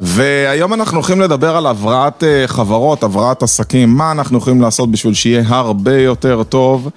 והיום 0.00 0.74
אנחנו 0.74 0.96
הולכים 0.96 1.20
לדבר 1.20 1.56
על 1.56 1.66
הבראת 1.66 2.24
אה, 2.24 2.44
חברות, 2.46 3.02
הבראת 3.02 3.42
עסקים, 3.42 3.88
מה 3.88 4.12
אנחנו 4.12 4.38
יכולים 4.38 4.60
לעשות 4.60 4.90
בשביל 4.90 5.14
שיהיה 5.14 5.42
הרבה 5.48 5.98
יותר 5.98 6.42
טוב. 6.42 6.90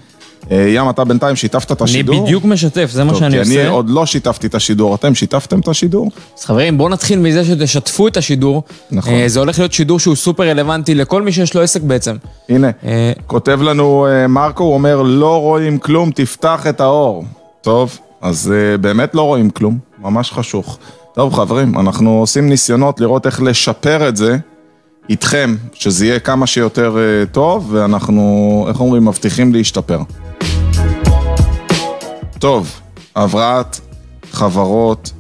אה, 0.52 0.66
ים, 0.70 0.90
אתה 0.90 1.04
בינתיים 1.04 1.36
שיתפת 1.36 1.72
את 1.72 1.82
אני 1.82 1.90
השידור? 1.90 2.24
בדיוק 2.24 2.46
משתף, 2.46 2.90
זה 2.92 3.04
מה 3.04 3.12
טוב, 3.12 3.20
שאני 3.20 3.32
כי 3.32 3.42
אני 3.42 3.58
עושה. 3.58 3.70
עוד 3.70 3.90
לא 3.90 4.06
שיתפתי 4.06 4.48
את 4.48 4.56
השידור, 4.56 4.96
אתם 4.96 5.16
שיתפתם 5.16 5.60
את 5.60 5.68
השידור? 5.68 6.12
אז 6.40 6.46
חברים, 6.46 6.78
בואו 6.78 6.90
נתחיל 6.90 7.20
מזה 7.20 7.46
שתשתפו 7.46 8.08
את 8.08 8.18
השידור. 8.18 8.64
נכון. 8.92 9.14
אה, 9.14 9.24
זה 9.28 9.40
הולך 9.40 9.60
להיות 9.60 9.74
שידור 9.74 10.00
שהוא 10.00 10.16
סופר 10.16 10.44
רלוונטי 10.44 10.96
לכל 10.96 11.22
מי 11.22 11.32
שיש 11.32 11.54
לו 11.54 11.62
עסק 11.62 11.82
בעצם. 11.82 12.16
הנה, 12.50 12.70
אה, 12.86 13.12
כותב 13.28 13.60
לנו 13.62 14.08
אה, 14.10 14.28
מרקו, 14.28 14.64
הוא 14.64 14.74
אומר, 14.74 15.02
לא 15.02 15.42
רואים 15.42 15.78
כלום, 15.78 16.12
תפתח 16.12 16.68
את 16.70 16.82
האור. 16.82 17.26
טוב, 17.62 17.98
אז 18.22 18.54
באמת 18.82 19.16
לא 19.16 19.22
רואים 19.22 19.50
כלום, 19.50 19.78
ממש 20.00 20.32
חשוך. 20.32 20.78
טוב, 21.14 21.34
חברים, 21.34 21.80
אנחנו 21.80 22.20
עושים 22.20 22.50
ניסיונות 22.50 23.00
לראות 23.00 23.26
איך 23.26 23.42
לשפר 23.42 24.10
את 24.10 24.18
זה 24.18 24.38
איתכם, 25.10 25.56
שזה 25.74 26.06
יהיה 26.06 26.20
כמה 26.20 26.48
שיותר 26.48 26.98
טוב, 27.32 27.74
ואנחנו, 27.74 28.66
איך 28.70 28.80
אומרים, 28.80 29.06
מבטיחים 29.06 29.54
להשתפר. 29.54 30.00
טוב, 32.40 32.80
הבראת 33.16 33.80
חברות 34.32 35.12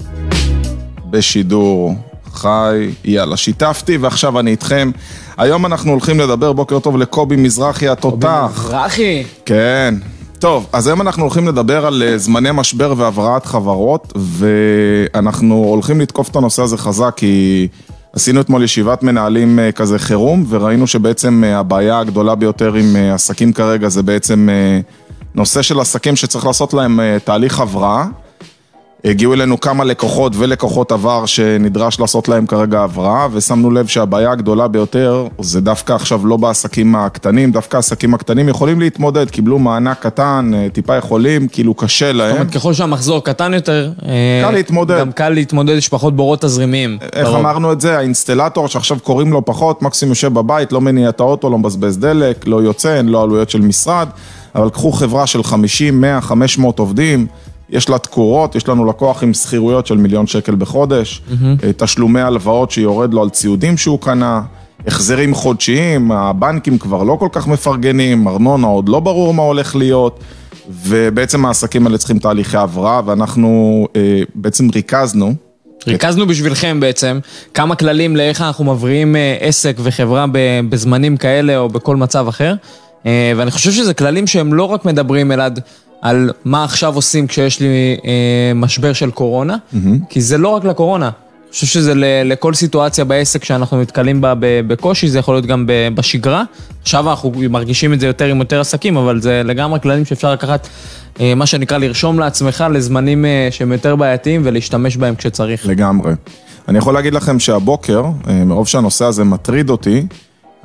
בשידור 1.09 1.95
חי, 2.34 2.90
יאללה, 3.05 3.38
שיתפתי 3.38 3.98
ועכשיו 3.98 4.40
אני 4.40 4.52
איתכם. 4.52 4.91
היום 5.38 5.66
אנחנו 5.66 5.91
הולכים 5.91 6.20
לדבר, 6.20 6.53
בוקר 6.53 6.80
טוב 6.80 6.98
לקובי 6.98 7.35
מזרחי 7.35 7.88
התותח. 7.88 8.52
מזרחי. 8.66 9.23
כן. 9.45 9.95
טוב, 10.40 10.67
אז 10.73 10.88
היום 10.88 11.02
אנחנו 11.02 11.23
הולכים 11.23 11.48
לדבר 11.48 11.85
על 11.85 12.03
אה, 12.03 12.17
זמני 12.17 12.49
משבר 12.53 12.93
והבראת 12.98 13.45
חברות, 13.45 14.13
ואנחנו 14.15 15.55
הולכים 15.55 16.01
לתקוף 16.01 16.29
את 16.29 16.35
הנושא 16.35 16.62
הזה 16.62 16.77
חזק, 16.77 17.13
כי 17.15 17.68
עשינו 18.13 18.41
אתמול 18.41 18.63
ישיבת 18.63 19.04
מנהלים 19.04 19.60
אה, 19.60 19.71
כזה 19.71 19.99
חירום, 19.99 20.45
וראינו 20.49 20.88
שבעצם 20.88 21.43
אה, 21.43 21.60
הבעיה 21.60 21.99
הגדולה 21.99 22.35
ביותר 22.35 22.73
עם 22.73 22.95
עסקים 23.13 23.54
כרגע 23.54 23.90
זה 23.90 24.04
בעצם 24.04 24.49
נושא 25.38 25.62
של 25.62 25.80
עסקים 25.80 26.16
שצריך 26.16 26.46
לעשות 26.46 26.74
להם 26.74 26.99
אה, 26.99 27.18
תהליך 27.24 27.60
הבראה. 27.60 28.05
הגיעו 29.05 29.34
אלינו 29.34 29.60
כמה 29.60 29.84
לקוחות 29.84 30.34
ולקוחות 30.35 30.91
עבר 30.91 31.26
שנדרש 31.26 31.99
לעשות 31.99 32.27
להם 32.27 32.46
כרגע 32.46 32.82
הבראה, 32.82 33.27
ושמנו 33.32 33.71
לב 33.71 33.88
שהבעיה 33.88 34.32
הגדולה 34.32 34.68
ביותר 34.68 35.27
זה 35.40 35.62
דווקא 35.62 35.94
עכשיו 35.94 36.27
לא 36.27 36.38
בעסקים 36.38 36.96
הקטנים, 36.96 37.52
דווקא 37.52 37.76
העסקים 37.76 38.13
הקטנים 38.13 38.49
יכולים 38.49 38.79
להתמודד, 38.79 39.29
קיבלו 39.29 39.60
מענק 39.60 39.99
קטן, 39.99 40.52
אה, 40.55 40.68
טיפה 40.74 40.96
יכולים, 40.96 41.48
כאילו 41.48 41.74
קשה 41.74 42.05
זאת 42.05 42.16
להם. 42.16 42.35
אומרת, 42.35 42.51
ככל 42.51 42.74
שהמחזור 42.74 43.24
קטן 43.24 43.54
יותר, 43.54 43.91
אה, 44.05 44.41
קל 44.44 44.51
להתמודד. 44.51 44.99
גם 44.99 45.12
קל 45.12 45.29
להתמודד, 45.29 45.76
יש 45.76 45.90
פחות 45.90 46.16
בורות 46.16 46.41
תזרימיים. 46.41 46.98
איך 47.13 47.27
לרוב. 47.27 47.40
אמרנו 47.40 47.72
את 47.72 47.82
זה? 47.82 47.98
האינסטלטור 47.98 48.68
שעכשיו 48.68 48.98
קוראים 49.04 49.32
לו 49.32 49.46
פחות, 49.46 49.82
מקסימום 49.82 50.12
יושב 50.12 50.34
בבית, 50.34 50.72
לא 50.72 50.82
מניע 50.82 51.10
את 51.10 51.20
האוטו, 51.20 51.49
לא 51.49 51.57
מבזבז 51.57 51.98
דלק, 51.98 52.48
לא 52.48 52.62
יוצא, 52.62 52.98
אין 52.98 53.10
לו 53.10 53.22
עלויות 53.22 53.49
של 53.49 53.62
משרד, 53.62 54.07
אבל 54.58 54.70
קחו 54.70 54.91
חברה 54.91 55.27
של 55.27 55.44
50, 55.44 56.02
100, 56.02 56.22
500 56.22 56.80
עובדים, 56.80 57.27
יש 57.70 57.90
לה 57.90 57.98
תקורות, 57.98 58.55
יש 58.55 58.68
לנו 58.68 58.86
לקוח 58.86 59.24
עם 59.24 59.34
שכירויות 59.34 59.88
של 59.88 59.98
מיליון 59.98 60.27
שקל 60.27 60.55
בחודש, 60.55 61.22
אה, 61.63 61.74
תשלומי 61.77 62.22
הלוואות 62.22 62.72
שיורד 62.72 63.13
לו 63.13 63.22
על 63.22 63.30
ציודים 63.30 63.78
שהוא 63.78 64.00
קנה, 64.00 64.41
החזרים 64.88 65.34
חודשיים, 65.34 66.12
הבנקים 66.12 66.78
כבר 66.78 67.03
לא 67.03 67.18
כל 67.19 67.30
כך 67.31 67.47
מפרגנים, 67.47 68.28
ארנונה 68.28 68.68
עוד 68.68 68.90
לא 68.90 69.00
ברור 69.00 69.34
מה 69.34 69.44
הולך 69.44 69.75
להיות. 69.75 70.19
ובעצם 70.69 71.46
העסקים 71.46 71.88
האלה 71.88 71.97
צריכים 71.97 72.19
תהליכי 72.19 72.58
הבראה, 72.58 73.02
ואנחנו 73.06 73.88
אה, 73.96 74.22
בעצם 74.35 74.69
ריכזנו 74.75 75.34
ריכזנו 75.88 76.28
בשבילכם 76.28 76.80
בעצם 76.80 77.19
כמה 77.53 77.75
כללים 77.75 78.16
לאיך 78.16 78.41
אנחנו 78.41 78.66
מבריאים 78.66 79.16
אה, 79.16 79.38
עסק 79.40 79.75
וחברה 79.84 80.25
בזמנים 80.69 81.17
כאלה 81.17 81.57
או 81.57 81.69
בכל 81.69 81.96
מצב 81.96 82.28
אחר. 82.28 82.53
אה, 83.06 83.34
ואני 83.38 83.52
חושב 83.52 83.72
שזה 83.72 83.94
כללים 83.94 84.28
שהם 84.28 84.53
לא 84.53 84.63
רק 84.63 84.85
מדברים 84.85 85.31
אלעד 85.31 85.59
על 86.02 86.31
מה 86.46 86.63
עכשיו 86.63 86.96
עושים 86.96 87.28
כשיש 87.28 87.59
לי 87.59 87.97
אה, 88.06 88.52
משבר 88.56 88.94
של 88.94 89.12
קורונה, 89.12 89.56
כי 90.09 90.22
זה 90.22 90.38
לא 90.38 90.50
רק 90.50 90.66
לקורונה. 90.66 91.06
אני 91.06 91.52
חושב 91.52 91.68
שזה 91.68 91.94
לכל 92.25 92.53
סיטואציה 92.53 93.06
בעסק 93.06 93.44
שאנחנו 93.44 93.81
נתקלים 93.81 94.22
בה 94.22 94.34
בקושי, 94.40 95.08
זה 95.08 95.19
יכול 95.19 95.35
להיות 95.35 95.46
גם 95.46 95.66
בשגרה. 95.96 96.44
עכשיו 96.81 97.09
אנחנו 97.09 97.31
מרגישים 97.50 97.94
את 97.94 98.00
זה 98.00 98.08
יותר 98.08 98.25
עם 98.25 98.40
יותר 98.40 98.59
עסקים, 98.59 98.97
אבל 98.97 99.22
זה 99.22 99.41
לגמרי 99.46 99.79
כללים 99.79 100.06
שאפשר 100.06 100.34
לקחת, 100.34 100.68
אה, 101.19 101.35
מה 101.35 101.46
שנקרא, 101.46 101.78
לרשום 101.78 102.19
לעצמך 102.19 102.66
לזמנים 102.72 103.25
שהם 103.52 103.72
יותר 103.72 103.96
בעייתיים 103.96 104.41
ולהשתמש 104.44 104.97
בהם 104.97 105.16
כשצריך. 105.16 105.66
לגמרי. 105.66 106.14
אני 106.68 106.78
יכול 106.78 106.94
להגיד 106.94 107.14
לכם 107.14 107.40
שהבוקר, 107.40 108.03
מרוב 108.46 108.68
שהנושא 108.68 109.06
הזה 109.06 109.24
מטריד 109.24 109.69
אותי, 109.69 110.06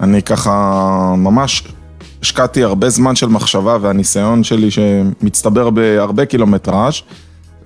אני 0.00 0.22
ככה 0.22 1.14
ממש 1.18 1.62
השקעתי 2.22 2.62
הרבה 2.62 2.88
זמן 2.88 3.16
של 3.16 3.26
מחשבה 3.26 3.78
והניסיון 3.80 4.44
שלי 4.44 4.70
שמצטבר 4.70 5.70
בהרבה 5.70 6.24
קילומטראז' 6.24 6.94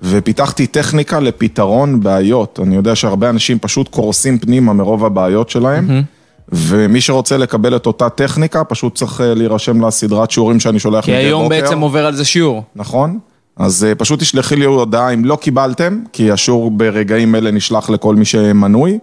ופיתחתי 0.03 0.67
טכניקה 0.67 1.19
לפתרון 1.19 1.99
בעיות. 1.99 2.59
אני 2.63 2.75
יודע 2.75 2.95
שהרבה 2.95 3.29
אנשים 3.29 3.59
פשוט 3.59 3.87
קורסים 3.87 4.39
פנימה 4.39 4.73
מרוב 4.73 5.05
הבעיות 5.05 5.49
שלהם. 5.49 6.03
ומי 6.51 7.01
שרוצה 7.01 7.37
לקבל 7.37 7.75
את 7.75 7.85
אותה 7.85 8.09
טכניקה, 8.09 8.63
פשוט 8.63 8.95
צריך 8.95 9.21
אה, 9.21 9.33
להירשם 9.33 9.85
לסדרת 9.85 10.31
שיעורים 10.31 10.59
שאני 10.59 10.79
שולח 10.79 11.05
כי 11.05 11.11
מדי 11.11 11.19
בוקר. 11.19 11.27
היום 11.27 11.49
בעצם 11.49 11.79
עובר 11.79 12.05
על 12.05 12.15
זה 12.15 12.25
שיעור. 12.25 12.63
נכון? 12.75 13.19
אז 13.57 13.83
אה, 13.83 13.95
פשוט 13.95 14.19
תשלחי 14.19 14.55
לי 14.55 14.65
הודעה 14.65 15.13
אם 15.13 15.25
לא 15.25 15.35
קיבלתם, 15.35 15.99
כי 16.13 16.31
השיעור 16.31 16.71
ברגעים 16.71 17.35
אלה 17.35 17.51
נשלח 17.51 17.89
לכל 17.89 18.15
מי 18.15 18.25
שמנוי, 18.25 18.99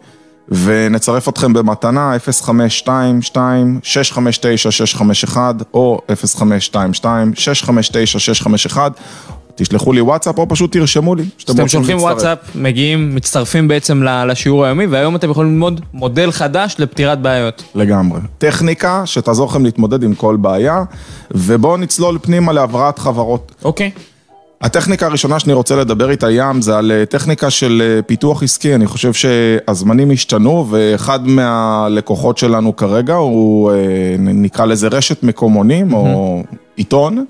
ונצרף 0.49 1.29
אתכם 1.29 1.53
במתנה 1.53 2.17
0522-659-651 5.27 5.37
או 5.75 6.01
0522-659-651. 8.73 8.79
תשלחו 9.55 9.93
לי 9.93 10.01
וואטסאפ 10.01 10.39
או 10.39 10.49
פשוט 10.49 10.73
תרשמו 10.73 11.15
לי. 11.15 11.25
שאתם 11.39 11.53
אתם 11.53 11.63
רוצים 11.63 11.81
שולחים 11.81 11.97
להצטרף. 11.97 12.25
וואטסאפ, 12.25 12.57
מגיעים, 12.57 13.15
מצטרפים 13.15 13.69
בעצם 13.69 14.03
לשיעור 14.03 14.65
היומי, 14.65 14.87
והיום 14.87 15.17
אתם 15.17 15.31
יכולים 15.31 15.53
ללמוד 15.53 15.81
מודל 15.95 16.31
חדש 16.31 16.77
לפתירת 16.79 17.23
בעיות. 17.23 17.63
לגמרי. 17.75 18.21
טכניקה 18.39 19.03
שתעזור 19.05 19.51
לכם 19.51 19.65
להתמודד 19.65 20.03
עם 20.03 20.15
כל 20.15 20.37
בעיה, 20.37 20.83
ובואו 21.31 21.77
נצלול 21.77 22.19
פנימה 22.23 22.53
להבראת 22.53 22.99
חברות. 22.99 23.53
אוקיי. 23.65 23.91
הטכניקה 24.65 25.07
הראשונה 25.07 25.41
שאני 25.41 25.53
רוצה 25.53 25.77
לדבר 25.77 26.11
איתה 26.11 26.31
ים 26.31 26.63
זה 26.63 26.79
על 26.79 26.93
אה, 26.93 27.07
טכניקה 27.07 27.51
של 27.51 27.83
אה, 27.85 28.03
פיתוח 28.03 28.43
עסקי, 28.43 28.75
אני 28.75 28.87
חושב 28.87 29.13
שהזמנים 29.13 30.11
השתנו 30.11 30.67
ואחד 30.71 31.27
מהלקוחות 31.27 32.39
שלנו 32.39 32.77
כרגע 32.77 33.15
הוא 33.15 33.71
אה, 33.71 33.77
נקרא 34.19 34.65
לזה 34.65 34.89
רשת 34.89 35.23
מקומונים 35.23 35.93
או 35.93 36.43
עיתון 36.77 37.25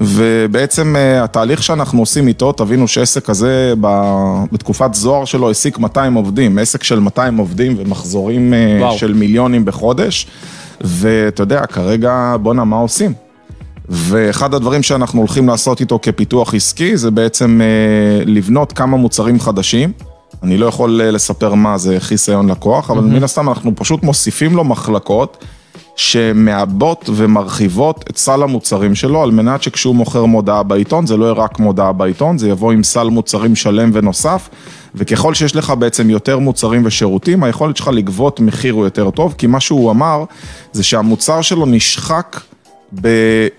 ובעצם 0.00 0.96
התהליך 1.20 1.62
שאנחנו 1.62 2.00
עושים 2.00 2.28
איתו, 2.28 2.52
תבינו 2.52 2.88
שעסק 2.88 3.24
כזה 3.24 3.74
בתקופת 4.52 4.94
זוהר 4.94 5.24
שלו 5.24 5.48
העסיק 5.48 5.78
200 5.78 6.14
עובדים, 6.14 6.58
עסק 6.58 6.82
של 6.82 7.00
200 7.00 7.36
עובדים 7.36 7.74
ומחזורים 7.78 8.54
וואו. 8.80 8.98
של 8.98 9.14
מיליונים 9.14 9.64
בחודש 9.64 10.26
ואתה 10.80 11.42
יודע, 11.42 11.66
כרגע 11.66 12.36
בואנה 12.42 12.64
מה 12.64 12.76
עושים? 12.76 13.12
ואחד 13.88 14.54
הדברים 14.54 14.82
שאנחנו 14.82 15.18
הולכים 15.18 15.48
לעשות 15.48 15.80
איתו 15.80 15.98
כפיתוח 16.02 16.54
עסקי 16.54 16.96
זה 16.96 17.10
בעצם 17.10 17.60
אה, 17.60 18.24
לבנות 18.26 18.72
כמה 18.72 18.96
מוצרים 18.96 19.40
חדשים. 19.40 19.92
אני 20.42 20.56
לא 20.56 20.66
יכול 20.66 21.00
אה, 21.00 21.10
לספר 21.10 21.54
מה 21.54 21.78
זה 21.78 21.96
חיסיון 22.00 22.50
לקוח, 22.50 22.90
אבל 22.90 23.00
מן 23.00 23.24
הסתם 23.24 23.48
אנחנו 23.48 23.72
פשוט 23.76 24.02
מוסיפים 24.02 24.56
לו 24.56 24.64
מחלקות 24.64 25.44
שמעבות 25.96 27.10
ומרחיבות 27.14 28.04
את 28.10 28.16
סל 28.16 28.42
המוצרים 28.42 28.94
שלו, 28.94 29.22
על 29.22 29.30
מנת 29.30 29.62
שכשהוא 29.62 29.94
מוכר 29.94 30.24
מודעה 30.24 30.62
בעיתון, 30.62 31.06
זה 31.06 31.16
לא 31.16 31.24
יהיה 31.24 31.34
רק 31.34 31.58
מודעה 31.58 31.92
בעיתון, 31.92 32.38
זה 32.38 32.48
יבוא 32.48 32.72
עם 32.72 32.82
סל 32.82 33.08
מוצרים 33.08 33.56
שלם 33.56 33.90
ונוסף, 33.92 34.48
וככל 34.94 35.34
שיש 35.34 35.56
לך 35.56 35.72
בעצם 35.78 36.10
יותר 36.10 36.38
מוצרים 36.38 36.82
ושירותים, 36.84 37.44
היכולת 37.44 37.76
שלך 37.76 37.88
לגבות 37.92 38.40
מחיר 38.40 38.74
הוא 38.74 38.84
יותר 38.84 39.10
טוב, 39.10 39.34
כי 39.38 39.46
מה 39.46 39.60
שהוא 39.60 39.90
אמר, 39.90 40.24
זה 40.72 40.82
שהמוצר 40.82 41.42
שלו 41.42 41.66
נשחק 41.66 42.40
ב... 43.00 43.08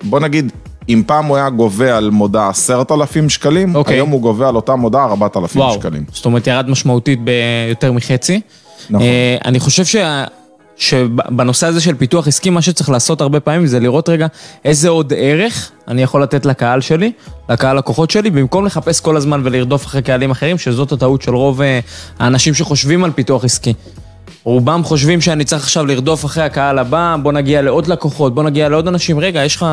בוא 0.03 0.19
נגיד, 0.19 0.51
אם 0.89 1.03
פעם 1.07 1.25
הוא 1.25 1.37
היה 1.37 1.49
גובה 1.49 1.97
על 1.97 2.09
מודעה 2.09 2.49
עשרת 2.49 2.91
אלפים 2.91 3.29
שקלים, 3.29 3.75
אוקיי. 3.75 3.95
היום 3.95 4.09
הוא 4.09 4.21
גובה 4.21 4.49
על 4.49 4.55
אותה 4.55 4.75
מודעה 4.75 5.05
ארבעת 5.05 5.37
אלפים 5.37 5.61
וואו. 5.61 5.73
שקלים. 5.73 6.03
זאת 6.11 6.25
אומרת, 6.25 6.47
ירד 6.47 6.69
משמעותית 6.69 7.19
ביותר 7.23 7.91
מחצי. 7.91 8.41
נכון. 8.89 9.07
אה, 9.07 9.37
אני 9.45 9.59
חושב 9.59 9.85
שה... 9.85 10.25
שבנושא 10.77 11.67
הזה 11.67 11.81
של 11.81 11.95
פיתוח 11.95 12.27
עסקי, 12.27 12.49
מה 12.49 12.61
שצריך 12.61 12.89
לעשות 12.89 13.21
הרבה 13.21 13.39
פעמים 13.39 13.67
זה 13.67 13.79
לראות 13.79 14.09
רגע 14.09 14.27
איזה 14.65 14.89
עוד 14.89 15.13
ערך 15.17 15.71
אני 15.87 16.01
יכול 16.01 16.23
לתת 16.23 16.45
לקהל 16.45 16.81
שלי, 16.81 17.11
לקהל 17.49 17.77
לקוחות 17.77 18.11
שלי, 18.11 18.29
במקום 18.29 18.65
לחפש 18.65 18.99
כל 18.99 19.17
הזמן 19.17 19.41
ולרדוף 19.43 19.85
אחרי 19.85 20.01
קהלים 20.01 20.31
אחרים, 20.31 20.57
שזאת 20.57 20.91
הטעות 20.91 21.21
של 21.21 21.35
רוב 21.35 21.61
אה, 21.61 21.79
האנשים 22.19 22.53
שחושבים 22.53 23.03
על 23.03 23.11
פיתוח 23.11 23.43
עסקי. 23.43 23.73
רובם 24.45 24.83
חושבים 24.83 25.21
שאני 25.21 25.43
צריך 25.43 25.63
עכשיו 25.63 25.85
לרדוף 25.85 26.25
אחרי 26.25 26.43
הקהל 26.43 26.79
הבא, 26.79 27.15
בוא 27.23 27.31
נגיע 27.31 27.61
לעוד 27.61 27.87
לקוחות, 27.87 28.35
בוא 28.35 28.43
נגיע 28.43 28.69
לעוד 28.69 28.87
אנשים. 28.87 29.19
רגע, 29.19 29.43
יש 29.43 29.55
לך, 29.55 29.65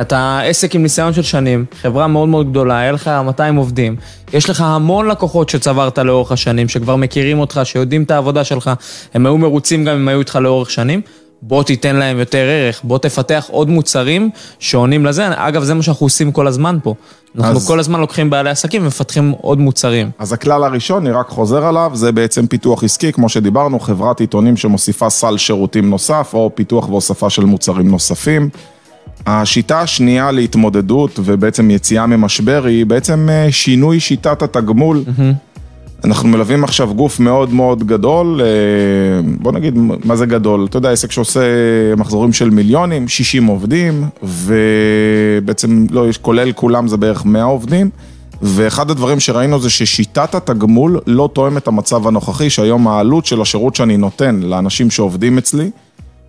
אתה 0.00 0.40
עסק 0.44 0.74
עם 0.74 0.82
ניסיון 0.82 1.12
של 1.12 1.22
שנים, 1.22 1.64
חברה 1.82 2.06
מאוד 2.06 2.28
מאוד 2.28 2.50
גדולה, 2.50 2.78
היה 2.78 2.92
לך 2.92 3.10
200 3.24 3.56
עובדים, 3.56 3.96
יש 4.32 4.50
לך 4.50 4.60
המון 4.60 5.08
לקוחות 5.08 5.48
שצברת 5.48 5.98
לאורך 5.98 6.32
השנים, 6.32 6.68
שכבר 6.68 6.96
מכירים 6.96 7.38
אותך, 7.38 7.60
שיודעים 7.64 8.02
את 8.02 8.10
העבודה 8.10 8.44
שלך, 8.44 8.70
הם 9.14 9.26
היו 9.26 9.38
מרוצים 9.38 9.84
גם 9.84 9.96
אם 9.96 10.08
היו 10.08 10.18
איתך 10.18 10.36
לאורך 10.36 10.70
שנים. 10.70 11.00
בוא 11.46 11.62
תיתן 11.62 11.96
להם 11.96 12.18
יותר 12.18 12.38
ערך, 12.38 12.80
בוא 12.84 12.98
תפתח 12.98 13.46
עוד 13.50 13.68
מוצרים 13.68 14.30
שעונים 14.58 15.06
לזה. 15.06 15.28
אגב, 15.34 15.62
זה 15.62 15.74
מה 15.74 15.82
שאנחנו 15.82 16.06
עושים 16.06 16.32
כל 16.32 16.46
הזמן 16.46 16.78
פה. 16.82 16.94
אנחנו 17.38 17.56
אז... 17.56 17.66
כל 17.66 17.80
הזמן 17.80 18.00
לוקחים 18.00 18.30
בעלי 18.30 18.50
עסקים 18.50 18.82
ומפתחים 18.82 19.34
עוד 19.40 19.58
מוצרים. 19.58 20.10
אז 20.18 20.32
הכלל 20.32 20.64
הראשון, 20.64 21.06
אני 21.06 21.14
רק 21.14 21.28
חוזר 21.28 21.64
עליו, 21.64 21.90
זה 21.94 22.12
בעצם 22.12 22.46
פיתוח 22.46 22.84
עסקי, 22.84 23.12
כמו 23.12 23.28
שדיברנו, 23.28 23.80
חברת 23.80 24.20
עיתונים 24.20 24.56
שמוסיפה 24.56 25.10
סל 25.10 25.36
שירותים 25.36 25.90
נוסף, 25.90 26.30
או 26.34 26.50
פיתוח 26.54 26.88
והוספה 26.88 27.30
של 27.30 27.44
מוצרים 27.44 27.88
נוספים. 27.88 28.48
השיטה 29.26 29.80
השנייה 29.80 30.30
להתמודדות 30.30 31.20
ובעצם 31.24 31.70
יציאה 31.70 32.06
ממשבר 32.06 32.64
היא 32.66 32.86
בעצם 32.86 33.28
אה, 33.30 33.52
שינוי 33.52 34.00
שיטת 34.00 34.42
התגמול. 34.42 35.04
Mm-hmm. 35.06 35.53
אנחנו 36.04 36.28
מלווים 36.28 36.64
עכשיו 36.64 36.94
גוף 36.94 37.20
מאוד 37.20 37.52
מאוד 37.52 37.86
גדול, 37.86 38.40
אה, 38.40 38.46
בוא 39.40 39.52
נגיד, 39.52 39.78
מה 40.04 40.16
זה 40.16 40.26
גדול? 40.26 40.66
אתה 40.70 40.76
יודע, 40.76 40.90
עסק 40.90 41.12
שעושה 41.12 41.40
מחזורים 41.96 42.32
של 42.32 42.50
מיליונים, 42.50 43.08
60 43.08 43.46
עובדים, 43.46 44.04
ובעצם, 44.22 45.86
לא, 45.90 46.06
כולל 46.22 46.52
כולם 46.52 46.88
זה 46.88 46.96
בערך 46.96 47.24
100 47.24 47.42
עובדים. 47.42 47.90
ואחד 48.42 48.90
הדברים 48.90 49.20
שראינו 49.20 49.60
זה 49.60 49.70
ששיטת 49.70 50.34
התגמול 50.34 51.00
לא 51.06 51.28
תואם 51.32 51.56
את 51.56 51.68
המצב 51.68 52.06
הנוכחי, 52.06 52.50
שהיום 52.50 52.88
העלות 52.88 53.26
של 53.26 53.40
השירות 53.40 53.74
שאני 53.76 53.96
נותן 53.96 54.40
לאנשים 54.42 54.90
שעובדים 54.90 55.38
אצלי, 55.38 55.70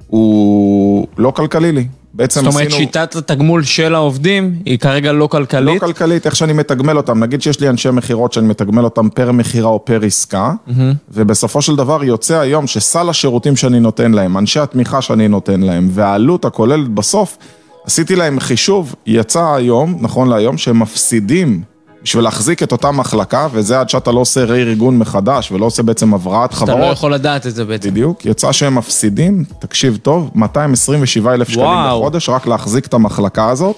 הוא 0.07 1.07
לא 1.17 1.31
כלכלי 1.31 1.71
לי. 1.71 1.87
בעצם. 2.15 2.43
זאת 2.43 2.53
אומרת, 2.53 2.67
עשינו... 2.67 2.79
שיטת 2.79 3.15
התגמול 3.15 3.63
של 3.63 3.95
העובדים 3.95 4.55
היא 4.65 4.79
כרגע 4.79 5.11
לא 5.11 5.27
כלכלית? 5.27 5.81
לא 5.81 5.87
כלכלית, 5.87 6.25
איך 6.25 6.35
שאני 6.35 6.53
מתגמל 6.53 6.97
אותם. 6.97 7.23
נגיד 7.23 7.41
שיש 7.41 7.59
לי 7.59 7.69
אנשי 7.69 7.89
מכירות 7.89 8.33
שאני 8.33 8.47
מתגמל 8.47 8.83
אותם 8.83 9.09
פר 9.09 9.31
מכירה 9.31 9.69
או 9.69 9.85
פר 9.85 10.05
עסקה, 10.05 10.53
mm-hmm. 10.67 10.71
ובסופו 11.11 11.61
של 11.61 11.75
דבר 11.75 12.03
יוצא 12.03 12.39
היום 12.39 12.67
שסל 12.67 13.09
השירותים 13.09 13.55
שאני 13.55 13.79
נותן 13.79 14.11
להם, 14.11 14.37
אנשי 14.37 14.59
התמיכה 14.59 15.01
שאני 15.01 15.27
נותן 15.27 15.61
להם, 15.61 15.87
והעלות 15.91 16.45
הכוללת 16.45 16.89
בסוף, 16.89 17.37
עשיתי 17.85 18.15
להם 18.15 18.39
חישוב, 18.39 18.95
יצא 19.05 19.53
היום, 19.53 19.97
נכון 20.01 20.29
להיום, 20.29 20.57
שהם 20.57 20.79
מפסידים 20.79 21.61
בשביל 22.05 22.23
להחזיק 22.23 22.63
את 22.63 22.71
אותה 22.71 22.91
מחלקה, 22.91 23.47
וזה 23.51 23.79
עד 23.79 23.89
שאתה 23.89 24.11
לא 24.11 24.19
עושה 24.19 24.43
רה-ארגון 24.43 24.97
מחדש, 24.97 25.51
ולא 25.51 25.65
עושה 25.65 25.83
בעצם 25.83 26.13
הבראת 26.13 26.53
חברות. 26.53 26.69
אתה 26.79 26.87
לא 26.87 26.91
יכול 26.91 27.13
לדעת 27.13 27.47
את 27.47 27.55
זה 27.55 27.65
בעצם. 27.65 27.89
בדיוק, 27.89 28.25
יצא 28.25 28.51
שהם 28.51 28.75
מפסידים, 28.75 29.43
תקשיב 29.59 29.97
טוב, 30.01 30.31
227 30.35 31.33
אלף 31.33 31.49
שקלים 31.49 31.77
בחודש, 31.87 32.29
רק 32.29 32.47
להחזיק 32.47 32.85
את 32.85 32.93
המחלקה 32.93 33.49
הזאת. 33.49 33.75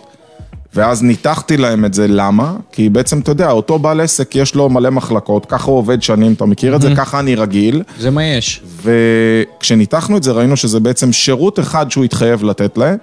ואז 0.76 1.04
ניתחתי 1.04 1.58
להם 1.58 1.86
את 1.86 1.94
זה, 1.94 2.08
למה? 2.08 2.56
כי 2.72 2.90
בעצם, 2.90 3.20
אתה 3.20 3.32
יודע, 3.32 3.52
אותו 3.52 3.80
בעל 3.80 4.02
עסק, 4.02 4.36
יש 4.36 4.56
לו 4.56 4.70
מלא 4.70 4.90
מחלקות, 4.90 5.46
ככה 5.46 5.72
הוא 5.72 5.78
עובד 5.78 6.04
שנים, 6.04 6.34
אתה 6.34 6.46
מכיר 6.46 6.76
את 6.76 6.82
זה? 6.82 6.94
ככה 6.98 7.20
אני 7.20 7.36
רגיל. 7.36 7.84
זה 8.00 8.12
מה 8.12 8.24
יש. 8.24 8.62
וכשניתחנו 8.84 10.18
את 10.18 10.24
זה, 10.24 10.32
ראינו 10.32 10.58
שזה 10.58 10.80
בעצם 10.80 11.14
שירות 11.14 11.60
אחד 11.60 11.92
שהוא 11.92 12.04
התחייב 12.04 12.44
לתת 12.44 12.78
להם. 12.78 12.98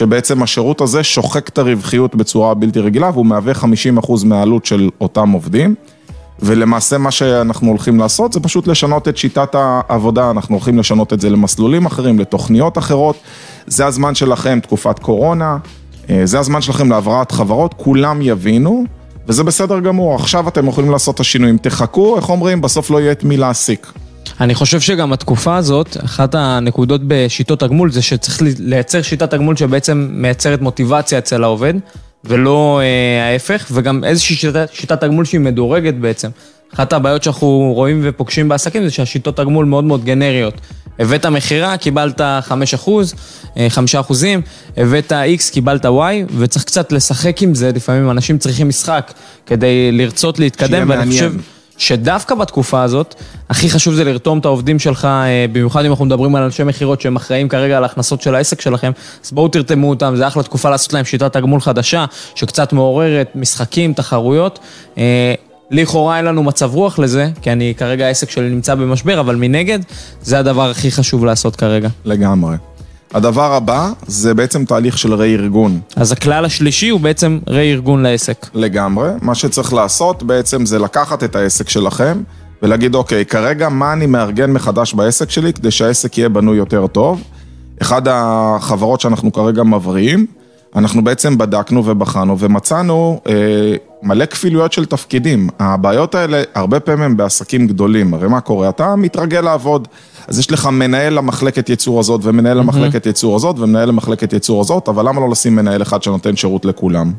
שבעצם 0.00 0.42
השירות 0.42 0.80
הזה 0.80 1.02
שוחק 1.02 1.48
את 1.48 1.58
הרווחיות 1.58 2.14
בצורה 2.14 2.54
בלתי 2.54 2.80
רגילה 2.80 3.10
והוא 3.14 3.26
מהווה 3.26 3.52
50% 3.52 4.24
מהעלות 4.24 4.66
של 4.66 4.88
אותם 5.00 5.30
עובדים. 5.30 5.74
ולמעשה 6.42 6.98
מה 6.98 7.10
שאנחנו 7.10 7.68
הולכים 7.68 7.98
לעשות 7.98 8.32
זה 8.32 8.40
פשוט 8.40 8.66
לשנות 8.66 9.08
את 9.08 9.16
שיטת 9.16 9.54
העבודה, 9.54 10.30
אנחנו 10.30 10.54
הולכים 10.54 10.78
לשנות 10.78 11.12
את 11.12 11.20
זה 11.20 11.30
למסלולים 11.30 11.86
אחרים, 11.86 12.18
לתוכניות 12.18 12.78
אחרות. 12.78 13.16
זה 13.66 13.86
הזמן 13.86 14.14
שלכם, 14.14 14.60
תקופת 14.62 14.98
קורונה, 14.98 15.58
אה, 16.10 16.20
זה 16.24 16.38
הזמן 16.38 16.62
שלכם 16.62 16.90
להבראת 16.90 17.32
חברות, 17.32 17.74
כולם 17.76 18.22
יבינו, 18.22 18.84
וזה 19.28 19.44
בסדר 19.44 19.80
גמור. 19.80 20.14
עכשיו 20.14 20.48
אתם 20.48 20.66
יכולים 20.66 20.90
לעשות 20.90 21.14
את 21.14 21.20
השינויים, 21.20 21.58
תחכו, 21.58 22.16
איך 22.16 22.28
אומרים, 22.28 22.60
בסוף 22.60 22.90
לא 22.90 23.00
יהיה 23.00 23.12
את 23.12 23.24
מי 23.24 23.36
להעסיק. 23.36 23.92
אני 24.40 24.54
חושב 24.54 24.80
שגם 24.80 25.12
התקופה 25.12 25.56
הזאת, 25.56 25.96
אחת 26.04 26.34
הנקודות 26.34 27.00
בשיטות 27.06 27.60
תגמול 27.60 27.90
זה 27.90 28.02
שצריך 28.02 28.42
לייצר 28.58 29.02
שיטת 29.02 29.30
תגמול 29.30 29.56
שבעצם 29.56 30.08
מייצרת 30.12 30.60
מוטיבציה 30.60 31.18
אצל 31.18 31.44
העובד, 31.44 31.74
ולא 32.24 32.80
אה, 32.82 33.32
ההפך, 33.32 33.66
וגם 33.72 34.04
איזושהי 34.04 34.36
שיטת, 34.36 34.68
שיטת 34.72 35.00
תגמול 35.00 35.24
שהיא 35.24 35.40
מדורגת 35.40 35.94
בעצם. 35.94 36.28
אחת 36.74 36.92
הבעיות 36.92 37.22
שאנחנו 37.22 37.72
רואים 37.74 38.00
ופוגשים 38.02 38.48
בעסקים 38.48 38.84
זה 38.84 38.90
שהשיטות 38.90 39.36
תגמול 39.36 39.64
מאוד 39.64 39.84
מאוד 39.84 40.04
גנריות. 40.04 40.54
הבאת 40.98 41.26
מכירה, 41.26 41.76
קיבלת 41.76 42.20
5 42.40 42.74
אחוז, 42.74 43.14
5 43.68 43.94
אה, 43.94 44.00
אחוזים, 44.00 44.42
הבאת 44.76 45.12
X, 45.12 45.52
קיבלת 45.52 45.84
Y, 45.84 46.32
וצריך 46.38 46.64
קצת 46.64 46.92
לשחק 46.92 47.42
עם 47.42 47.54
זה, 47.54 47.70
לפעמים 47.74 48.10
אנשים 48.10 48.38
צריכים 48.38 48.68
משחק 48.68 49.12
כדי 49.46 49.92
לרצות 49.92 50.38
להתקדם, 50.38 50.90
ואני 50.90 51.10
חושב... 51.10 51.32
שדווקא 51.80 52.34
בתקופה 52.34 52.82
הזאת, 52.82 53.14
הכי 53.50 53.70
חשוב 53.70 53.94
זה 53.94 54.04
לרתום 54.04 54.38
את 54.38 54.44
העובדים 54.44 54.78
שלך, 54.78 55.04
אה, 55.04 55.46
במיוחד 55.52 55.84
אם 55.84 55.90
אנחנו 55.90 56.04
מדברים 56.04 56.34
על 56.34 56.42
אנשי 56.42 56.64
מכירות 56.64 57.00
שהם 57.00 57.16
אחראים 57.16 57.48
כרגע 57.48 57.76
על 57.76 57.82
ההכנסות 57.82 58.22
של 58.22 58.34
העסק 58.34 58.60
שלכם, 58.60 58.92
אז 59.24 59.32
בואו 59.32 59.48
תרתמו 59.48 59.90
אותם, 59.90 60.14
זה 60.16 60.26
אחלה 60.26 60.42
תקופה 60.42 60.70
לעשות 60.70 60.92
להם 60.92 61.04
שיטת 61.04 61.32
תגמול 61.32 61.60
חדשה, 61.60 62.04
שקצת 62.34 62.72
מעוררת 62.72 63.28
משחקים, 63.34 63.92
תחרויות. 63.92 64.58
אה, 64.98 65.34
לכאורה 65.70 66.16
אין 66.16 66.24
לנו 66.24 66.42
מצב 66.42 66.74
רוח 66.74 66.98
לזה, 66.98 67.30
כי 67.42 67.52
אני 67.52 67.74
כרגע 67.76 68.06
העסק 68.06 68.30
שלי 68.30 68.50
נמצא 68.50 68.74
במשבר, 68.74 69.20
אבל 69.20 69.36
מנגד, 69.36 69.78
זה 70.22 70.38
הדבר 70.38 70.70
הכי 70.70 70.90
חשוב 70.90 71.24
לעשות 71.24 71.56
כרגע. 71.56 71.88
לגמרי. 72.04 72.56
הדבר 73.14 73.52
הבא 73.54 73.90
זה 74.06 74.34
בעצם 74.34 74.64
תהליך 74.64 74.98
של 74.98 75.14
רה-ארגון. 75.14 75.80
אז 75.96 76.12
הכלל 76.12 76.44
השלישי 76.44 76.88
הוא 76.88 77.00
בעצם 77.00 77.38
רה-ארגון 77.48 78.02
לעסק. 78.02 78.46
לגמרי. 78.54 79.10
מה 79.22 79.34
שצריך 79.34 79.72
לעשות 79.72 80.22
בעצם 80.22 80.66
זה 80.66 80.78
לקחת 80.78 81.24
את 81.24 81.36
העסק 81.36 81.68
שלכם 81.68 82.22
ולהגיד, 82.62 82.94
אוקיי, 82.94 83.24
כרגע 83.24 83.68
מה 83.68 83.92
אני 83.92 84.06
מארגן 84.06 84.52
מחדש 84.52 84.94
בעסק 84.94 85.30
שלי 85.30 85.52
כדי 85.52 85.70
שהעסק 85.70 86.18
יהיה 86.18 86.28
בנוי 86.28 86.58
יותר 86.58 86.86
טוב. 86.86 87.22
אחד 87.82 88.02
החברות 88.08 89.00
שאנחנו 89.00 89.32
כרגע 89.32 89.62
מבריאים, 89.62 90.26
אנחנו 90.76 91.04
בעצם 91.04 91.38
בדקנו 91.38 91.86
ובחנו 91.86 92.38
ומצאנו 92.38 93.20
אה, 93.28 93.32
מלא 94.02 94.26
כפילויות 94.26 94.72
של 94.72 94.84
תפקידים. 94.84 95.48
הבעיות 95.58 96.14
האלה 96.14 96.42
הרבה 96.54 96.80
פעמים 96.80 97.02
הם 97.02 97.16
בעסקים 97.16 97.66
גדולים. 97.66 98.14
הרי 98.14 98.28
מה 98.28 98.40
קורה? 98.40 98.68
אתה 98.68 98.96
מתרגל 98.96 99.40
לעבוד. 99.40 99.88
אז 100.28 100.38
יש 100.38 100.52
לך 100.52 100.66
מנהל 100.66 101.14
למחלקת 101.14 101.68
ייצור 101.68 102.00
הזאת, 102.00 102.20
ומנהל 102.24 102.58
mm-hmm. 102.58 102.62
למחלקת 102.62 103.06
ייצור 103.06 103.36
הזאת, 103.36 103.58
ומנהל 103.58 103.88
למחלקת 103.88 104.32
ייצור 104.32 104.60
הזאת, 104.60 104.88
אבל 104.88 105.08
למה 105.08 105.20
לא 105.20 105.30
לשים 105.30 105.56
מנהל 105.56 105.82
אחד 105.82 106.02
שנותן 106.02 106.36
שירות 106.36 106.64
לכולם? 106.64 107.12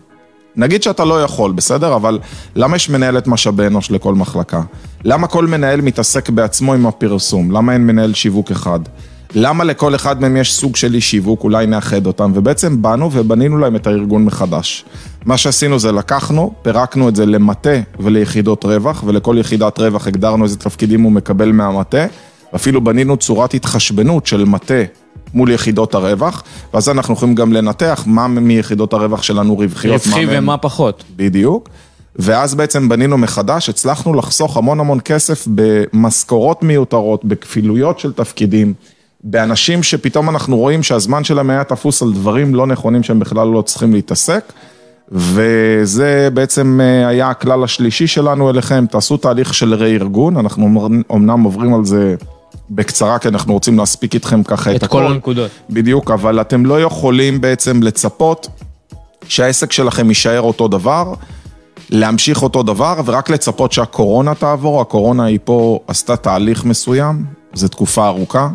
נגיד 0.56 0.83
שאתה 0.83 1.06
לא 1.06 1.24
יכול, 1.24 1.51
בסדר? 1.51 1.96
אבל 1.96 2.20
למה 2.55 2.75
יש 2.75 2.89
מנהלת 2.89 3.27
משאבי 3.27 3.67
אנוש 3.67 3.91
לכל 3.91 4.15
מחלקה? 4.15 4.62
למה 5.03 5.27
כל 5.27 5.46
מנהל 5.48 5.81
מתעסק 5.81 6.29
בעצמו 6.29 6.74
עם 6.74 6.86
הפרסום? 6.86 7.51
למה 7.51 7.74
אין 7.74 7.88
מנהל 7.88 8.13
שיווק 8.13 8.51
אחד? 8.51 8.79
למה 9.35 9.63
לכל 9.63 9.95
אחד 9.95 10.21
מהם 10.21 10.38
יש 10.38 10.53
סוג 10.53 10.75
של 10.75 10.93
אי 10.93 11.01
שיווק, 11.01 11.43
אולי 11.43 11.65
נאחד 11.65 12.07
אותם, 12.07 12.31
ובעצם 12.35 12.81
באנו 12.81 13.09
ובנינו 13.13 13.57
להם 13.57 13.75
את 13.75 13.88
הארגון 13.88 14.25
מחדש. 14.25 14.85
מה 15.25 15.38
שעשינו 15.38 15.79
זה 15.79 15.91
לקחנו, 15.91 16.53
פירקנו 16.61 17.09
את 17.09 17.15
זה 17.15 17.25
למטה 17.25 17.79
וליחידות 18.00 18.65
רווח, 18.65 19.03
ולכל 19.07 19.35
יחידת 19.39 19.79
רווח 19.79 20.07
הגדרנו 20.07 20.43
איזה 20.43 20.57
תפקידים 20.57 21.01
הוא 21.01 21.11
מקבל 21.11 21.51
מהמטה, 21.51 22.05
ואפילו 22.53 22.83
בנינו 22.83 23.17
צורת 23.17 23.53
התחשבנות 23.53 24.27
של 24.27 24.45
מטה 24.45 24.83
מול 25.33 25.51
יחידות 25.51 25.95
הרווח, 25.95 26.43
ואז 26.73 26.89
אנחנו 26.89 27.13
יכולים 27.13 27.35
גם 27.35 27.53
לנתח 27.53 28.03
מה 28.05 28.27
מיחידות 28.27 28.93
הרווח 28.93 29.23
שלנו 29.23 29.57
רווחיות. 29.57 30.05
רווחי 30.05 30.25
ומה 30.27 30.41
מהם... 30.41 30.57
פחות. 30.61 31.03
בדיוק. 31.15 31.69
ואז 32.15 32.55
בעצם 32.55 32.89
בנינו 32.89 33.17
מחדש, 33.17 33.69
הצלחנו 33.69 34.13
לחסוך 34.13 34.57
המון 34.57 34.79
המון 34.79 35.00
כסף 35.00 35.47
במשכורות 35.55 36.63
מיותרות, 36.63 37.25
בכפילויות 37.25 38.00
של 38.00 38.13
תפקידים. 38.13 38.73
באנשים 39.23 39.83
שפתאום 39.83 40.29
אנחנו 40.29 40.57
רואים 40.57 40.83
שהזמן 40.83 41.23
שלהם 41.23 41.49
היה 41.49 41.63
תפוס 41.63 42.01
על 42.01 42.13
דברים 42.13 42.55
לא 42.55 42.67
נכונים 42.67 43.03
שהם 43.03 43.19
בכלל 43.19 43.47
לא 43.47 43.61
צריכים 43.61 43.93
להתעסק. 43.93 44.53
וזה 45.11 46.29
בעצם 46.33 46.79
אה, 46.83 47.07
היה 47.07 47.29
הכלל 47.29 47.63
השלישי 47.63 48.07
שלנו 48.07 48.49
אליכם, 48.49 48.85
תעשו 48.85 49.17
תהליך 49.17 49.53
של 49.53 49.73
רה-ארגון, 49.73 50.37
אנחנו 50.37 50.89
אמנם 51.11 51.43
עוברים 51.43 51.73
על 51.73 51.85
זה 51.85 52.15
בקצרה, 52.69 53.19
כי 53.19 53.27
אנחנו 53.27 53.53
רוצים 53.53 53.77
להספיק 53.77 54.13
איתכם 54.13 54.43
ככה 54.43 54.71
את, 54.71 54.75
את 54.75 54.83
הכל. 54.83 54.97
את 54.97 55.07
כל 55.07 55.13
הנקודות. 55.13 55.51
בדיוק, 55.69 56.11
אבל 56.11 56.41
אתם 56.41 56.65
לא 56.65 56.81
יכולים 56.81 57.41
בעצם 57.41 57.83
לצפות 57.83 58.47
שהעסק 59.27 59.71
שלכם 59.71 60.09
יישאר 60.09 60.41
אותו 60.41 60.67
דבר, 60.67 61.13
להמשיך 61.89 62.43
אותו 62.43 62.63
דבר, 62.63 63.01
ורק 63.05 63.29
לצפות 63.29 63.71
שהקורונה 63.71 64.35
תעבור, 64.35 64.81
הקורונה 64.81 65.25
היא 65.25 65.39
פה 65.43 65.79
עשתה 65.87 66.15
תהליך 66.15 66.65
מסוים, 66.65 67.25
זו 67.53 67.67
תקופה 67.67 68.07
ארוכה. 68.07 68.49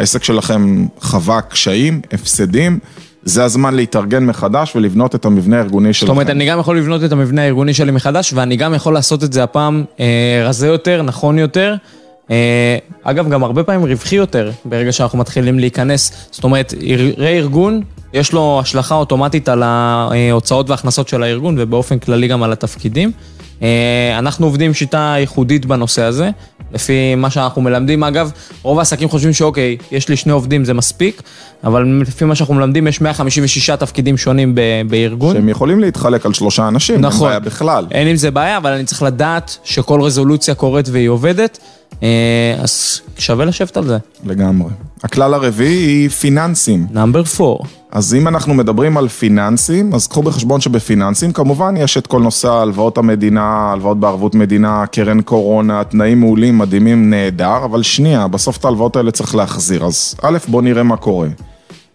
העסק 0.00 0.24
שלכם 0.24 0.86
חווה 1.00 1.40
קשיים, 1.40 2.00
הפסדים, 2.12 2.78
זה 3.22 3.44
הזמן 3.44 3.74
להתארגן 3.74 4.26
מחדש 4.26 4.76
ולבנות 4.76 5.14
את 5.14 5.24
המבנה 5.24 5.56
הארגוני 5.56 5.92
שלכם. 5.92 6.06
זאת 6.06 6.12
אומרת, 6.12 6.30
אני 6.30 6.46
גם 6.46 6.58
יכול 6.58 6.78
לבנות 6.78 7.04
את 7.04 7.12
המבנה 7.12 7.42
הארגוני 7.42 7.74
שלי 7.74 7.92
מחדש, 7.92 8.32
ואני 8.32 8.56
גם 8.56 8.74
יכול 8.74 8.94
לעשות 8.94 9.24
את 9.24 9.32
זה 9.32 9.42
הפעם 9.42 9.84
אה, 10.00 10.42
רזה 10.44 10.66
יותר, 10.66 11.02
נכון 11.02 11.38
יותר. 11.38 11.74
אגב, 13.02 13.28
גם 13.28 13.44
הרבה 13.44 13.62
פעמים 13.62 13.84
רווחי 13.84 14.16
יותר 14.16 14.50
ברגע 14.64 14.92
שאנחנו 14.92 15.18
מתחילים 15.18 15.58
להיכנס. 15.58 16.12
זאת 16.30 16.44
אומרת, 16.44 16.74
רה-ארגון, 17.16 17.82
יש 18.12 18.32
לו 18.32 18.60
השלכה 18.62 18.94
אוטומטית 18.94 19.48
על 19.48 19.62
ההוצאות 19.62 20.70
וההכנסות 20.70 21.08
של 21.08 21.22
הארגון 21.22 21.56
ובאופן 21.58 21.98
כללי 21.98 22.28
גם 22.28 22.42
על 22.42 22.52
התפקידים. 22.52 23.12
אנחנו 24.18 24.46
עובדים 24.46 24.74
שיטה 24.74 25.14
ייחודית 25.18 25.66
בנושא 25.66 26.02
הזה, 26.02 26.30
לפי 26.72 27.14
מה 27.14 27.30
שאנחנו 27.30 27.62
מלמדים. 27.62 28.04
אגב, 28.04 28.30
רוב 28.62 28.78
העסקים 28.78 29.08
חושבים 29.08 29.32
שאוקיי, 29.32 29.76
יש 29.92 30.08
לי 30.08 30.16
שני 30.16 30.32
עובדים, 30.32 30.64
זה 30.64 30.74
מספיק, 30.74 31.22
אבל 31.64 32.02
לפי 32.06 32.24
מה 32.24 32.34
שאנחנו 32.34 32.54
מלמדים, 32.54 32.86
יש 32.86 33.00
156 33.00 33.70
תפקידים 33.70 34.16
שונים 34.16 34.54
בארגון. 34.88 35.34
שהם 35.34 35.48
יכולים 35.48 35.80
להתחלק 35.80 36.26
על 36.26 36.32
שלושה 36.32 36.68
אנשים, 36.68 37.00
נכון. 37.00 37.20
אין 37.20 37.28
בעיה 37.28 37.40
בכלל. 37.40 37.86
אין 37.90 38.08
עם 38.08 38.16
זה 38.16 38.30
בעיה, 38.30 38.56
אבל 38.56 38.72
אני 38.72 38.84
צריך 38.84 39.02
לדעת 39.02 39.56
שכל 39.64 40.00
רזולוציה 40.02 40.54
קורית 40.54 40.88
והיא 40.88 41.08
עובדת, 41.08 41.58
אז 42.62 43.00
שווה 43.18 43.44
לשבת 43.44 43.76
על 43.76 43.86
זה. 43.86 43.98
לגמרי. 44.24 44.70
הכלל 45.02 45.34
הרביעי 45.34 45.76
היא 45.76 46.08
פיננסים. 46.08 46.86
נאמבר 46.90 47.22
4. 47.40 47.64
אז 47.92 48.14
אם 48.14 48.28
אנחנו 48.28 48.54
מדברים 48.54 48.96
על 48.96 49.08
פיננסים, 49.08 49.94
אז 49.94 50.06
קחו 50.06 50.22
בחשבון 50.22 50.60
שבפיננסים 50.60 51.32
כמובן 51.32 51.74
יש 51.76 51.96
את 51.96 52.06
כל 52.06 52.22
נושא 52.22 52.48
הלוואות 52.50 52.98
המדינה, 52.98 53.72
הלוואות 53.72 54.00
בערבות 54.00 54.34
מדינה, 54.34 54.84
קרן 54.86 55.20
קורונה, 55.20 55.84
תנאים 55.84 56.20
מעולים, 56.20 56.58
מדהימים, 56.58 57.10
נהדר, 57.10 57.64
אבל 57.64 57.82
שנייה, 57.82 58.28
בסוף 58.28 58.56
את 58.56 58.64
ההלוואות 58.64 58.96
האלה 58.96 59.10
צריך 59.10 59.34
להחזיר. 59.34 59.84
אז 59.84 60.14
א', 60.22 60.38
בוא 60.48 60.62
נראה 60.62 60.82
מה 60.82 60.96
קורה. 60.96 61.28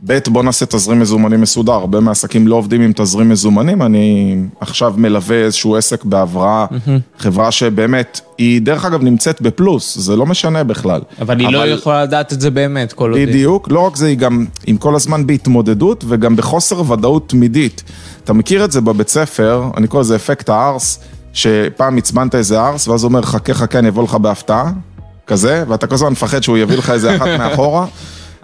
ב', 0.07 0.19
בוא 0.27 0.43
נעשה 0.43 0.65
תזרים 0.65 0.99
מזומנים 0.99 1.41
מסודר, 1.41 1.73
הרבה 1.73 1.99
מהעסקים 1.99 2.47
לא 2.47 2.55
עובדים 2.55 2.81
עם 2.81 2.91
תזרים 2.95 3.29
מזומנים, 3.29 3.81
אני 3.81 4.35
עכשיו 4.59 4.93
מלווה 4.97 5.35
איזשהו 5.35 5.75
עסק 5.75 6.03
בהבראה, 6.03 6.65
mm-hmm. 6.71 6.89
חברה 7.17 7.51
שבאמת, 7.51 8.21
היא 8.37 8.61
דרך 8.61 8.85
אגב 8.85 9.03
נמצאת 9.03 9.41
בפלוס, 9.41 9.97
זה 9.97 10.15
לא 10.15 10.25
משנה 10.25 10.63
בכלל. 10.63 11.01
אבל 11.21 11.39
היא 11.39 11.47
אבל... 11.47 11.55
לא 11.55 11.67
יכולה 11.67 12.03
לדעת 12.03 12.33
את 12.33 12.41
זה 12.41 12.51
באמת, 12.51 12.93
כל 12.93 13.11
עוד... 13.11 13.19
בדיוק, 13.19 13.71
לא 13.71 13.79
רק 13.79 13.95
זה, 13.95 14.07
היא 14.07 14.17
גם 14.17 14.45
עם 14.67 14.77
כל 14.77 14.95
הזמן 14.95 15.27
בהתמודדות 15.27 16.03
וגם 16.07 16.35
בחוסר 16.35 16.91
ודאות 16.91 17.29
תמידית. 17.29 17.83
אתה 18.23 18.33
מכיר 18.33 18.65
את 18.65 18.71
זה 18.71 18.81
בבית 18.81 19.09
ספר, 19.09 19.63
אני 19.77 19.87
קורא 19.87 20.01
לזה 20.01 20.15
אפקט 20.15 20.49
הארס, 20.49 20.99
שפעם 21.33 21.97
עצבנת 21.97 22.35
איזה 22.35 22.61
ארס, 22.61 22.87
ואז 22.87 23.03
הוא 23.03 23.09
אומר, 23.09 23.21
חכה 23.21 23.53
חכה, 23.53 23.79
אני 23.79 23.89
אבוא 23.89 24.03
לך 24.03 24.15
בהפתעה, 24.15 24.71
כזה, 25.27 25.63
ואתה 25.67 25.87
כל 25.87 25.95
הזמן 25.95 26.11
מפחד 26.11 26.43
שהוא 26.43 26.57
יביא 26.57 26.77
לך 26.77 26.89
איזה 26.89 27.15
אחת 27.15 27.27
מאחורה. 27.39 27.85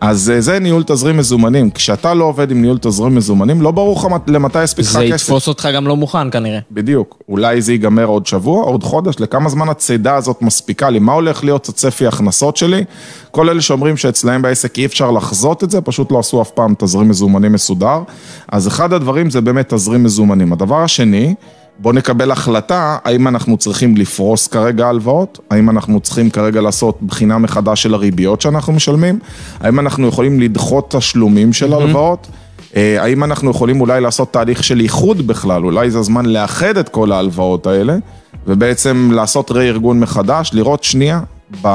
אז 0.02 0.30
אה, 0.30 0.42
זה 0.42 0.60
ניהול 0.60 0.84
תזרים 0.84 1.18
מזומנים. 1.18 1.70
כשאתה 1.70 2.14
לא 2.14 2.24
עובד 2.24 2.52
עם 2.52 2.62
ניהול 2.62 2.78
תזרים 2.82 3.16
מזומנים, 3.16 3.62
לא 3.62 3.72
ברור 3.72 3.98
לך 3.98 4.08
למתי 4.28 4.64
יספיק 4.64 4.86
לך 4.86 4.92
כסף. 4.92 5.00
זה 5.00 5.06
יתפוס 5.06 5.48
אותך 5.48 5.70
גם 5.76 5.88
לא 5.88 5.96
מוכן 5.96 6.32
כנראה. 6.32 6.60
בדיוק. 6.72 7.18
אולי 7.30 7.62
זה 7.62 7.72
ייגמר 7.72 8.06
עוד 8.06 8.26
שבוע, 8.26 8.64
עוד 8.64 8.84
חודש, 8.84 9.16
לכמה 9.20 9.50
זמן 9.50 9.70
הצידה 9.70 10.16
הזאת 10.16 10.42
מספיקה 10.42 10.90
לי? 10.90 11.00
מה 11.00 11.14
הולך 11.14 11.44
להיות 11.44 11.70
הצפי 11.70 12.06
ההכנסות 12.06 12.58
שלי? 12.58 12.84
כל 13.32 13.50
אלה 13.50 13.62
שאומרים 13.62 13.98
שאצלהם 13.98 14.42
בעסק 14.42 14.78
אי 14.78 14.86
אפשר 14.86 15.12
לחזות 15.12 15.64
את 15.64 15.72
זה, 15.72 15.82
פשוט 15.82 16.12
לא 16.12 16.20
עשו 16.20 16.42
אף 16.42 16.52
פעם 16.52 16.74
תזרים 16.78 17.10
מזומנים 17.10 17.54
מסודר. 17.54 18.00
אז 18.52 18.68
אחד 18.68 18.94
הדברים 18.94 19.30
זה 19.30 19.42
באמת 19.42 19.74
תזרים 19.74 20.04
מזומנים. 20.04 20.54
הדבר 20.54 20.84
השני, 20.84 21.36
בוא 21.82 21.94
נקבל 21.94 22.32
החלטה 22.32 22.98
האם 23.04 23.28
אנחנו 23.28 23.58
צריכים 23.58 23.98
לפרוס 23.98 24.48
כרגע 24.48 24.88
הלוואות, 24.88 25.40
האם 25.50 25.70
אנחנו 25.70 26.00
צריכים 26.00 26.30
כרגע 26.30 26.62
לעשות 26.62 26.98
בחינה 27.02 27.38
מחדש 27.38 27.84
של 27.84 27.94
הריביות 27.94 28.42
שאנחנו 28.42 28.74
משלמים, 28.74 29.20
האם 29.60 29.80
אנחנו 29.80 30.08
יכולים 30.08 30.40
לדחות 30.40 30.96
תשלומים 30.96 31.54
של 31.54 31.74
הלוואות, 31.74 32.28
אה, 32.76 33.04
האם 33.04 33.24
אנחנו 33.24 33.52
יכולים 33.52 33.82
אולי 33.82 34.02
לעשות 34.02 34.34
תהליך 34.34 34.64
של 34.64 34.80
איחוד 34.80 35.28
בכלל, 35.28 35.66
אולי 35.66 35.92
זה 35.92 36.00
הזמן 36.00 36.26
לאחד 36.26 36.78
את 36.78 36.90
כל 36.90 37.12
ההלוואות 37.12 37.68
האלה, 37.68 37.98
ובעצם 38.48 39.10
לעשות 39.14 39.52
רה-ארגון 39.52 40.00
מחדש, 40.00 40.52
לראות 40.54 40.84
שנייה, 40.84 41.22
ב... 41.62 41.68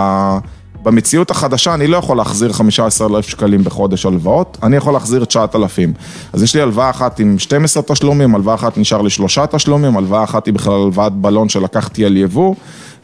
במציאות 0.87 1.31
החדשה 1.31 1.75
אני 1.75 1.87
לא 1.87 1.97
יכול 1.97 2.17
להחזיר 2.17 2.53
15,000 2.53 3.29
שקלים 3.29 3.65
בחודש 3.65 4.07
הלוואות, 4.07 4.59
אני 4.63 4.77
יכול 4.77 4.93
להחזיר 4.93 5.25
9,000. 5.25 5.93
אז 6.33 6.43
יש 6.43 6.55
לי 6.55 6.63
הלוואה 6.63 6.91
אחת 6.91 7.21
עם 7.21 7.39
12 7.39 7.83
תשלומים, 7.83 8.35
הלוואה 8.35 8.55
אחת 8.55 8.79
נשאר 8.79 9.03
לי 9.03 9.11
שלושה 9.11 9.47
תשלומים, 9.47 9.97
הלוואה 9.97 10.25
אחת 10.25 10.47
היא 10.47 10.55
בכלל 10.55 10.75
הלוואת 10.75 11.13
בלון 11.13 11.49
שלקחתי 11.49 12.05
על 12.05 12.17
יבוא, 12.17 12.55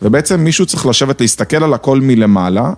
ובעצם 0.02 0.40
מישהו 0.40 0.66
צריך 0.66 0.86
לשבת 0.86 1.20
להסתכל 1.20 1.64
על 1.64 1.74
הכל 1.74 2.00
מלמעלה. 2.00 2.72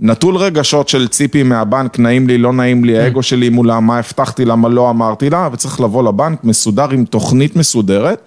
נטול 0.00 0.36
רגשות 0.36 0.88
של 0.88 1.08
ציפי 1.08 1.42
מהבנק, 1.42 1.98
נעים 1.98 2.28
לי, 2.28 2.38
לא 2.38 2.52
נעים 2.52 2.84
לי, 2.84 2.98
האגו 2.98 3.22
שלי 3.22 3.48
מולה, 3.48 3.80
מה 3.80 3.98
הבטחתי 3.98 4.44
לה, 4.44 4.56
מה 4.56 4.68
לא 4.68 4.90
אמרתי 4.90 5.30
לה, 5.30 5.48
וצריך 5.52 5.80
לבוא 5.80 6.02
לבנק 6.02 6.44
מסודר 6.44 6.90
עם 6.90 7.04
תוכנית 7.04 7.56
מסודרת. 7.56 8.20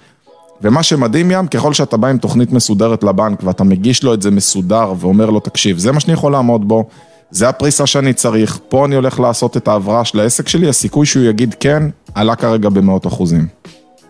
ומה 0.64 0.84
שמדהים 0.84 1.32
ים, 1.32 1.48
ככל 1.48 1.74
שאתה 1.74 1.98
בא 1.98 2.08
עם 2.08 2.18
תוכנית 2.18 2.52
מסודרת 2.52 3.04
לבנק 3.04 3.44
ואתה 3.44 3.64
מגיש 3.64 4.04
לו 4.04 4.14
את 4.14 4.22
זה 4.22 4.32
מסודר 4.32 4.94
ואומר 5.00 5.30
לו, 5.30 5.40
תקשיב, 5.40 5.78
זה 5.78 5.92
מה 5.92 6.00
שאני 6.00 6.14
יכול 6.14 6.32
לעמוד 6.32 6.68
בו, 6.68 6.86
זה 7.32 7.50
הפריסה 7.50 7.88
שאני 7.88 8.14
צריך, 8.14 8.60
פה 8.70 8.86
אני 8.86 8.96
הולך 8.96 9.20
לעשות 9.20 9.58
את 9.58 9.68
ההבראה 9.68 10.06
של 10.06 10.20
העסק 10.20 10.48
שלי, 10.48 10.70
הסיכוי 10.70 11.06
שהוא 11.06 11.24
יגיד 11.24 11.56
כן, 11.60 11.84
עלה 12.16 12.36
כרגע 12.36 12.70
במאות 12.70 13.08
אחוזים. 13.08 13.48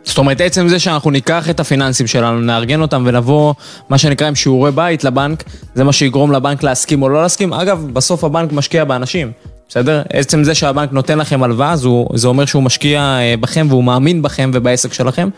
זאת 0.04 0.18
אומרת, 0.18 0.42
עצם 0.42 0.68
זה 0.68 0.80
שאנחנו 0.80 1.12
ניקח 1.12 1.50
את 1.50 1.60
הפיננסים 1.60 2.08
שלנו, 2.08 2.42
נארגן 2.42 2.82
אותם 2.82 3.04
ונבוא, 3.06 3.54
מה 3.90 3.98
שנקרא, 3.98 4.28
עם 4.28 4.36
שיעורי 4.36 4.72
בית 4.72 5.04
לבנק, 5.04 5.44
זה 5.76 5.84
מה 5.84 5.94
שיגרום 5.94 6.32
לבנק 6.32 6.64
להסכים 6.64 7.02
או 7.02 7.10
לא 7.10 7.22
להסכים. 7.22 7.54
אגב, 7.54 7.88
בסוף 7.94 8.24
הבנק 8.24 8.52
משקיע 8.52 8.84
באנשים, 8.84 9.32
בסדר? 9.74 10.02
עצם 10.10 10.44
זה 10.44 10.56
שהבנק 10.56 10.92
נותן 10.92 11.18
לכם 11.18 11.44
הלוואה, 11.44 11.76
זה 12.14 12.28
אומר 12.28 12.46
שהוא 12.46 12.64
משקיע 12.64 13.02
אה, 13.02 13.36
בכם 13.40 13.68
והוא 13.70 13.84
מאמין 13.84 14.22
בכם 14.22 14.52
ובעסק 14.54 14.94
שלכם. 14.94 15.30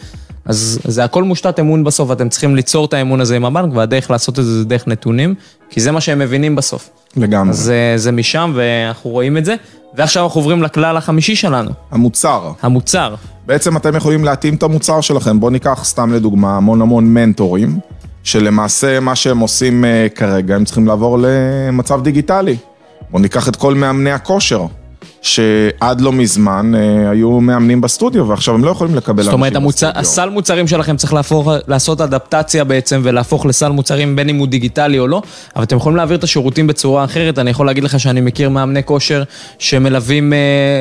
אז 0.46 0.80
זה 0.84 1.04
הכל 1.04 1.24
מושתת 1.24 1.60
אמון 1.60 1.84
בסוף, 1.84 2.12
אתם 2.12 2.30
צריכים 2.30 2.56
ליצור 2.56 2.86
את 2.86 2.94
האמון 2.94 3.22
הזה 3.22 3.36
עם 3.36 3.46
הבנק, 3.46 3.74
והדרך 3.76 4.12
לעשות 4.12 4.40
את 4.40 4.46
זה 4.46 4.60
זה 4.60 4.66
דרך 4.66 4.88
נתונים, 4.88 5.36
כי 5.70 5.82
זה 5.82 5.92
מה 5.92 6.02
שהם 6.02 6.20
מבינים 6.20 6.56
בסוף. 6.56 6.90
לגמרי. 7.18 7.50
אז 7.50 7.60
זה, 7.60 7.94
זה 7.96 8.12
משם, 8.12 8.52
ואנחנו 8.56 9.10
רואים 9.10 9.38
את 9.38 9.46
זה. 9.46 9.56
ועכשיו 9.98 10.24
אנחנו 10.24 10.42
עוברים 10.42 10.64
לכלל 10.64 10.98
החמישי 10.98 11.36
שלנו. 11.36 11.72
המוצר. 11.92 12.52
המוצר. 12.62 13.16
בעצם 13.46 13.78
אתם 13.78 13.96
יכולים 13.96 14.24
להתאים 14.24 14.56
את 14.56 14.64
המוצר 14.64 15.02
שלכם. 15.02 15.40
בואו 15.40 15.52
ניקח 15.52 15.84
סתם 15.84 16.14
לדוגמה 16.14 16.58
המון 16.58 16.82
המון 16.82 17.06
מנטורים, 17.06 17.80
שלמעשה 18.24 19.00
מה 19.00 19.16
שהם 19.16 19.40
עושים 19.40 19.84
uh, 19.84 20.16
כרגע, 20.16 20.56
הם 20.56 20.66
צריכים 20.66 20.88
לעבור 20.88 21.20
למצב 21.22 22.02
דיגיטלי. 22.04 22.58
בואו 23.16 23.22
ניקח 23.22 23.50
את 23.50 23.56
כל 23.56 23.74
מאמני 23.74 24.12
הכושר. 24.12 24.66
שעד 25.22 26.02
לא 26.02 26.12
מזמן 26.12 26.72
אה, 26.76 27.10
היו 27.10 27.42
מאמנים 27.42 27.82
בסטודיו, 27.82 28.28
ועכשיו 28.28 28.54
הם 28.54 28.64
לא 28.64 28.70
יכולים 28.70 28.96
לקבל 28.96 29.24
אנשים 29.24 29.40
בסטודיו. 29.40 29.72
זאת 29.72 29.84
אומרת, 29.84 29.98
הסל 29.98 30.30
מוצרים 30.30 30.68
שלכם 30.68 30.98
צריך 30.98 31.14
להפוך, 31.14 31.50
לעשות 31.68 32.02
אדפטציה 32.02 32.64
בעצם, 32.64 33.02
ולהפוך 33.04 33.46
לסל 33.46 33.70
מוצרים 33.70 34.16
בין 34.16 34.30
אם 34.30 34.38
הוא 34.38 34.48
דיגיטלי 34.48 35.00
או 35.00 35.08
לא, 35.08 35.22
אבל 35.56 35.64
אתם 35.64 35.78
יכולים 35.78 35.96
להעביר 35.96 36.18
את 36.18 36.24
השירותים 36.24 36.68
בצורה 36.68 37.04
אחרת. 37.04 37.40
אני 37.40 37.50
יכול 37.50 37.66
להגיד 37.66 37.84
לך 37.84 38.00
שאני 38.00 38.22
מכיר 38.22 38.50
מאמני 38.50 38.84
כושר 38.84 39.24
שמלווים 39.60 40.34
אה, 40.34 40.38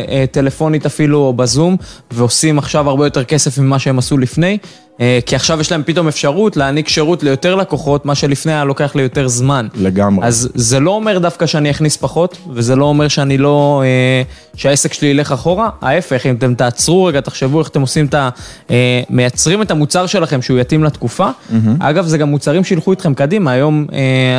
אה, 0.09 0.25
טלפונית 0.31 0.87
אפילו, 0.87 1.19
או 1.19 1.33
בזום, 1.33 1.77
ועושים 2.11 2.59
עכשיו 2.59 2.89
הרבה 2.89 3.07
יותר 3.07 3.25
כסף 3.25 3.59
ממה 3.59 3.79
שהם 3.79 3.99
עשו 3.99 4.19
לפני. 4.19 4.59
אה, 5.01 5.19
כי 5.27 5.37
עכשיו 5.37 5.61
יש 5.61 5.73
להם 5.73 5.83
פתאום 5.87 6.09
אפשרות 6.09 6.57
להעניק 6.57 6.89
שירות 6.89 7.23
ליותר 7.23 7.55
לקוחות, 7.55 8.07
מה 8.07 8.15
שלפני 8.15 8.53
היה 8.53 8.65
לוקח 8.65 8.95
לי 8.95 9.03
יותר 9.03 9.29
זמן. 9.29 9.67
לגמרי. 9.75 10.27
אז 10.27 10.49
זה 10.55 10.81
לא 10.81 10.91
אומר 10.91 11.19
דווקא 11.19 11.47
שאני 11.47 11.71
אכניס 11.71 11.97
פחות, 11.97 12.39
וזה 12.51 12.77
לא 12.77 12.85
אומר 12.85 13.09
שאני 13.09 13.39
לא... 13.39 13.83
אה, 13.85 14.23
שהעסק 14.57 14.93
שלי 14.93 15.09
ילך 15.09 15.33
אחורה. 15.33 15.71
ההפך, 15.83 16.27
אם 16.27 16.35
אתם 16.35 16.55
תעצרו 16.55 17.05
רגע, 17.05 17.21
תחשבו 17.21 17.61
איך 17.61 17.69
אתם 17.69 17.81
עושים 17.81 18.07
את 18.07 18.15
ה... 18.15 18.29
אה, 18.71 19.03
מייצרים 19.11 19.63
את 19.63 19.71
המוצר 19.71 20.07
שלכם 20.07 20.43
שהוא 20.43 20.59
יתאים 20.59 20.85
לתקופה. 20.85 21.29
Mm-hmm. 21.29 21.55
אגב, 21.79 22.07
זה 22.07 22.19
גם 22.19 22.29
מוצרים 22.29 22.65
שילכו 22.65 22.91
איתכם 22.91 23.15
קדימה. 23.15 23.51
היום 23.51 23.87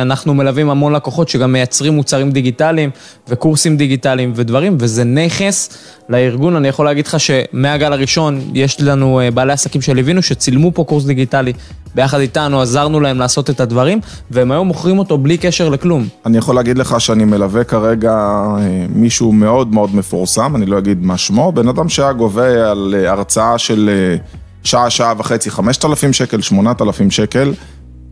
אנחנו 0.02 0.34
מלווים 0.34 0.70
המון 0.70 0.92
לקוחות 0.92 1.28
שגם 1.28 1.52
מייצרים 1.52 1.92
מוצרים 1.94 2.30
דיגיטליים 2.30 2.90
וקורסים 3.28 3.76
דיגיטליים 3.76 4.32
ודברים, 4.36 4.76
וזה 4.80 5.04
נכס 5.04 5.68
לארגון. 6.08 6.56
אני 6.56 6.68
יכול 6.68 6.84
להגיד 6.84 7.06
לך 7.06 7.20
שמהגל 7.20 7.92
הראשון 7.92 8.40
יש 8.54 8.80
לנו 8.80 9.20
בעלי 9.34 9.52
עסקים 9.52 9.82
שליווינו, 9.82 10.20
צילמו 10.38 10.72
פה 10.74 10.84
קורס 10.84 11.04
דיגיטלי 11.04 11.52
ביחד 11.94 12.20
איתנו, 12.20 12.60
עזרנו 12.60 13.00
להם 13.00 13.18
לעשות 13.18 13.50
את 13.50 13.60
הדברים, 13.60 14.00
והם 14.30 14.52
היום 14.52 14.66
מוכרים 14.66 14.98
אותו 14.98 15.18
בלי 15.18 15.38
קשר 15.38 15.68
לכלום. 15.68 16.08
אני 16.26 16.38
יכול 16.38 16.54
להגיד 16.54 16.78
לך 16.78 17.00
שאני 17.00 17.24
מלווה 17.24 17.64
כרגע 17.64 18.12
אה, 18.12 18.86
מישהו 18.88 19.32
מאוד 19.32 19.74
מאוד 19.74 19.94
מפורסם, 19.94 20.56
אני 20.56 20.66
לא 20.66 20.78
אגיד 20.78 21.04
מה 21.04 21.16
שמו, 21.16 21.52
בן 21.52 21.68
אדם 21.68 21.88
שהיה 21.88 22.12
גובה 22.12 22.70
על 22.70 22.94
אה, 22.98 23.10
הרצאה 23.10 23.58
של 23.58 23.90
אה, 23.92 24.16
שעה, 24.64 24.90
שעה 24.90 25.14
וחצי, 25.18 25.50
5,000 25.50 26.12
שקל, 26.12 26.40
8,000 26.40 27.10
שקל, 27.10 27.54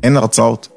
אין 0.02 0.16
הרצאות. 0.16 0.68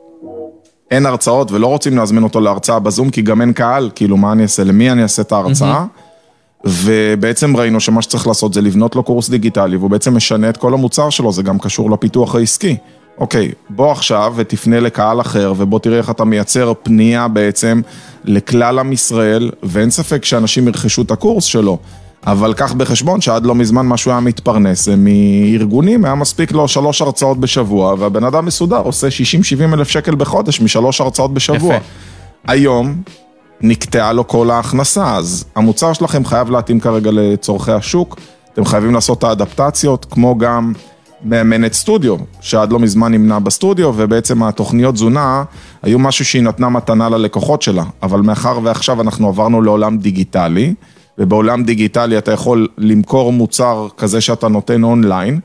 אין 0.91 1.05
הרצאות 1.05 1.51
ולא 1.51 1.67
רוצים 1.67 1.97
להזמין 1.97 2.23
אותו 2.23 2.39
להרצאה 2.39 2.79
בזום, 2.79 3.09
כי 3.09 3.21
גם 3.21 3.41
אין 3.41 3.53
קהל, 3.53 3.89
כאילו 3.95 4.17
מה 4.17 4.31
אני 4.31 4.43
אעשה, 4.43 4.63
למי 4.63 4.91
אני 4.91 5.03
אעשה 5.03 5.21
את 5.21 5.31
ההרצאה? 5.31 5.83
Mm-hmm. 5.83 6.06
ובעצם 6.67 7.57
ראינו 7.57 7.79
שמה 7.79 8.01
שצריך 8.01 8.27
לעשות 8.27 8.53
זה 8.53 8.61
לבנות 8.61 8.95
לו 8.95 9.03
קורס 9.03 9.29
דיגיטלי, 9.29 9.77
והוא 9.77 9.89
בעצם 9.89 10.15
משנה 10.15 10.49
את 10.49 10.57
כל 10.57 10.73
המוצר 10.73 11.09
שלו, 11.09 11.31
זה 11.31 11.43
גם 11.43 11.59
קשור 11.59 11.91
לפיתוח 11.91 12.35
העסקי. 12.35 12.77
אוקיי, 13.17 13.51
בוא 13.69 13.91
עכשיו 13.91 14.33
ותפנה 14.35 14.79
לקהל 14.79 15.21
אחר, 15.21 15.53
ובוא 15.57 15.79
תראה 15.79 15.97
איך 15.97 16.09
אתה 16.09 16.25
מייצר 16.25 16.73
פנייה 16.83 17.27
בעצם 17.27 17.81
לכלל 18.25 18.79
עם 18.79 18.93
ישראל, 18.93 19.51
ואין 19.63 19.89
ספק 19.89 20.25
שאנשים 20.25 20.67
ירכשו 20.67 21.01
את 21.01 21.11
הקורס 21.11 21.43
שלו. 21.43 21.77
אבל 22.25 22.53
קח 22.53 22.73
בחשבון 22.73 23.21
שעד 23.21 23.45
לא 23.45 23.55
מזמן 23.55 23.85
מה 23.85 23.97
שהוא 23.97 24.11
היה 24.11 24.19
מתפרנס 24.19 24.85
זה 24.85 24.95
מארגונים, 24.97 26.05
היה 26.05 26.15
מספיק 26.15 26.51
לו 26.51 26.67
שלוש 26.67 27.01
הרצאות 27.01 27.39
בשבוע, 27.39 27.95
והבן 27.99 28.23
אדם 28.23 28.45
מסודר 28.45 28.77
עושה 28.79 29.07
60-70 29.07 29.73
אלף 29.73 29.89
שקל 29.89 30.15
בחודש 30.15 30.61
משלוש 30.61 31.01
הרצאות 31.01 31.33
בשבוע. 31.33 31.75
יפה. 31.75 31.85
היום 32.47 32.95
נקטעה 33.61 34.13
לו 34.13 34.27
כל 34.27 34.49
ההכנסה, 34.51 35.15
אז 35.15 35.45
המוצר 35.55 35.93
שלכם 35.93 36.25
חייב 36.25 36.49
להתאים 36.49 36.79
כרגע 36.79 37.11
לצורכי 37.13 37.71
השוק, 37.71 38.19
אתם 38.53 38.65
חייבים 38.65 38.93
לעשות 38.93 39.17
את 39.17 39.23
האדפטציות, 39.23 40.05
כמו 40.09 40.37
גם 40.37 40.73
מאמנת 41.23 41.73
סטודיו, 41.73 42.15
שעד 42.41 42.71
לא 42.71 42.79
מזמן 42.79 43.11
נמנה 43.11 43.39
בסטודיו, 43.39 43.93
ובעצם 43.95 44.43
התוכניות 44.43 44.95
תזונה 44.95 45.43
היו 45.83 45.99
משהו 45.99 46.25
שהיא 46.25 46.43
נתנה 46.43 46.69
מתנה 46.69 47.09
ללקוחות 47.09 47.61
שלה, 47.61 47.83
אבל 48.03 48.21
מאחר 48.21 48.59
ועכשיו 48.63 49.01
אנחנו 49.01 49.27
עברנו 49.27 49.61
לעולם 49.61 49.97
דיגיטלי, 49.97 50.73
ובעולם 51.17 51.63
דיגיטלי 51.63 52.17
אתה 52.17 52.31
יכול 52.31 52.67
למכור 52.77 53.31
מוצר 53.31 53.87
כזה 53.97 54.21
שאתה 54.21 54.47
נותן 54.47 54.83
אונליין, 54.83 55.39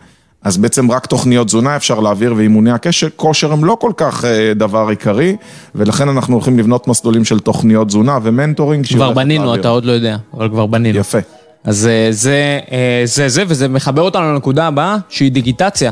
אז 0.44 0.56
בעצם 0.56 0.90
רק 0.90 1.06
תוכניות 1.06 1.46
תזונה 1.46 1.76
אפשר 1.76 2.00
להעביר 2.00 2.34
ואימוני 2.36 2.70
הקשר, 2.70 3.08
כושר 3.16 3.52
הם 3.52 3.64
לא 3.64 3.76
כל 3.80 3.92
כך 3.96 4.24
אה, 4.24 4.52
דבר 4.54 4.88
עיקרי, 4.88 5.36
ולכן 5.74 6.08
אנחנו 6.08 6.34
הולכים 6.34 6.58
לבנות 6.58 6.88
מסלולים 6.88 7.24
של 7.24 7.38
תוכניות 7.38 7.88
תזונה 7.88 8.18
ו 8.22 8.28
mentoring. 8.28 8.86
כבר 8.86 9.12
בנינו, 9.12 9.44
להעביר. 9.44 9.60
אתה 9.60 9.68
עוד 9.68 9.84
לא 9.84 9.92
יודע, 9.92 10.16
אבל 10.34 10.48
כבר 10.48 10.66
בנינו. 10.66 10.98
יפה. 10.98 11.18
אז 11.64 11.86
אה, 11.86 12.06
זה, 12.10 12.60
אה, 12.72 13.02
זה 13.04 13.28
זה, 13.28 13.42
וזה 13.48 13.68
מחבר 13.68 14.02
אותנו 14.02 14.32
לנקודה 14.32 14.66
הבאה, 14.66 14.96
שהיא 15.08 15.32
דיגיטציה. 15.32 15.90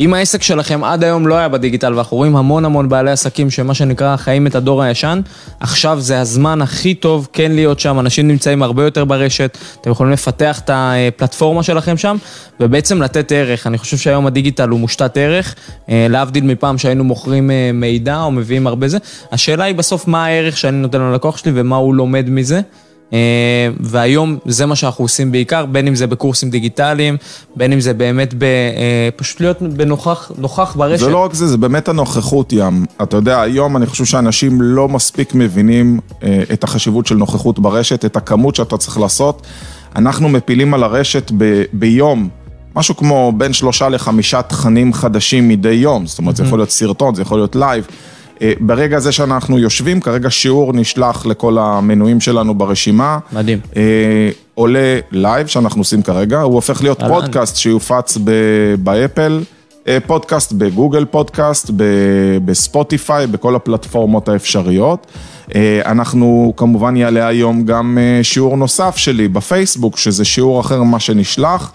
אם 0.00 0.14
העסק 0.14 0.42
שלכם 0.42 0.84
עד 0.84 1.04
היום 1.04 1.26
לא 1.26 1.34
היה 1.34 1.48
בדיגיטל, 1.48 1.94
ואנחנו 1.94 2.16
רואים 2.16 2.36
המון 2.36 2.64
המון 2.64 2.88
בעלי 2.88 3.10
עסקים 3.10 3.50
שמה 3.50 3.74
שנקרא 3.74 4.16
חיים 4.16 4.46
את 4.46 4.54
הדור 4.54 4.82
הישן, 4.82 5.20
עכשיו 5.60 6.00
זה 6.00 6.20
הזמן 6.20 6.62
הכי 6.62 6.94
טוב 6.94 7.28
כן 7.32 7.52
להיות 7.52 7.80
שם, 7.80 8.00
אנשים 8.00 8.28
נמצאים 8.28 8.62
הרבה 8.62 8.84
יותר 8.84 9.04
ברשת, 9.04 9.58
אתם 9.80 9.90
יכולים 9.90 10.12
לפתח 10.12 10.60
את 10.60 10.70
הפלטפורמה 10.72 11.62
שלכם 11.62 11.96
שם, 11.96 12.16
ובעצם 12.60 13.02
לתת 13.02 13.32
ערך. 13.32 13.66
אני 13.66 13.78
חושב 13.78 13.96
שהיום 13.96 14.26
הדיגיטל 14.26 14.68
הוא 14.68 14.80
מושתת 14.80 15.16
ערך, 15.16 15.54
אה, 15.88 16.06
להבדיל 16.10 16.44
מפעם 16.44 16.78
שהיינו 16.78 17.04
מוכרים 17.04 17.50
אה, 17.50 17.70
מידע 17.74 18.20
או 18.20 18.30
מביאים 18.30 18.66
הרבה 18.66 18.88
זה. 18.88 18.98
השאלה 19.32 19.64
היא 19.64 19.74
בסוף 19.74 20.08
מה 20.08 20.24
הערך 20.24 20.56
שאני 20.56 20.76
נותן 20.76 21.00
ללקוח 21.00 21.36
שלי 21.36 21.52
ומה 21.54 21.76
הוא 21.76 21.94
לומד 21.94 22.30
מזה. 22.30 22.60
אה, 23.12 23.18
והיום 23.80 24.38
זה 24.46 24.66
מה 24.66 24.76
שאנחנו 24.76 25.04
עושים 25.04 25.32
בעיקר, 25.32 25.66
בין 25.66 25.86
אם 25.86 25.94
זה 25.94 26.06
בקורסים 26.06 26.50
דיגיטליים, 26.50 27.16
בין 27.56 27.72
אם 27.72 27.80
זה 27.80 27.94
באמת 27.94 28.34
ב, 28.34 28.42
אה, 28.42 29.08
פשוט 29.16 29.40
להיות 29.40 29.62
בנוכח 29.62 30.30
נוכח 30.38 30.74
ברשת. 30.76 31.04
זה 31.04 31.10
לא 31.10 31.18
רק 31.18 31.34
זה, 31.34 31.46
זה 31.46 31.56
באמת 31.56 31.88
הנוכחות 31.88 32.52
ים. 32.52 32.84
אתה 33.02 33.16
יודע, 33.16 33.40
היום 33.40 33.76
אני 33.76 33.86
חושב 33.86 34.04
שאנשים 34.04 34.62
לא 34.62 34.88
מספיק 34.88 35.34
מבינים 35.34 36.00
אה, 36.22 36.42
את 36.52 36.64
החשיבות 36.64 37.06
של 37.06 37.14
נוכחות 37.14 37.58
ברשת, 37.58 38.04
את 38.04 38.16
הכמות 38.16 38.54
שאתה 38.54 38.76
צריך 38.76 38.98
לעשות. 38.98 39.46
אנחנו 39.96 40.28
מפילים 40.28 40.74
על 40.74 40.82
הרשת 40.82 41.32
ב, 41.36 41.62
ביום. 41.72 42.28
משהו 42.76 42.96
כמו 42.96 43.32
בין 43.36 43.52
שלושה 43.52 43.88
לחמישה 43.88 44.42
תכנים 44.42 44.92
חדשים 44.92 45.48
מדי 45.48 45.68
יום, 45.68 46.06
זאת 46.06 46.18
אומרת, 46.18 46.36
זה 46.36 46.44
יכול 46.44 46.58
להיות 46.58 46.70
סרטון, 46.70 47.14
זה 47.14 47.22
יכול 47.22 47.38
להיות 47.38 47.56
לייב. 47.56 47.86
אה, 48.42 48.52
ברגע 48.60 48.96
הזה 48.96 49.12
שאנחנו 49.12 49.58
יושבים, 49.58 50.00
כרגע 50.00 50.30
שיעור 50.30 50.72
נשלח 50.72 51.26
לכל 51.26 51.58
המנויים 51.58 52.20
שלנו 52.20 52.54
ברשימה. 52.54 53.18
מדהים. 53.32 53.58
אה, 53.76 54.30
עולה 54.54 54.98
לייב 55.10 55.46
שאנחנו 55.46 55.80
עושים 55.80 56.02
כרגע, 56.02 56.40
הוא 56.40 56.54
הופך 56.54 56.82
להיות 56.82 57.02
אהלן. 57.02 57.14
פודקאסט 57.14 57.56
שיופץ 57.56 58.18
ב- 58.24 58.74
ב 58.78 58.87
Apple, 58.87 59.40
אה, 59.88 59.98
פודקאסט 60.06 60.52
ב 60.52 60.59
Google 60.59 61.04
Podcast, 61.04 61.70
ב 62.44 62.53
Spotify, 62.53 63.26
בכל 63.26 63.56
הפלטפורמות 63.56 64.28
האפשריות. 64.28 65.06
אה, 65.54 65.80
אנחנו 65.84 66.52
כמובן 66.56 66.96
יעלה 66.96 67.26
היום 67.26 67.64
גם 67.64 67.98
שיעור 68.22 68.56
נוסף 68.56 68.96
שלי 68.96 69.28
בפייסבוק, 69.28 69.96
שזה 69.96 70.24
שיעור 70.24 70.60
אחר 70.60 70.82
ממה 70.82 71.00
שנשלח. 71.00 71.72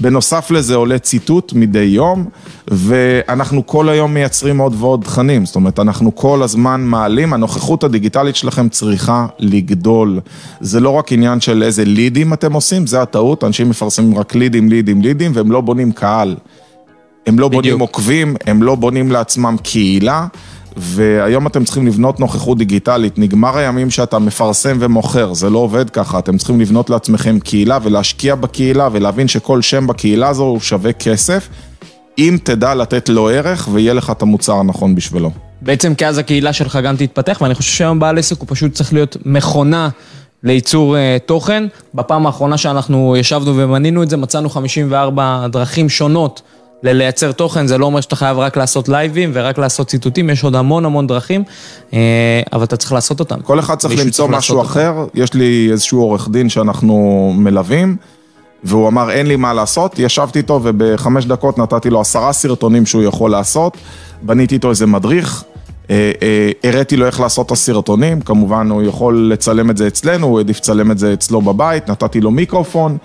בנוסף 0.00 0.50
לזה 0.50 0.74
עולה 0.74 0.98
ציטוט 0.98 1.52
מדי 1.52 1.78
יום, 1.78 2.24
ואנחנו 2.68 3.66
כל 3.66 3.88
היום 3.88 4.14
מייצרים 4.14 4.58
עוד 4.58 4.74
ועוד 4.78 5.02
תכנים, 5.04 5.46
זאת 5.46 5.56
אומרת, 5.56 5.78
אנחנו 5.78 6.14
כל 6.14 6.42
הזמן 6.42 6.80
מעלים, 6.84 7.32
הנוכחות 7.32 7.84
הדיגיטלית 7.84 8.36
שלכם 8.36 8.68
צריכה 8.68 9.26
לגדול. 9.38 10.20
זה 10.60 10.80
לא 10.80 10.90
רק 10.90 11.12
עניין 11.12 11.40
של 11.40 11.62
איזה 11.62 11.84
לידים 11.84 12.32
אתם 12.32 12.52
עושים, 12.52 12.86
זה 12.86 13.02
הטעות, 13.02 13.44
אנשים 13.44 13.70
מפרסמים 13.70 14.18
רק 14.18 14.34
לידים, 14.34 14.68
לידים, 14.68 15.02
לידים, 15.02 15.32
והם 15.34 15.52
לא 15.52 15.60
בונים 15.60 15.92
קהל. 15.92 16.36
הם 17.26 17.38
לא 17.38 17.48
בונים 17.48 17.74
בדיוק. 17.74 17.80
עוקבים, 17.80 18.36
הם 18.46 18.62
לא 18.62 18.74
בונים 18.74 19.10
לעצמם 19.10 19.56
קהילה, 19.62 20.26
והיום 20.76 21.46
אתם 21.46 21.64
צריכים 21.64 21.86
לבנות 21.86 22.20
נוכחות 22.20 22.58
דיגיטלית. 22.58 23.18
נגמר 23.18 23.58
הימים 23.58 23.90
שאתה 23.90 24.18
מפרסם 24.18 24.76
ומוכר, 24.80 25.34
זה 25.34 25.50
לא 25.50 25.58
עובד 25.58 25.90
ככה, 25.90 26.18
אתם 26.18 26.38
צריכים 26.38 26.60
לבנות 26.60 26.90
לעצמכם 26.90 27.38
קהילה 27.38 27.78
ולהשקיע 27.82 28.34
בקהילה 28.34 28.88
ולהבין 28.92 29.28
שכל 29.28 29.62
שם 29.62 29.86
בקהילה 29.86 30.28
הזו 30.28 30.42
הוא 30.42 30.60
שווה 30.60 30.92
כסף, 30.92 31.48
אם 32.18 32.38
תדע 32.42 32.74
לתת 32.74 33.08
לו 33.08 33.28
ערך 33.28 33.68
ויהיה 33.72 33.94
לך 33.94 34.10
את 34.10 34.22
המוצר 34.22 34.52
הנכון 34.52 34.94
בשבילו. 34.94 35.30
בעצם 35.60 35.94
כי 35.94 36.06
אז 36.06 36.18
הקהילה 36.18 36.52
שלך 36.52 36.78
גם 36.84 36.96
תתפתח, 36.96 37.38
ואני 37.40 37.54
חושב 37.54 37.72
שהיום 37.72 38.00
בעל 38.00 38.18
עסק 38.18 38.40
הוא 38.40 38.46
פשוט 38.50 38.72
צריך 38.72 38.92
להיות 38.92 39.16
מכונה 39.24 39.88
לייצור 40.42 40.96
אה, 40.96 41.16
תוכן. 41.26 41.64
בפעם 41.94 42.26
האחרונה 42.26 42.58
שאנחנו 42.58 43.16
ישבנו 43.16 43.56
ומנינו 43.56 44.02
את 44.02 44.10
זה, 44.10 44.16
מצאנו 44.16 44.50
54 44.50 45.46
דרכים 45.52 45.88
שונות 45.88 46.42
ללייצר 46.82 47.32
תוכן, 47.32 47.66
זה 47.66 47.78
לא 47.78 47.86
אומר 47.86 48.00
שאתה 48.00 48.16
חייב 48.16 48.38
רק 48.38 48.56
לעשות 48.56 48.88
לייבים 48.88 49.30
ורק 49.34 49.58
לעשות 49.58 49.88
ציטוטים, 49.88 50.30
יש 50.30 50.44
עוד 50.44 50.54
המון 50.54 50.84
המון 50.84 51.06
דרכים, 51.06 51.44
אה, 51.92 51.98
אבל 52.52 52.64
אתה 52.64 52.76
צריך 52.76 52.92
לעשות 52.92 53.20
אותם. 53.20 53.40
כל 53.40 53.58
אחד 53.58 53.74
צריך 53.74 54.00
למצוא 54.00 54.26
צריך 54.26 54.38
משהו 54.38 54.62
אחר, 54.62 54.94
יש 55.14 55.34
לי 55.34 55.68
איזשהו 55.70 56.00
עורך 56.00 56.28
דין 56.28 56.48
שאנחנו 56.48 57.32
מלווים, 57.36 57.96
והוא 58.64 58.88
אמר 58.88 59.10
אין 59.10 59.26
לי 59.26 59.36
מה 59.36 59.52
לעשות, 59.52 59.98
ישבתי 59.98 60.38
איתו 60.38 60.60
ובחמש 60.62 61.26
דקות 61.26 61.58
נתתי 61.58 61.90
לו 61.90 62.00
עשרה 62.00 62.32
סרטונים 62.32 62.86
שהוא 62.86 63.02
יכול 63.02 63.30
לעשות, 63.30 63.76
בניתי 64.22 64.54
איתו 64.54 64.70
איזה 64.70 64.86
מדריך, 64.86 65.44
אה, 65.90 66.12
אה, 66.22 66.50
הראיתי 66.64 66.96
לו 66.96 67.06
איך 67.06 67.20
לעשות 67.20 67.46
את 67.46 67.52
הסרטונים, 67.52 68.20
כמובן 68.20 68.70
הוא 68.70 68.82
יכול 68.82 69.28
לצלם 69.32 69.70
את 69.70 69.76
זה 69.76 69.86
אצלנו, 69.86 70.26
הוא 70.26 70.38
העדיף 70.38 70.56
לצלם 70.56 70.90
את 70.90 70.98
זה 70.98 71.12
אצלו 71.12 71.40
בבית, 71.40 71.90
נתתי 71.90 72.20
לו 72.20 72.30
מיקרופון, 72.30 72.96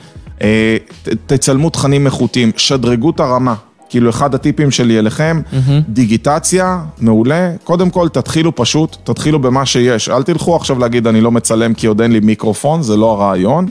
תצלמו 1.26 1.70
תכנים 1.70 2.06
איכותיים, 2.06 2.52
שדרגו 2.58 3.10
את 3.10 3.20
הרמה. 3.20 3.56
כאילו 3.90 4.10
אחד 4.10 4.36
הטיפים 4.36 4.72
שלי 4.72 5.00
אליכם, 5.00 5.42
דיגיטציה, 5.90 6.80
מעולה, 7.00 7.52
קודם 7.64 7.90
כל 7.90 8.10
תתחילו 8.10 8.56
פשוט, 8.56 8.98
תתחילו 9.04 9.40
במה 9.40 9.66
שיש, 9.66 10.10
אל 10.10 10.24
תלכו 10.24 10.56
עכשיו 10.56 10.80
להגיד 10.80 11.08
אני 11.08 11.22
לא 11.22 11.32
מצלם 11.32 11.74
כי 11.74 11.88
עוד 11.88 12.02
אין 12.02 12.12
לי 12.12 12.20
מיקרופון, 12.20 12.82
זה 12.82 12.98
לא 12.98 13.12
הרעיון, 13.12 13.68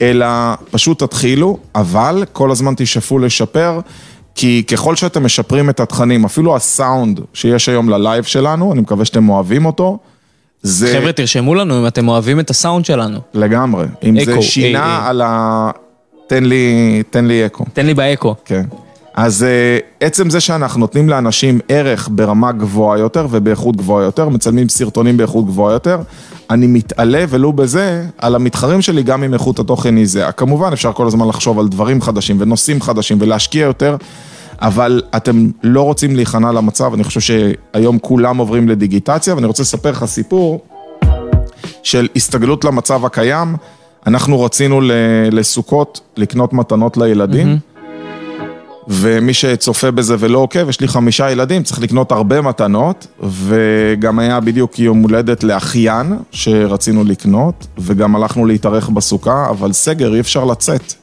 אלא 0.00 0.26
פשוט 0.70 1.02
תתחילו, 1.02 1.58
אבל 1.74 2.24
כל 2.32 2.50
הזמן 2.50 2.74
תשאפו 2.76 3.18
לשפר, 3.18 3.80
כי 4.34 4.62
ככל 4.66 4.96
שאתם 4.96 5.24
משפרים 5.24 5.70
את 5.70 5.80
התכנים, 5.80 6.24
אפילו 6.24 6.56
הסאונד 6.56 7.20
שיש 7.34 7.68
היום 7.68 7.88
ללייב 7.88 8.24
שלנו, 8.24 8.72
אני 8.72 8.80
מקווה 8.80 9.04
שאתם 9.04 9.28
אוהבים 9.28 9.66
אותו, 9.66 9.98
זה 10.62 10.98
חבר'ה, 10.98 11.12
תרשמו 11.12 11.54
לנו 11.54 11.80
אם 11.80 11.86
אתם 11.86 12.08
אוהבים 12.08 12.40
את 12.40 12.50
הסאונד 12.50 12.84
שלנו. 12.84 13.18
לגמרי, 13.34 13.86
אם 14.02 14.16
אקו, 14.16 14.24
זה 14.24 14.42
שינה 14.42 14.78
אה, 14.78 14.84
אה. 14.84 15.08
על 15.08 15.22
ה... 15.22 15.70
תן 16.26 16.44
לי, 16.44 17.02
תן 17.10 17.24
לי 17.24 17.46
אקו. 17.46 17.64
תן 17.72 17.86
לי 17.86 17.94
באקו. 17.94 18.34
כן. 18.44 18.62
אז 19.14 19.46
uh, 19.48 19.84
עצם 20.00 20.30
זה 20.30 20.40
שאנחנו 20.40 20.80
נותנים 20.80 21.08
לאנשים 21.08 21.60
ערך 21.68 22.08
ברמה 22.12 22.52
גבוהה 22.52 22.98
יותר 22.98 23.26
ובאיכות 23.30 23.76
גבוהה 23.76 24.04
יותר, 24.04 24.28
מצלמים 24.28 24.68
סרטונים 24.68 25.16
באיכות 25.16 25.46
גבוהה 25.46 25.72
יותר, 25.72 25.98
אני 26.50 26.66
מתעלה 26.66 27.24
ולו 27.28 27.52
בזה 27.52 28.06
על 28.18 28.34
המתחרים 28.34 28.82
שלי 28.82 29.02
גם 29.02 29.24
אם 29.24 29.34
איכות 29.34 29.58
התוכן 29.58 29.96
היא 29.96 30.06
זהה. 30.06 30.32
כמובן 30.32 30.72
אפשר 30.72 30.92
כל 30.92 31.06
הזמן 31.06 31.28
לחשוב 31.28 31.58
על 31.58 31.68
דברים 31.68 32.02
חדשים 32.02 32.36
ונושאים 32.40 32.82
חדשים 32.82 33.18
ולהשקיע 33.20 33.64
יותר, 33.64 33.96
אבל 34.60 35.02
אתם 35.16 35.50
לא 35.62 35.82
רוצים 35.82 36.16
להיכנע 36.16 36.52
למצב, 36.52 36.94
אני 36.94 37.04
חושב 37.04 37.20
שהיום 37.20 37.98
כולם 37.98 38.36
עוברים 38.36 38.68
לדיגיטציה 38.68 39.34
ואני 39.34 39.46
רוצה 39.46 39.62
לספר 39.62 39.90
לך 39.90 40.04
סיפור 40.04 40.60
של 41.82 42.08
הסתגלות 42.16 42.64
למצב 42.64 43.04
הקיים. 43.04 43.56
אנחנו 44.06 44.42
רצינו 44.42 44.80
לסוכות 45.32 46.00
לקנות 46.16 46.52
מתנות 46.52 46.96
לילדים. 46.96 47.58
ומי 48.88 49.34
שצופה 49.34 49.90
בזה 49.90 50.16
ולא 50.18 50.38
עוקב, 50.38 50.68
יש 50.68 50.80
לי 50.80 50.88
חמישה 50.88 51.30
ילדים, 51.30 51.62
צריך 51.62 51.80
לקנות 51.80 52.12
הרבה 52.12 52.40
מתנות, 52.40 53.06
וגם 53.22 54.18
היה 54.18 54.40
בדיוק 54.40 54.78
יום 54.78 55.02
הולדת 55.02 55.44
לאחיין 55.44 56.18
שרצינו 56.30 57.04
לקנות, 57.04 57.66
וגם 57.78 58.16
הלכנו 58.16 58.46
להתארח 58.46 58.88
בסוכה, 58.88 59.46
אבל 59.50 59.72
סגר, 59.72 60.14
אי 60.14 60.20
אפשר 60.20 60.44
לצאת. 60.44 60.94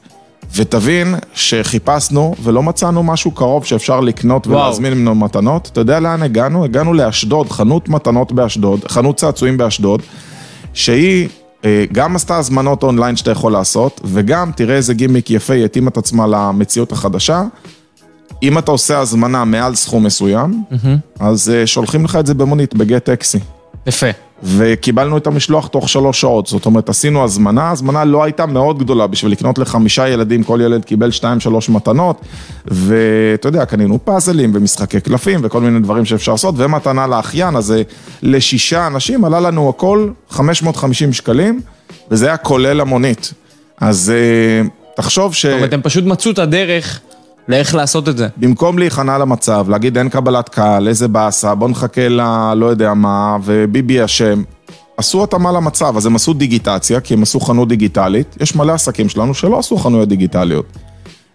ותבין 0.54 1.14
שחיפשנו 1.34 2.34
ולא 2.42 2.62
מצאנו 2.62 3.02
משהו 3.02 3.30
קרוב 3.30 3.64
שאפשר 3.64 4.00
לקנות 4.00 4.46
וואו. 4.46 4.58
ולהזמין 4.58 4.92
ממנו 4.92 5.14
מתנות. 5.14 5.68
אתה 5.72 5.80
יודע 5.80 6.00
לאן 6.00 6.22
הגענו? 6.22 6.64
הגענו 6.64 6.94
לאשדוד, 6.94 7.50
חנות 7.50 7.88
מתנות 7.88 8.32
באשדוד, 8.32 8.80
חנות 8.88 9.16
צעצועים 9.16 9.56
באשדוד, 9.56 10.02
שהיא 10.74 11.28
גם 11.92 12.16
עשתה 12.16 12.36
הזמנות 12.36 12.82
אונליין 12.82 13.16
שאתה 13.16 13.30
יכול 13.30 13.52
לעשות, 13.52 14.00
וגם 14.04 14.50
תראה 14.56 14.76
איזה 14.76 14.94
גימיק 14.94 15.30
יפה, 15.30 15.54
היא 15.54 15.64
התאימה 15.64 15.88
את 15.88 15.96
עצמה 15.96 16.26
למציאות 16.26 16.92
החדשה. 16.92 17.42
אם 18.42 18.58
אתה 18.58 18.70
עושה 18.70 18.98
הזמנה 18.98 19.44
מעל 19.44 19.74
סכום 19.74 20.06
מסוים, 20.06 20.64
אז 21.20 21.50
אה, 21.50 21.66
שולחים 21.66 22.04
לך 22.04 22.16
את 22.16 22.26
זה 22.26 22.34
במונית 22.34 22.74
בגט 22.74 23.04
טקסי. 23.04 23.38
יפה. 23.86 24.06
וקיבלנו 24.42 25.16
את 25.16 25.26
המשלוח 25.26 25.66
תוך 25.66 25.88
שלוש 25.88 26.20
שעות, 26.20 26.46
זאת 26.46 26.66
אומרת 26.66 26.88
עשינו 26.88 27.24
הזמנה, 27.24 27.70
הזמנה 27.70 28.04
לא 28.04 28.24
הייתה 28.24 28.46
מאוד 28.46 28.78
גדולה 28.78 29.06
בשביל 29.06 29.32
לקנות 29.32 29.58
לחמישה 29.58 30.08
ילדים, 30.08 30.42
כל 30.42 30.60
ילד 30.62 30.84
קיבל 30.84 31.10
שתיים 31.10 31.40
שלוש 31.40 31.68
מתנות, 31.68 32.20
ואתה 32.66 33.48
יודע, 33.48 33.64
קנינו 33.64 33.98
פאזלים 34.04 34.50
ומשחקי 34.54 35.00
קלפים 35.00 35.40
וכל 35.42 35.60
מיני 35.60 35.80
דברים 35.80 36.04
שאפשר 36.04 36.32
לעשות, 36.32 36.54
ומתנה 36.58 37.06
לאחיין, 37.06 37.56
אז 37.56 37.74
לשישה 38.22 38.86
אנשים. 38.86 39.24
עלה 39.24 39.40
לנו 39.40 39.68
הכל 39.68 40.08
550 40.30 41.12
שקלים, 41.12 41.60
וזה 42.10 42.26
היה 42.26 42.36
כולל 42.36 42.80
המונית. 42.80 43.32
אז 43.80 44.12
אה, 44.14 44.68
תחשוב 44.96 45.34
ש... 45.34 45.46
זאת 45.46 45.54
אומרת, 45.54 45.72
הם 45.72 45.82
פשוט 45.82 46.04
מצאו 46.04 46.30
את 46.30 46.38
הדרך 46.38 47.00
לאיך 47.48 47.74
לעשות 47.74 48.08
את 48.08 48.16
זה. 48.16 48.28
במקום 48.36 48.78
להיכנע 48.78 49.18
למצב, 49.18 49.66
להגיד 49.68 49.98
אין 49.98 50.08
קבלת 50.08 50.48
קהל, 50.48 50.88
איזה 50.88 51.08
באסה, 51.08 51.54
בוא 51.54 51.68
נחכה 51.68 52.08
ל... 52.08 52.20
לא 52.54 52.66
יודע 52.66 52.94
מה, 52.94 53.36
וביבי 53.44 54.04
אשם, 54.04 54.42
עשו 54.96 55.22
התאמה 55.22 55.52
למצב, 55.52 55.96
אז 55.96 56.06
הם 56.06 56.16
עשו 56.16 56.34
דיגיטציה, 56.34 57.00
כי 57.00 57.14
הם 57.14 57.22
עשו 57.22 57.40
חנות 57.40 57.68
דיגיטלית, 57.68 58.36
יש 58.40 58.56
מלא 58.56 58.72
עסקים 58.72 59.08
שלנו 59.08 59.34
שלא 59.34 59.58
עשו 59.58 59.76
חנויות 59.76 60.08
דיגיטליות. 60.08 60.66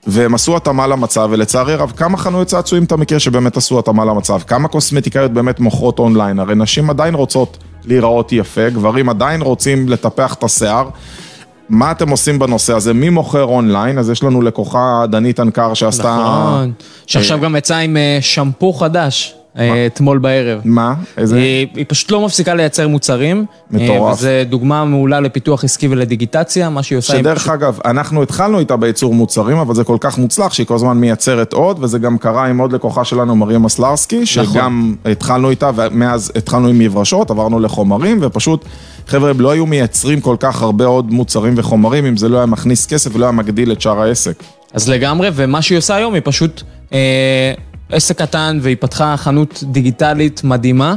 והם 0.07 0.33
עשו 0.33 0.57
התאמה 0.57 0.87
למצב, 0.87 1.27
ולצערי 1.31 1.75
רב, 1.75 1.93
כמה 1.95 2.17
חנויות 2.17 2.47
צעצועים 2.47 2.83
אתה 2.83 2.95
מכיר 2.95 3.17
שבאמת 3.17 3.57
עשו 3.57 3.79
התאמה 3.79 4.05
למצב? 4.05 4.39
כמה 4.47 4.67
קוסמטיקאיות 4.67 5.31
באמת 5.31 5.59
מוכרות 5.59 5.99
אונליין? 5.99 6.39
הרי 6.39 6.55
נשים 6.55 6.89
עדיין 6.89 7.15
רוצות 7.15 7.57
להיראות 7.85 8.31
יפה, 8.31 8.69
גברים 8.69 9.09
עדיין 9.09 9.41
רוצים 9.41 9.89
לטפח 9.89 10.33
את 10.33 10.43
השיער. 10.43 10.89
מה 11.73 11.91
אתם 11.91 12.09
עושים 12.09 12.39
בנושא 12.39 12.73
הזה? 12.73 12.93
מי 12.93 13.09
מוכר 13.09 13.43
אונליין? 13.43 13.97
אז 13.97 14.09
יש 14.09 14.23
לנו 14.23 14.41
לקוחה 14.41 15.05
דנית 15.09 15.39
אנקר 15.39 15.73
שעשתה... 15.73 16.17
נכון. 16.21 16.71
שעכשיו 17.07 17.39
גם 17.39 17.55
יצאה 17.55 17.77
עם 17.79 17.97
אה, 17.97 18.17
שמפו 18.21 18.73
חדש. 18.73 19.35
אה, 19.59 19.85
אתמול 19.85 20.17
בערב. 20.17 20.61
מה? 20.65 20.93
איזה? 21.17 21.35
היא, 21.35 21.67
היא 21.75 21.85
פשוט 21.87 22.11
לא 22.11 22.25
מפסיקה 22.25 22.53
לייצר 22.53 22.87
מוצרים. 22.87 23.45
מטורף. 23.71 24.07
אה, 24.07 24.13
וזה 24.13 24.43
דוגמה 24.49 24.85
מעולה 24.85 25.19
לפיתוח 25.19 25.63
עסקי 25.63 25.87
ולדיגיטציה, 25.87 26.69
מה 26.69 26.83
שהיא 26.83 26.97
עושה. 26.97 27.13
שדרך 27.13 27.37
פשוט- 27.39 27.53
אגב, 27.53 27.79
אנחנו 27.85 28.23
התחלנו 28.23 28.59
איתה 28.59 28.75
בייצור 28.77 29.13
מוצרים, 29.13 29.57
אבל 29.57 29.75
זה 29.75 29.83
כל 29.83 29.97
כך 29.99 30.17
מוצלח 30.17 30.53
שהיא 30.53 30.65
כל 30.67 30.75
הזמן 30.75 30.97
מייצרת 30.97 31.53
עוד, 31.53 31.83
וזה 31.83 31.99
גם 31.99 32.17
קרה 32.17 32.45
עם 32.45 32.57
עוד 32.57 32.73
לקוחה 32.73 33.05
שלנו, 33.05 33.35
מריה 33.35 33.59
מסלרסקי, 33.59 34.25
שגם 34.25 34.95
התחלנו 35.11 35.49
איתה, 35.49 35.71
ומאז 35.75 36.31
התחלנו 36.35 36.67
עם 36.67 36.79
מברשות, 36.79 37.31
עברנו 37.31 37.59
לחומרים, 37.59 38.17
ופשוט, 38.21 38.65
חבר'ה, 39.07 39.29
הם 39.29 39.41
לא 39.41 39.51
היו 39.51 39.65
מייצרים 39.65 40.21
כל 40.21 40.35
כך 40.39 40.61
הרבה 40.61 40.85
עוד 40.85 41.11
מוצרים 41.11 41.53
וחומרים, 41.57 42.05
אם 42.05 42.17
זה 42.17 42.29
לא 42.29 42.37
היה 42.37 42.45
מכניס 42.45 42.85
כסף 42.85 43.15
ולא 43.15 43.25
היה 43.25 43.31
מגדיל 43.31 43.71
את 43.71 43.81
שאר 43.81 44.01
העסק. 44.01 44.43
אז 44.73 44.89
לגמרי, 44.89 45.29
ומה 45.33 45.61
שהיא 45.61 45.77
עושה 45.77 45.95
היום 45.95 46.13
היא 46.13 46.21
פשוט 46.25 46.63
אה, 46.93 47.53
עסק 47.89 48.21
קטן 48.21 48.59
והיא 48.61 48.77
פתחה 48.79 49.17
חנות 49.17 49.63
דיגיטלית 49.63 50.43
מדהימה. 50.43 50.95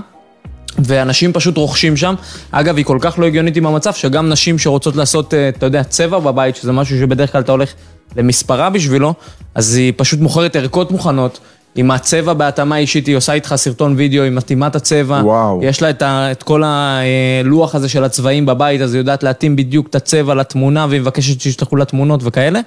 ואנשים 0.78 1.32
פשוט 1.32 1.56
רוכשים 1.56 1.96
שם. 1.96 2.14
אגב, 2.50 2.76
היא 2.76 2.84
כל 2.84 2.98
כך 3.00 3.18
לא 3.18 3.26
הגיונית 3.26 3.56
עם 3.56 3.66
המצב, 3.66 3.92
שגם 3.92 4.28
נשים 4.28 4.58
שרוצות 4.58 4.96
לעשות, 4.96 5.34
אה, 5.34 5.48
אתה 5.48 5.66
יודע, 5.66 5.84
צבע 5.84 6.18
בבית, 6.18 6.56
שזה 6.56 6.72
משהו 6.72 6.98
שבדרך 6.98 7.32
כלל 7.32 7.40
אתה 7.40 7.52
הולך 7.52 7.72
למספרה 8.16 8.70
בשבילו, 8.70 9.14
אז 9.54 9.74
היא 9.74 9.92
פשוט 9.96 10.20
מוכרת 10.20 10.56
ערכות 10.56 10.90
מוכנות. 10.90 11.40
עם 11.76 11.90
הצבע 11.90 12.32
בהתאמה 12.32 12.76
אישית, 12.76 13.06
היא 13.06 13.16
עושה 13.16 13.32
איתך 13.32 13.54
סרטון 13.56 13.94
וידאו, 13.96 14.22
היא 14.22 14.32
מתאימה 14.32 14.66
את 14.66 14.76
הצבע. 14.76 15.20
וואו. 15.24 15.60
יש 15.62 15.82
לה 15.82 15.90
את, 15.90 16.02
ה, 16.02 16.32
את 16.32 16.42
כל 16.42 16.62
הלוח 16.64 17.74
הזה 17.74 17.88
של 17.88 18.04
הצבעים 18.04 18.46
בבית, 18.46 18.80
אז 18.80 18.94
היא 18.94 19.00
יודעת 19.00 19.22
להתאים 19.22 19.56
בדיוק 19.56 19.86
את 19.86 19.94
הצבע 19.94 20.34
לתמונה, 20.34 20.86
והיא 20.88 21.00
מבקשת 21.00 21.40
שישלחו 21.40 21.76
לה 21.76 21.84
תמונות 21.84 22.20
וכאלה. 22.24 22.60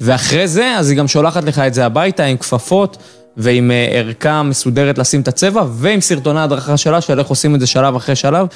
ואחרי 0.00 0.48
זה, 0.48 0.74
אז 0.78 0.90
היא 0.90 0.98
גם 0.98 1.08
שולחת 1.08 1.44
לך 1.44 1.58
את 1.58 1.74
זה 1.74 1.86
הביתה 1.86 2.24
עם 2.24 2.36
כפפות. 2.36 2.96
ועם 3.36 3.70
אה, 3.70 3.88
ערכה 3.90 4.42
מסודרת 4.42 4.98
לשים 4.98 5.20
את 5.20 5.28
הצבע, 5.28 5.64
ועם 5.70 6.00
סרטוני 6.00 6.40
הדרכה 6.40 6.76
שלה, 6.76 7.00
של 7.00 7.18
איך 7.18 7.26
עושים 7.26 7.54
את 7.54 7.60
זה 7.60 7.66
שלב 7.66 7.96
אחרי 7.96 8.16
שלב. 8.16 8.46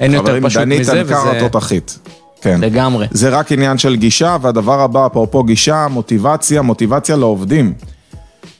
אין 0.00 0.12
יותר 0.12 0.26
חברים, 0.26 0.44
פשוט 0.44 0.62
דנית 0.62 0.80
מזה, 0.80 1.02
וזה 1.04 1.30
התותחית. 1.30 1.98
כן. 2.40 2.60
לגמרי. 2.60 3.06
זה 3.10 3.28
רק 3.28 3.52
עניין 3.52 3.78
של 3.78 3.96
גישה, 3.96 4.36
והדבר 4.42 4.80
הבא, 4.80 5.06
אפרופו 5.06 5.42
גישה, 5.42 5.86
מוטיבציה, 5.90 6.62
מוטיבציה 6.62 7.16
לעובדים. 7.16 7.72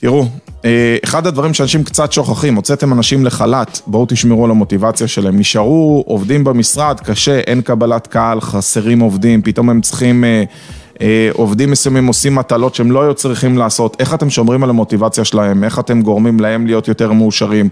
תראו, 0.00 0.20
אה, 0.20 0.26
אחד 1.04 1.26
הדברים 1.26 1.54
שאנשים 1.54 1.84
קצת 1.84 2.12
שוכחים, 2.12 2.54
הוצאתם 2.54 2.92
אנשים 2.92 3.24
לחל"ת, 3.24 3.80
בואו 3.86 4.06
תשמרו 4.08 4.44
על 4.44 4.50
המוטיבציה 4.50 5.08
שלהם. 5.08 5.38
נשארו 5.38 6.04
עובדים 6.06 6.44
במשרד, 6.44 7.00
קשה, 7.00 7.38
אין 7.38 7.62
קבלת 7.62 8.06
קהל, 8.06 8.40
חסרים 8.40 9.00
עובדים, 9.00 9.42
פתאום 9.42 9.70
הם 9.70 9.80
צריכים... 9.80 10.24
אה, 10.24 10.44
אה, 11.00 11.30
עובדים 11.32 11.70
מסוימים 11.70 12.06
עושים 12.06 12.34
מטלות 12.34 12.74
שהם 12.74 12.90
לא 12.90 13.02
היו 13.02 13.14
צריכים 13.14 13.58
לעשות, 13.58 13.96
איך 13.98 14.14
אתם 14.14 14.30
שומרים 14.30 14.64
על 14.64 14.70
המוטיבציה 14.70 15.24
שלהם, 15.24 15.64
איך 15.64 15.78
אתם 15.78 16.02
גורמים 16.02 16.40
להם 16.40 16.66
להיות 16.66 16.88
יותר 16.88 17.12
מאושרים, 17.12 17.68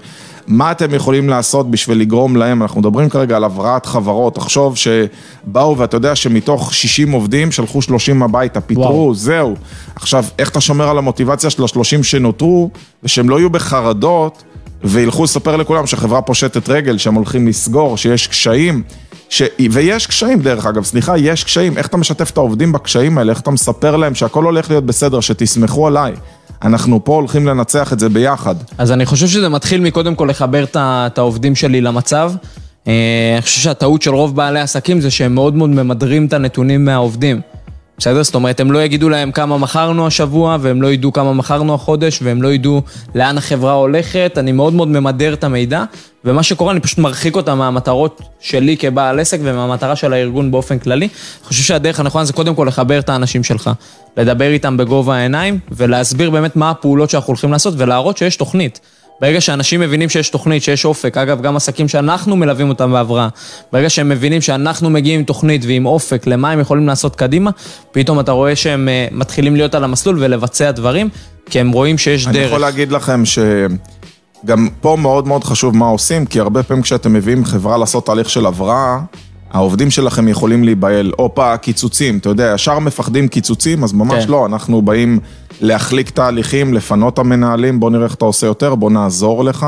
מה 0.50 0.70
אתם 0.70 0.94
יכולים 0.94 1.28
לעשות 1.28 1.70
בשביל 1.70 1.98
לגרום 1.98 2.36
להם, 2.36 2.62
אנחנו 2.62 2.80
מדברים 2.80 3.08
כרגע 3.08 3.36
על 3.36 3.44
הבראת 3.44 3.86
חברות, 3.86 4.34
תחשוב 4.34 4.76
שבאו 4.76 5.78
ואתה 5.78 5.96
יודע 5.96 6.16
שמתוך 6.16 6.74
60 6.74 7.12
עובדים 7.12 7.52
שלחו 7.52 7.82
30 7.82 8.22
הביתה, 8.22 8.60
פיטרו. 8.60 9.14
זהו. 9.14 9.54
עכשיו, 9.96 10.24
איך 10.38 10.50
אתה 10.50 10.60
שומר 10.60 10.88
על 10.88 10.98
המוטיבציה 10.98 11.50
של 11.50 11.62
ה-30 11.62 12.02
שנותרו, 12.02 12.70
ושהם 13.02 13.30
לא 13.30 13.38
יהיו 13.38 13.50
בחרדות, 13.50 14.42
וילכו 14.84 15.24
לספר 15.24 15.56
לכולם 15.56 15.86
שהחברה 15.86 16.22
פושטת 16.22 16.68
רגל, 16.68 16.98
שהם 16.98 17.14
הולכים 17.14 17.48
לסגור, 17.48 17.96
שיש 17.96 18.26
קשיים. 18.26 18.82
ש... 19.28 19.42
ויש 19.70 20.06
קשיים 20.06 20.40
דרך 20.40 20.66
אגב, 20.66 20.84
סליחה, 20.84 21.18
יש 21.18 21.44
קשיים, 21.44 21.78
איך 21.78 21.86
אתה 21.86 21.96
משתף 21.96 22.30
את 22.30 22.36
העובדים 22.36 22.72
בקשיים 22.72 23.18
האלה, 23.18 23.32
איך 23.32 23.40
אתה 23.40 23.50
מספר 23.50 23.96
להם 23.96 24.14
שהכל 24.14 24.44
הולך 24.44 24.70
להיות 24.70 24.86
בסדר, 24.86 25.20
שתסמכו 25.20 25.86
עליי. 25.86 26.12
אנחנו 26.62 27.04
פה 27.04 27.14
הולכים 27.14 27.46
לנצח 27.46 27.92
את 27.92 27.98
זה 27.98 28.08
ביחד. 28.08 28.54
אז 28.78 28.92
אני 28.92 29.06
חושב 29.06 29.26
שזה 29.26 29.48
מתחיל 29.48 29.80
מקודם 29.80 30.14
כל 30.14 30.26
לחבר 30.30 30.64
את 30.76 31.18
העובדים 31.18 31.54
שלי 31.54 31.80
למצב. 31.80 32.32
אה, 32.88 33.32
אני 33.34 33.42
חושב 33.42 33.60
שהטעות 33.60 34.02
של 34.02 34.14
רוב 34.14 34.36
בעלי 34.36 34.60
העסקים 34.60 35.00
זה 35.00 35.10
שהם 35.10 35.34
מאוד 35.34 35.54
מאוד 35.54 35.70
ממדרים 35.70 36.26
את 36.26 36.32
הנתונים 36.32 36.84
מהעובדים. 36.84 37.40
בסדר? 38.00 38.22
זאת 38.22 38.34
אומרת, 38.34 38.60
הם 38.60 38.72
לא 38.72 38.82
יגידו 38.82 39.08
להם 39.08 39.32
כמה 39.32 39.58
מכרנו 39.58 40.06
השבוע, 40.06 40.56
והם 40.60 40.82
לא 40.82 40.92
ידעו 40.92 41.12
כמה 41.12 41.32
מכרנו 41.32 41.74
החודש, 41.74 42.18
והם 42.22 42.42
לא 42.42 42.52
ידעו 42.52 42.82
לאן 43.14 43.38
החברה 43.38 43.72
הולכת. 43.72 44.34
אני 44.36 44.52
מאוד 44.52 44.72
מאוד 44.72 44.88
ממדר 44.88 45.32
את 45.32 45.44
המידע, 45.44 45.84
ומה 46.24 46.42
שקורה, 46.42 46.72
אני 46.72 46.80
פשוט 46.80 46.98
מרחיק 46.98 47.36
אותם 47.36 47.58
מהמטרות 47.58 48.20
שלי 48.40 48.76
כבעל 48.76 49.20
עסק 49.20 49.38
ומהמטרה 49.42 49.96
של 49.96 50.12
הארגון 50.12 50.50
באופן 50.50 50.78
כללי. 50.78 51.04
אני 51.06 51.48
חושב 51.48 51.62
שהדרך 51.62 52.00
הנכונה 52.00 52.24
זה 52.24 52.32
קודם 52.32 52.54
כל 52.54 52.64
לחבר 52.68 52.98
את 52.98 53.08
האנשים 53.08 53.44
שלך, 53.44 53.70
לדבר 54.16 54.50
איתם 54.50 54.76
בגובה 54.76 55.16
העיניים, 55.16 55.58
ולהסביר 55.72 56.30
באמת 56.30 56.56
מה 56.56 56.70
הפעולות 56.70 57.10
שאנחנו 57.10 57.30
הולכים 57.30 57.52
לעשות, 57.52 57.74
ולהראות 57.76 58.18
שיש 58.18 58.36
תוכנית. 58.36 58.80
ברגע 59.20 59.40
שאנשים 59.40 59.80
מבינים 59.80 60.08
שיש 60.08 60.30
תוכנית, 60.30 60.62
שיש 60.62 60.84
אופק, 60.84 61.16
אגב, 61.16 61.42
גם 61.42 61.56
עסקים 61.56 61.88
שאנחנו 61.88 62.36
מלווים 62.36 62.68
אותם 62.68 62.92
בהבראה, 62.92 63.28
ברגע 63.72 63.90
שהם 63.90 64.08
מבינים 64.08 64.40
שאנחנו 64.40 64.90
מגיעים 64.90 65.18
עם 65.18 65.24
תוכנית 65.24 65.64
ועם 65.64 65.86
אופק 65.86 66.26
למה 66.26 66.50
הם 66.50 66.60
יכולים 66.60 66.86
לעשות 66.86 67.16
קדימה, 67.16 67.50
פתאום 67.92 68.20
אתה 68.20 68.32
רואה 68.32 68.56
שהם 68.56 68.88
אה, 68.88 69.06
מתחילים 69.12 69.56
להיות 69.56 69.74
על 69.74 69.84
המסלול 69.84 70.16
ולבצע 70.20 70.70
דברים, 70.70 71.08
כי 71.50 71.60
הם 71.60 71.70
רואים 71.70 71.98
שיש 71.98 72.26
אני 72.26 72.34
דרך. 72.34 72.46
יכול 72.46 72.60
להגיד 72.60 72.92
לכם 72.92 73.22
שגם 73.24 74.68
פה 74.80 74.96
מאוד 75.00 75.26
מאוד 75.26 75.44
חשוב 75.44 75.76
מה 75.76 75.86
עושים, 75.86 76.26
כי 76.26 76.40
הרבה 76.40 76.62
פעמים 76.62 76.82
כשאתם 76.82 77.12
מביאים 77.12 77.44
חברה 77.44 77.78
לעשות 77.78 78.06
תהליך 78.06 78.30
של 78.30 78.46
הבראה, 78.46 78.98
העובדים 79.50 79.90
שלכם 79.90 80.28
יכולים 80.28 80.64
להיבהל. 80.64 81.12
הופה, 81.16 81.56
קיצוצים, 81.56 82.18
אתה 82.18 82.28
יודע, 82.28 82.52
ישר 82.54 82.78
מפחדים 82.78 83.28
קיצוצים, 83.28 83.84
אז 83.84 83.92
ממש 83.92 84.24
כן. 84.24 84.30
לא, 84.30 84.46
אנחנו 84.46 84.82
באים 84.82 85.18
להחליק 85.60 86.10
תהליכים, 86.10 86.74
לפנות 86.74 87.18
המנהלים, 87.18 87.80
בוא 87.80 87.90
נראה 87.90 88.04
איך 88.04 88.14
אתה 88.14 88.24
עושה 88.24 88.46
יותר, 88.46 88.74
בוא 88.74 88.90
נעזור 88.90 89.44
לך, 89.44 89.66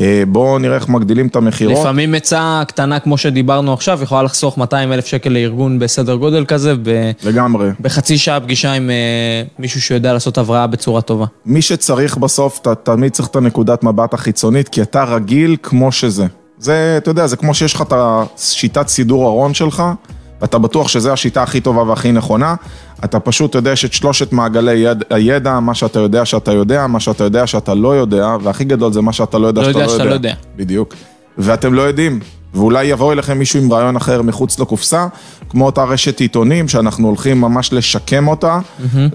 אה, 0.00 0.22
בוא 0.28 0.58
נראה 0.58 0.74
איך 0.74 0.88
מגדילים 0.88 1.26
את 1.26 1.36
המכירות. 1.36 1.78
לפעמים 1.78 2.14
עצה 2.14 2.62
קטנה 2.68 2.98
כמו 3.00 3.18
שדיברנו 3.18 3.72
עכשיו, 3.72 4.02
יכולה 4.02 4.22
לחסוך 4.22 4.58
200 4.58 4.92
אלף 4.92 5.06
שקל 5.06 5.30
לארגון 5.30 5.78
בסדר 5.78 6.14
גודל 6.14 6.44
כזה, 6.44 6.74
ב- 6.82 7.10
לגמרי. 7.24 7.70
בחצי 7.80 8.18
שעה 8.18 8.40
פגישה 8.40 8.72
עם 8.72 8.90
אה, 8.90 9.42
מישהו 9.58 9.82
שיודע 9.82 10.12
לעשות 10.12 10.38
הבראה 10.38 10.66
בצורה 10.66 11.00
טובה. 11.02 11.26
מי 11.46 11.62
שצריך 11.62 12.16
בסוף, 12.16 12.58
אתה 12.62 12.74
תמיד 12.74 13.12
צריך 13.12 13.28
את 13.28 13.36
הנקודת 13.36 13.84
מבט 13.84 14.14
החיצונית, 14.14 14.68
כי 14.68 14.82
אתה 14.82 15.04
רגיל 15.04 15.56
כמו 15.62 15.92
שזה. 15.92 16.26
זה, 16.58 16.94
אתה 16.96 17.10
יודע, 17.10 17.26
זה 17.26 17.36
כמו 17.36 17.54
שיש 17.54 17.74
לך 17.74 17.82
את 17.82 17.92
השיטת 17.96 18.88
סידור 18.88 19.26
ארון 19.28 19.54
שלך, 19.54 19.82
ואתה 20.40 20.58
בטוח 20.58 20.88
שזו 20.88 21.12
השיטה 21.12 21.42
הכי 21.42 21.60
טובה 21.60 21.82
והכי 21.82 22.12
נכונה, 22.12 22.54
אתה 23.04 23.20
פשוט 23.20 23.54
יודע 23.54 23.76
שיש 23.76 23.90
את 23.90 23.92
שלושת 23.92 24.32
מעגלי 24.32 24.74
יד, 24.74 25.04
הידע, 25.10 25.60
מה 25.60 25.74
שאתה 25.74 25.98
יודע 25.98 26.24
שאתה 26.24 26.52
יודע, 26.52 26.86
מה 26.86 27.00
שאתה 27.00 27.24
יודע 27.24 27.46
שאתה 27.46 27.74
לא 27.74 27.96
יודע, 27.96 28.36
והכי 28.42 28.64
גדול 28.64 28.92
זה 28.92 29.00
מה 29.00 29.12
שאתה 29.12 29.38
לא 29.38 29.46
יודע 29.46 29.60
לא 29.60 29.66
שאתה 29.66 29.78
יודע 29.78 29.86
לא 29.86 29.92
שאתה 29.92 30.02
יודע. 30.02 30.10
לא 30.10 30.14
יודע. 30.14 30.34
בדיוק. 30.56 30.94
ואתם 31.38 31.74
לא 31.74 31.82
יודעים, 31.82 32.20
ואולי 32.54 32.84
יבוא 32.84 33.12
אליכם 33.12 33.38
מישהו 33.38 33.60
עם 33.60 33.72
רעיון 33.72 33.96
אחר 33.96 34.22
מחוץ 34.22 34.58
לקופסה, 34.58 35.06
כמו 35.48 35.66
אותה 35.66 35.84
רשת 35.84 36.20
עיתונים 36.20 36.68
שאנחנו 36.68 37.08
הולכים 37.08 37.40
ממש 37.40 37.72
לשקם 37.72 38.28
אותה, 38.28 38.60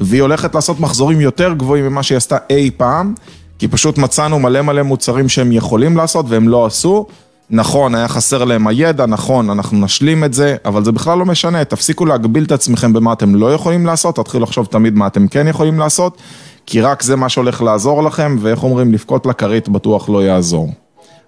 והיא 0.02 0.22
הולכת 0.22 0.56
לעשות 0.56 0.80
מחזורים 0.80 1.22
יותר 1.22 1.54
גבוהים 1.54 1.86
ממה 1.88 2.04
שהיא 2.04 2.18
עשתה 2.18 2.38
אי 2.50 2.72
פעם, 2.78 3.14
כי 3.60 3.68
פשוט 3.68 3.98
מצאנו 3.98 4.40
מלא 4.40 4.62
מלא 4.62 4.84
מוצרים 4.84 5.30
שהם 5.30 5.52
יכולים 5.52 5.98
לעשות 5.98 6.26
והם 6.30 6.50
לא 6.50 6.66
עשו. 6.66 7.06
נכון, 7.50 7.96
היה 7.96 8.08
חסר 8.08 8.44
להם 8.44 8.68
הידע, 8.68 9.06
נכון, 9.06 9.50
אנחנו 9.50 9.78
נשלים 9.78 10.24
את 10.24 10.34
זה, 10.34 10.56
אבל 10.66 10.84
זה 10.84 10.92
בכלל 10.92 11.18
לא 11.18 11.26
משנה, 11.26 11.66
תפסיקו 11.66 12.06
להגביל 12.06 12.44
את 12.44 12.52
עצמכם 12.52 12.94
במה 12.94 13.14
אתם 13.14 13.36
לא 13.36 13.54
יכולים 13.54 13.86
לעשות, 13.86 14.16
תתחילו 14.16 14.44
לחשוב 14.44 14.66
תמיד 14.66 14.96
מה 14.96 15.08
אתם 15.08 15.28
כן 15.28 15.48
יכולים 15.48 15.80
לעשות, 15.80 16.18
כי 16.66 16.82
רק 16.82 17.04
זה 17.04 17.16
מה 17.16 17.30
שהולך 17.30 17.62
לעזור 17.62 18.04
לכם, 18.04 18.38
ואיך 18.42 18.64
אומרים, 18.64 18.94
לבכות 18.94 19.26
לכרית 19.26 19.70
בטוח 19.70 20.10
לא 20.10 20.24
יעזור. 20.24 20.70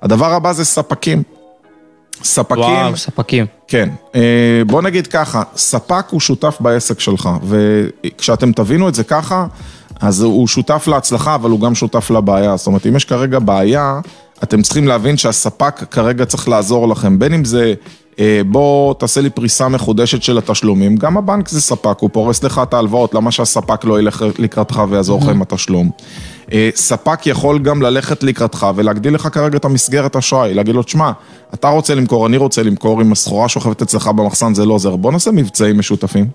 הדבר 0.01 0.33
הבא 0.33 0.53
זה 0.53 0.65
ספקים. 0.65 1.23
ספקים, 2.23 2.59
וואו, 2.59 2.97
ספקים. 2.97 3.45
כן, 3.67 3.89
אה, 4.15 4.61
בוא 4.67 4.81
נגיד 4.81 5.07
ככה, 5.07 5.43
ספק 5.55 6.05
הוא 6.09 6.19
שותף 6.19 6.57
בעסק 6.59 6.99
שלך, 6.99 7.29
וכשאתם 7.43 8.51
תבינו 8.51 8.89
את 8.89 8.95
זה 8.95 9.03
ככה, 9.03 9.45
אז 10.01 10.21
הוא 10.21 10.47
שותף 10.47 10.87
להצלחה, 10.87 11.35
אבל 11.35 11.49
הוא 11.49 11.59
גם 11.59 11.75
שותף 11.75 12.11
לבעיה. 12.11 12.57
זאת 12.57 12.67
אומרת, 12.67 12.87
אם 12.87 12.95
יש 12.95 13.05
כרגע 13.05 13.39
בעיה, 13.39 13.99
אתם 14.43 14.61
צריכים 14.61 14.87
להבין 14.87 15.17
שהספק 15.17 15.83
כרגע 15.91 16.25
צריך 16.25 16.47
לעזור 16.47 16.87
לכם, 16.87 17.19
בין 17.19 17.33
אם 17.33 17.45
זה 17.45 17.73
אה, 18.19 18.41
בוא 18.45 18.93
תעשה 18.93 19.21
לי 19.21 19.29
פריסה 19.29 19.67
מחודשת 19.67 20.23
של 20.23 20.37
התשלומים, 20.37 20.95
גם 20.95 21.17
הבנק 21.17 21.49
זה 21.49 21.61
ספק, 21.61 21.97
הוא 21.99 22.09
פורס 22.13 22.43
לך 22.43 22.61
את 22.63 22.73
ההלוואות, 22.73 23.13
למה 23.13 23.31
שהספק 23.31 23.85
לא 23.85 23.99
ילך 23.99 24.25
לקראתך 24.39 24.81
ויעזור 24.89 25.21
לך 25.21 25.27
עם 25.27 25.41
התשלום? 25.41 25.89
אה, 26.53 26.69
ספק 26.75 27.27
יכול 27.27 27.59
גם 27.59 27.81
ללכת 27.81 28.23
לקראתך 28.23 28.67
ולהגדיל 28.75 29.15
לך 29.15 29.27
כרגע 29.31 29.57
את 29.57 29.65
המסגרת 29.65 30.15
אשראי, 30.15 30.53
להגיד 30.53 30.75
לו, 30.75 30.83
תשמע, 30.83 31.11
אתה 31.53 31.67
רוצה 31.67 31.95
למכור, 31.95 32.27
אני 32.27 32.37
רוצה 32.37 32.63
למכור, 32.63 33.01
אם 33.01 33.11
הסחורה 33.11 33.49
שוכבת 33.49 33.81
אצלך 33.81 34.07
במחסן 34.07 34.53
זה 34.53 34.65
לא 34.65 34.73
עוזר, 34.73 34.95
בוא 34.95 35.11
נעשה 35.11 35.31
מבצעים 35.31 35.79
משותפים. 35.79 36.27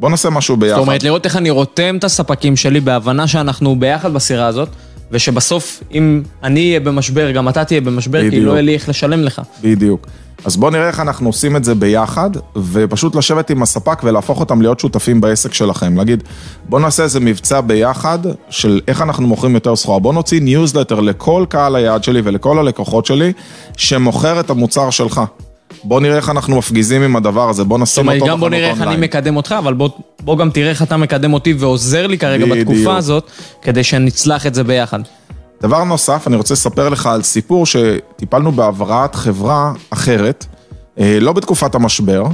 בוא 0.00 0.10
נעשה 0.10 0.30
משהו 0.30 0.56
ביחד. 0.56 0.76
זאת 0.76 0.86
אומרת, 0.86 1.02
לראות 1.02 1.24
איך 1.24 1.36
אני 1.36 1.50
רותם 1.50 1.96
את 1.96 2.04
הספקים 2.04 2.56
שלי 2.56 2.80
בהבנה 2.80 3.26
שאנחנו 3.26 3.76
ביחד 3.80 4.12
בסירה 4.12 4.46
הזאת, 4.46 4.68
ושבסוף, 5.12 5.82
אם 5.94 6.22
אני 6.42 6.68
אהיה 6.68 6.80
במשבר, 6.80 7.30
גם 7.30 7.48
אתה 7.48 7.64
תהיה 7.64 7.80
במשבר, 7.80 8.20
כי 8.20 8.26
בדיוק. 8.26 8.44
לא 8.46 8.52
יהיה 8.52 8.62
לי 8.62 8.74
איך 8.74 8.88
לשלם 8.88 9.22
לך. 9.24 9.42
בדיוק. 9.62 10.06
אז 10.44 10.56
בואו 10.56 10.70
נראה 10.70 10.88
איך 10.88 11.00
אנחנו 11.00 11.28
עושים 11.28 11.56
את 11.56 11.64
זה 11.64 11.74
ביחד, 11.74 12.30
ופשוט 12.56 13.16
לשבת 13.16 13.50
עם 13.50 13.62
הספק 13.62 14.00
ולהפוך 14.04 14.40
אותם 14.40 14.62
להיות 14.62 14.80
שותפים 14.80 15.20
בעסק 15.20 15.54
שלכם. 15.54 15.96
להגיד, 15.96 16.22
בואו 16.68 16.82
נעשה 16.82 17.02
איזה 17.02 17.20
מבצע 17.20 17.60
ביחד 17.60 18.18
של 18.50 18.80
איך 18.88 19.02
אנחנו 19.02 19.26
מוכרים 19.26 19.54
יותר 19.54 19.76
סחורה. 19.76 19.98
בואו 19.98 20.12
נוציא 20.14 20.40
ניוזלטר 20.40 21.00
לכל 21.00 21.44
קהל 21.48 21.76
היעד 21.76 22.04
שלי 22.04 22.20
ולכל 22.24 22.58
הלקוחות 22.58 23.06
שלי, 23.06 23.32
שמוכר 23.76 24.40
את 24.40 24.50
המוצר 24.50 24.90
שלך. 24.90 25.20
בואו 25.84 26.00
נראה 26.00 26.16
איך 26.16 26.30
אנחנו 26.30 26.58
מפגיזים 26.58 27.02
עם 27.02 27.16
הדבר 27.16 27.50
הזה, 27.50 27.64
בואו 27.64 27.78
זאת 27.78 27.82
נשים 27.82 28.08
אומרת, 28.08 28.20
אותו 28.20 28.32
גם 28.32 28.40
בוא 28.40 28.48
בחנות 28.48 28.58
נראה 28.58 28.70
איך 28.70 28.78
אני 28.78 28.86
אונליין. 28.86 29.00
מקדם 29.00 29.36
אותך, 29.36 29.54
אבל 29.58 29.74
בוא, 29.74 29.88
בוא 30.24 30.38
גם 30.38 30.50
תראה 30.50 30.70
איך 30.70 30.82
אתה 30.82 30.96
מקדם 30.96 31.32
אותי 31.32 31.52
ועוזר 31.52 32.06
לי 32.06 32.18
כרגע 32.18 32.46
בדיוק. 32.46 32.68
בתקופה 32.68 32.96
הזאת, 32.96 33.30
כדי 33.62 33.84
שנצלח 33.84 34.46
את 34.46 34.54
זה 34.54 34.64
ביחד. 34.64 35.00
דבר 35.62 35.84
נוסף, 35.84 36.26
אני 36.26 36.36
רוצה 36.36 36.54
לספר 36.54 36.88
לך 36.88 37.06
על 37.06 37.22
סיפור 37.22 37.66
שטיפלנו 37.66 38.52
בהבראת 38.52 39.14
חברה 39.14 39.72
אחרת, 39.90 40.46
אה, 40.98 41.18
לא 41.20 41.32
בתקופת 41.32 41.74
המשבר, 41.74 42.24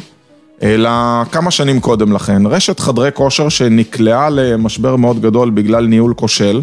אלא 0.63 0.91
כמה 1.33 1.51
שנים 1.51 1.81
קודם 1.81 2.13
לכן. 2.13 2.47
רשת 2.47 2.81
חדרי 2.81 3.11
כושר 3.15 3.49
שנקלעה 3.49 4.31
למשבר 4.31 4.97
מאוד 4.97 5.21
גדול 5.21 5.51
בגלל 5.51 5.87
ניהול 5.87 6.15
כושל, 6.15 6.63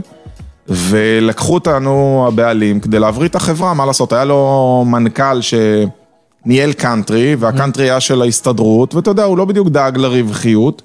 ולקחו 0.69 1.53
אותנו 1.53 2.25
הבעלים 2.27 2.79
כדי 2.79 2.99
להבריא 2.99 3.29
את 3.29 3.35
החברה, 3.35 3.73
מה 3.73 3.85
לעשות, 3.85 4.13
היה 4.13 4.25
לו 4.25 4.83
מנכ"ל 4.88 5.39
שניהל 5.41 6.73
קאנטרי, 6.73 7.35
והקאנטרי 7.35 7.89
היה 7.89 7.99
של 7.99 8.21
ההסתדרות, 8.21 8.95
ואתה 8.95 9.11
יודע, 9.11 9.23
הוא 9.23 9.38
לא 9.38 9.45
בדיוק 9.45 9.69
דאג 9.69 9.97
לרווחיות, 9.97 10.81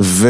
ו... 0.00 0.28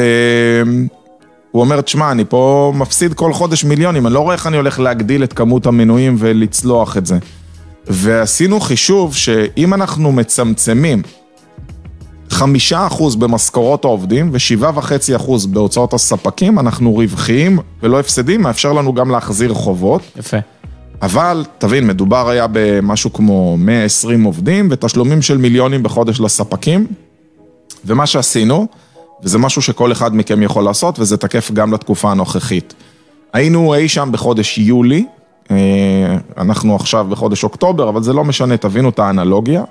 הוא 1.50 1.60
אומר, 1.60 1.80
תשמע, 1.80 2.10
אני 2.10 2.24
פה 2.28 2.72
מפסיד 2.76 3.14
כל 3.14 3.32
חודש 3.32 3.64
מיליונים, 3.64 4.06
אני 4.06 4.14
לא 4.14 4.20
רואה 4.20 4.34
איך 4.34 4.46
אני 4.46 4.56
הולך 4.56 4.80
להגדיל 4.80 5.24
את 5.24 5.32
כמות 5.32 5.66
המנויים 5.66 6.16
ולצלוח 6.18 6.96
את 6.96 7.06
זה. 7.06 7.18
ועשינו 7.86 8.60
חישוב 8.60 9.14
שאם 9.14 9.74
אנחנו 9.74 10.12
מצמצמים 10.12 11.02
חמישה 12.30 12.86
אחוז 12.86 13.16
במשכורות 13.16 13.84
העובדים 13.84 14.30
ושבעה 14.32 14.72
וחצי 14.74 15.16
אחוז 15.16 15.46
בהוצאות 15.46 15.94
הספקים, 15.94 16.58
אנחנו 16.58 16.94
רווחיים 16.94 17.58
ולא 17.82 18.00
הפסדים, 18.00 18.42
מאפשר 18.42 18.72
לנו 18.72 18.94
גם 18.94 19.10
להחזיר 19.10 19.54
חובות. 19.54 20.02
יפה. 20.16 20.36
אבל, 21.02 21.44
תבין, 21.58 21.86
מדובר 21.86 22.28
היה 22.28 22.46
במשהו 22.52 23.12
כמו 23.12 23.56
120 23.56 24.24
עובדים 24.24 24.68
ותשלומים 24.70 25.22
של 25.22 25.38
מיליונים 25.38 25.82
בחודש 25.82 26.20
לספקים. 26.20 26.86
ומה 27.84 28.06
שעשינו, 28.06 28.66
וזה 29.22 29.38
משהו 29.38 29.62
שכל 29.62 29.92
אחד 29.92 30.16
מכם 30.16 30.42
יכול 30.42 30.64
לעשות, 30.64 30.98
וזה 30.98 31.16
תקף 31.16 31.50
גם 31.50 31.72
לתקופה 31.72 32.10
הנוכחית. 32.10 32.74
היינו 33.32 33.74
אי 33.74 33.88
שם 33.88 34.08
בחודש 34.12 34.58
יולי, 34.58 35.06
אה, 35.50 35.56
אנחנו 36.38 36.76
עכשיו 36.76 37.06
בחודש 37.10 37.44
אוקטובר, 37.44 37.88
אבל 37.88 38.02
זה 38.02 38.12
לא 38.12 38.24
משנה, 38.24 38.56
תבינו 38.56 38.88
את 38.88 38.98
האנלוגיה. 38.98 39.62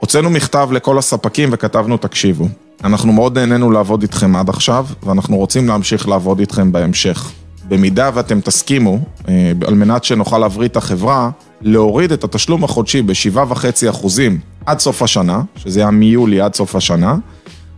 הוצאנו 0.00 0.30
מכתב 0.30 0.68
לכל 0.72 0.98
הספקים 0.98 1.48
וכתבנו, 1.52 1.96
תקשיבו, 1.96 2.48
אנחנו 2.84 3.12
מאוד 3.12 3.38
נהנינו 3.38 3.70
לעבוד 3.70 4.02
איתכם 4.02 4.36
עד 4.36 4.48
עכשיו, 4.48 4.86
ואנחנו 5.02 5.36
רוצים 5.36 5.68
להמשיך 5.68 6.08
לעבוד 6.08 6.40
איתכם 6.40 6.72
בהמשך. 6.72 7.30
במידה 7.68 8.10
ואתם 8.14 8.40
תסכימו, 8.40 8.98
אה, 9.28 9.52
על 9.66 9.74
מנת 9.74 10.04
שנוכל 10.04 10.38
להבריא 10.38 10.68
את 10.68 10.76
החברה, 10.76 11.30
להוריד 11.60 12.12
את 12.12 12.24
התשלום 12.24 12.64
החודשי 12.64 13.02
ב-7.5 13.02 13.90
אחוזים 13.90 14.38
עד 14.66 14.78
סוף 14.78 15.02
השנה, 15.02 15.42
שזה 15.56 15.80
היה 15.80 15.90
מיולי 15.90 16.40
עד 16.40 16.54
סוף 16.54 16.76
השנה, 16.76 17.16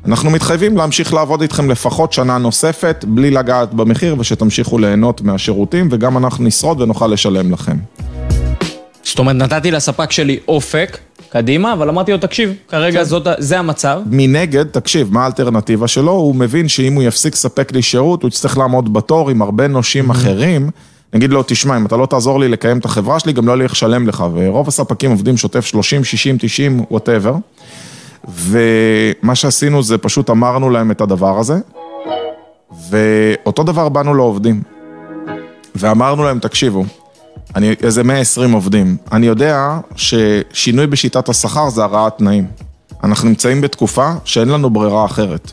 אנחנו 0.06 0.30
מתחייבים 0.30 0.76
להמשיך 0.76 1.14
לעבוד 1.14 1.42
איתכם 1.42 1.70
לפחות 1.70 2.12
שנה 2.12 2.38
נוספת, 2.38 3.04
בלי 3.08 3.30
לגעת 3.30 3.74
במחיר, 3.74 4.16
ושתמשיכו 4.18 4.78
ליהנות 4.78 5.20
מהשירותים, 5.22 5.88
וגם 5.90 6.18
אנחנו 6.18 6.44
נשרוד 6.44 6.80
ונוכל 6.80 7.06
לשלם 7.06 7.52
לכם. 7.52 7.76
זאת 9.02 9.18
אומרת, 9.18 9.36
נתתי 9.36 9.70
לספק 9.70 10.12
שלי 10.12 10.38
אופק, 10.48 10.98
קדימה, 11.28 11.72
אבל 11.72 11.88
אמרתי 11.88 12.12
לו, 12.12 12.18
תקשיב, 12.18 12.48
כן. 12.48 12.54
כרגע 12.76 13.04
זאת, 13.04 13.26
ה- 13.26 13.34
זה 13.38 13.58
המצב. 13.58 14.00
מנגד, 14.06 14.64
תקשיב, 14.64 15.12
מה 15.12 15.22
האלטרנטיבה 15.24 15.88
שלו? 15.88 16.12
הוא 16.12 16.34
מבין 16.34 16.68
שאם 16.68 16.94
הוא 16.94 17.02
יפסיק 17.02 17.32
לספק 17.34 17.72
לי 17.72 17.82
שירות, 17.82 18.22
הוא 18.22 18.28
יצטרך 18.28 18.58
לעמוד 18.58 18.92
בתור 18.92 19.30
עם 19.30 19.42
הרבה 19.42 19.68
נושים 19.68 20.10
אחרים. 20.10 20.70
נגיד 21.14 21.30
לו, 21.30 21.42
תשמע, 21.46 21.76
אם 21.76 21.86
אתה 21.86 21.96
לא 21.96 22.06
תעזור 22.06 22.40
לי 22.40 22.48
לקיים 22.48 22.78
את 22.78 22.84
החברה 22.84 23.20
שלי, 23.20 23.32
גם 23.32 23.46
לא 23.46 23.52
יהיה 23.52 23.56
לי 23.56 23.64
איך 23.64 23.72
לשלם 23.72 24.06
לך. 24.08 24.24
ורוב 24.34 24.68
הספקים 24.68 25.10
עובדים 25.10 25.36
שוטף 25.36 25.66
30, 25.66 26.04
60, 26.04 26.36
90, 26.40 26.84
whatever. 26.90 27.35
ומה 28.28 29.35
שעשינו 29.35 29.83
זה 29.83 29.98
פשוט 29.98 30.30
אמרנו 30.30 30.70
להם 30.70 30.90
את 30.90 31.00
הדבר 31.00 31.38
הזה, 31.38 31.59
ואותו 32.90 33.62
דבר 33.62 33.88
באנו 33.88 34.14
לעובדים. 34.14 34.62
ואמרנו 35.74 36.24
להם, 36.24 36.38
תקשיבו, 36.38 36.85
אני 37.56 37.74
איזה 37.83 38.02
120 38.02 38.52
עובדים. 38.52 38.96
אני 39.12 39.26
יודע 39.26 39.78
ששינוי 39.96 40.87
בשיטת 40.87 41.28
השכר 41.28 41.68
זה 41.68 41.85
הרעת 41.85 42.18
תנאים. 42.18 42.46
אנחנו 43.04 43.28
נמצאים 43.28 43.61
בתקופה 43.61 44.12
שאין 44.24 44.48
לנו 44.48 44.70
ברירה 44.70 45.04
אחרת. 45.04 45.52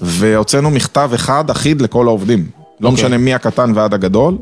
והוצאנו 0.00 0.70
מכתב 0.70 1.10
אחד 1.14 1.50
אחיד 1.50 1.80
לכל 1.82 2.06
העובדים. 2.06 2.46
לא 2.80 2.88
אוקיי. 2.88 3.04
משנה 3.04 3.18
מי 3.18 3.34
הקטן 3.34 3.72
ועד 3.74 3.94
הגדול. 3.94 4.36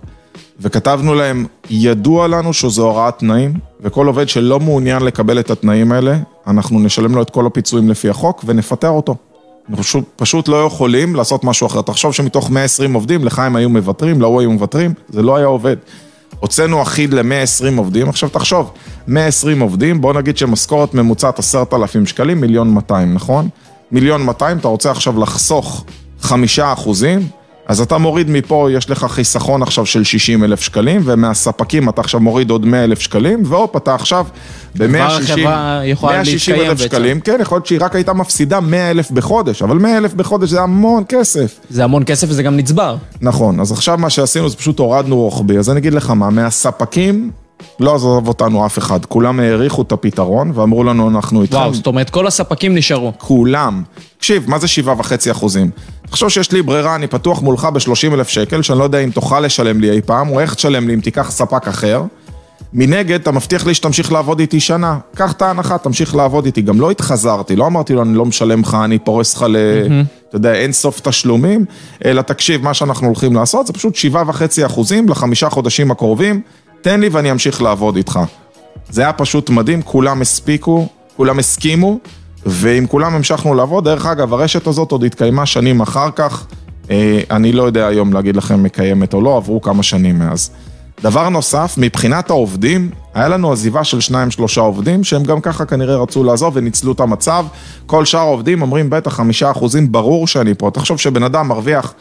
וכתבנו 0.61 1.15
להם, 1.15 1.47
ידוע 1.71 2.29
לנו 2.29 2.53
שזו 2.53 2.87
הוראת 2.87 3.19
תנאים, 3.19 3.53
וכל 3.81 4.07
עובד 4.07 4.29
שלא 4.29 4.61
מעוניין 4.61 5.03
לקבל 5.03 5.41
את 5.41 5.51
התנאים 5.51 5.93
האלה, 5.93 6.17
אנחנו 6.47 6.81
נשלם 6.81 7.15
לו 7.15 7.23
את 7.23 7.31
כל 7.31 7.47
הפיצויים 7.47 7.91
לפי 7.91 8.09
החוק 8.09 8.45
ונפטר 8.47 8.89
אותו. 8.89 9.17
אנחנו 9.71 9.85
פשוט, 9.85 10.05
פשוט 10.17 10.49
לא 10.49 10.65
יכולים 10.65 11.15
לעשות 11.15 11.45
משהו 11.45 11.67
אחר. 11.67 11.83
תחשוב 11.83 12.13
שמתוך 12.13 12.51
120 12.51 12.93
עובדים, 12.93 13.25
לך 13.25 13.39
הם 13.39 13.57
היו 13.57 13.69
מוותרים, 13.69 14.21
להוא 14.21 14.41
היו 14.41 14.51
מוותרים, 14.51 14.95
זה 15.09 15.23
לא 15.23 15.37
היה 15.37 15.47
עובד. 15.47 15.77
הוצאנו 16.41 16.83
אחיד 16.83 17.15
ל-120 17.15 17.79
עובדים, 17.79 18.09
עכשיו 18.09 18.29
תחשוב, 18.29 18.71
120 19.07 19.61
עובדים, 19.61 20.01
בוא 20.01 20.13
נגיד 20.13 20.37
שמשכורת 20.37 20.95
ממוצעת 20.95 21.39
10,000 21.39 22.07
שקלים, 22.07 22.41
מיליון 22.41 22.71
200, 22.71 23.15
נכון? 23.15 23.49
מיליון 23.93 24.23
200, 24.23 24.59
אתה 24.59 24.69
רוצה 24.69 24.91
עכשיו 24.91 25.21
לחסוך 25.21 25.85
5 26.21 26.59
אחוזים, 26.59 27.29
אז 27.69 27.81
אתה 27.81 27.99
מוריד 27.99 28.31
מפה, 28.31 28.69
יש 28.73 28.91
לך 28.91 29.07
חיסכון 29.09 29.63
עכשיו 29.63 29.87
של 29.87 30.05
60 30.05 30.45
אלף 30.45 30.61
שקלים, 30.61 31.01
ומהספקים 31.05 31.89
אתה 31.89 32.01
עכשיו 32.01 32.21
מוריד 32.21 32.51
עוד 32.51 32.67
100 32.67 32.85
אלף 32.85 32.99
שקלים, 32.99 33.43
והופ, 33.47 33.77
אתה 33.77 33.95
עכשיו 33.95 34.27
ב-160 34.79 34.99
החברה 34.99 35.81
יכולה 35.85 36.23
להתקיים 36.23 36.61
אלף. 36.61 36.81
שקלים, 36.81 37.21
כן, 37.21 37.39
יכול 37.41 37.57
להיות 37.57 37.67
שהיא 37.67 37.79
רק 37.81 37.95
הייתה 37.95 38.13
מפסידה 38.13 38.61
100 38.61 38.91
אלף 38.91 39.11
בחודש, 39.11 39.63
אבל 39.63 39.79
100 39.79 39.99
אלף 39.99 40.15
בחודש 40.15 40.49
זה 40.51 40.61
המון 40.61 41.05
כסף. 41.09 41.61
זה 41.71 41.85
המון 41.85 42.05
כסף 42.05 42.27
וזה 42.31 42.43
גם 42.43 42.57
נצבר. 42.57 42.97
נכון, 43.21 43.61
אז 43.61 43.73
עכשיו 43.73 43.99
מה 43.99 44.11
שעשינו 44.11 44.49
זה 44.49 44.57
פשוט 44.57 44.79
הורדנו 44.79 45.17
רוחבי, 45.17 45.59
אז 45.59 45.71
אני 45.71 45.81
אגיד 45.81 45.95
לך 45.95 46.11
מה, 46.11 46.31
מהספקים 46.31 47.31
לא 47.81 47.95
עזוב 47.95 48.29
אותנו 48.29 48.67
אף 48.67 48.79
אחד, 48.79 49.05
כולם 49.05 49.41
העריכו 49.41 49.83
את 49.83 49.93
הפתרון 49.93 50.51
ואמרו 50.55 50.85
לנו 50.85 51.09
אנחנו 51.09 51.43
איתכם, 51.43 51.57
וואו, 51.57 51.75
זאת 51.75 51.87
אומרת, 51.87 52.11
כל 52.11 52.27
הספקים 52.27 52.75
נשארו. 52.75 53.13
כולם. 53.19 53.83
תקשיב, 54.19 54.51
מה 54.51 54.59
זה 54.59 54.69
שבעה 54.69 54.95
וחצי 54.99 55.31
אחוזים? 55.31 55.71
תחשוב 56.11 56.29
שיש 56.29 56.53
לי 56.53 56.63
ברירה, 56.63 56.95
אני 56.95 57.07
פתוח 57.07 57.43
מולך 57.43 57.65
ב-30 57.65 58.15
אלף 58.15 58.29
שקל, 58.29 58.63
שאני 58.63 58.79
לא 58.79 58.85
יודע 58.85 58.99
אם 58.99 59.11
תוכל 59.11 59.41
לשלם 59.41 59.81
לי 59.81 59.91
אי 59.91 60.01
פעם, 60.01 60.29
או 60.29 60.41
איך 60.41 60.55
תשלם 60.55 60.89
לי 60.89 60.95
אם 60.95 61.01
תיקח 61.01 61.31
ספק 61.31 61.69
אחר. 61.69 62.03
מנגד, 62.73 63.21
אתה 63.21 63.33
מבטיח 63.33 63.67
לי 63.67 63.75
שתמשיך 63.75 64.13
לעבוד 64.13 64.41
איתי 64.41 64.61
שנה. 64.61 64.99
קח 65.15 65.33
את 65.33 65.43
ההנחה, 65.43 65.79
תמשיך 65.79 66.15
לעבוד 66.15 66.47
איתי. 66.47 66.63
גם 66.63 66.81
לא 66.81 66.91
התחזרתי, 66.91 67.57
לא 67.57 67.67
אמרתי 67.67 67.93
לו, 67.93 68.03
אני 68.03 68.15
לא 68.15 68.25
משלם 68.25 68.61
לך, 68.61 68.77
אני 68.85 68.99
פורס 68.99 69.37
לך 69.37 69.47
ל... 69.49 69.57
אתה 70.29 70.37
יודע, 70.37 70.55
אין 70.55 70.73
סוף 70.73 71.01
תשלומים, 71.01 71.65
אלא 72.05 72.23
תקשיב, 72.23 72.63
מה 72.63 72.75
שאנחנו 72.75 73.07
הולכים 73.07 73.35
לעשות 73.35 73.67
זה 73.67 73.73
פשוט 73.73 73.95
שבעה 73.95 74.23
וחצי 74.27 74.67
אחוזים 74.67 75.09
לחמישה 75.09 75.51
חודשים 75.51 75.91
הקרובים, 75.91 76.41
תן 76.81 77.01
לי 77.01 77.09
ואני 77.09 77.31
אמשיך 77.31 77.63
לעבוד 77.63 77.97
איתך. 77.97 78.21
זה 78.91 79.03
היה 79.03 79.13
פשוט 79.13 79.51
מדהים, 79.51 79.83
כולם 79.83 80.23
הספיקו, 80.23 80.89
כולם 81.17 81.39
הסכימו, 81.39 81.99
ועם 82.49 82.87
כולם 82.87 83.15
המשכנו 83.15 83.55
לעבוד. 83.55 83.85
דרך 83.85 84.07
אגב, 84.07 84.35
הרשת 84.35 84.67
הזאת 84.67 84.93
עוד 84.93 85.05
התקיימה 85.05 85.47
שנים 85.47 85.81
אחר 85.81 86.11
כך, 86.11 86.47
אה, 86.91 87.21
אני 87.31 87.53
לא 87.53 87.63
יודע 87.63 87.87
היום 87.87 88.13
להגיד 88.13 88.37
לכם 88.37 88.63
מקיימת 88.63 89.15
או 89.15 89.21
לא, 89.21 89.37
עברו 89.37 89.61
כמה 89.61 89.83
שנים 89.83 90.19
מאז. 90.19 90.51
דבר 91.03 91.29
נוסף, 91.29 91.75
מבחינת 91.79 92.31
העובדים, 92.31 92.91
היה 93.15 93.29
לנו 93.29 93.53
עזיבה 93.53 93.85
של 93.85 94.01
שניים 94.01 94.31
שלושה 94.31 94.61
עובדים, 94.61 95.05
שהם 95.05 95.23
גם 95.23 95.41
ככה 95.41 95.65
כנראה 95.65 95.97
רצו 95.97 96.25
לעזוב 96.25 96.57
וניצלו 96.57 96.93
את 96.93 97.01
המצב. 97.01 97.47
כל 97.87 98.05
שאר 98.05 98.21
העובדים 98.21 98.63
אומרים, 98.63 98.91
בטח 98.91 99.15
חמישה 99.15 99.51
אחוזים, 99.51 99.93
ברור 99.93 100.27
שאני 100.27 100.55
פה. 100.55 100.71
תחשוב 100.75 100.99
שבן 100.99 101.23
אדם 101.23 101.49
מרוויח, 101.49 101.95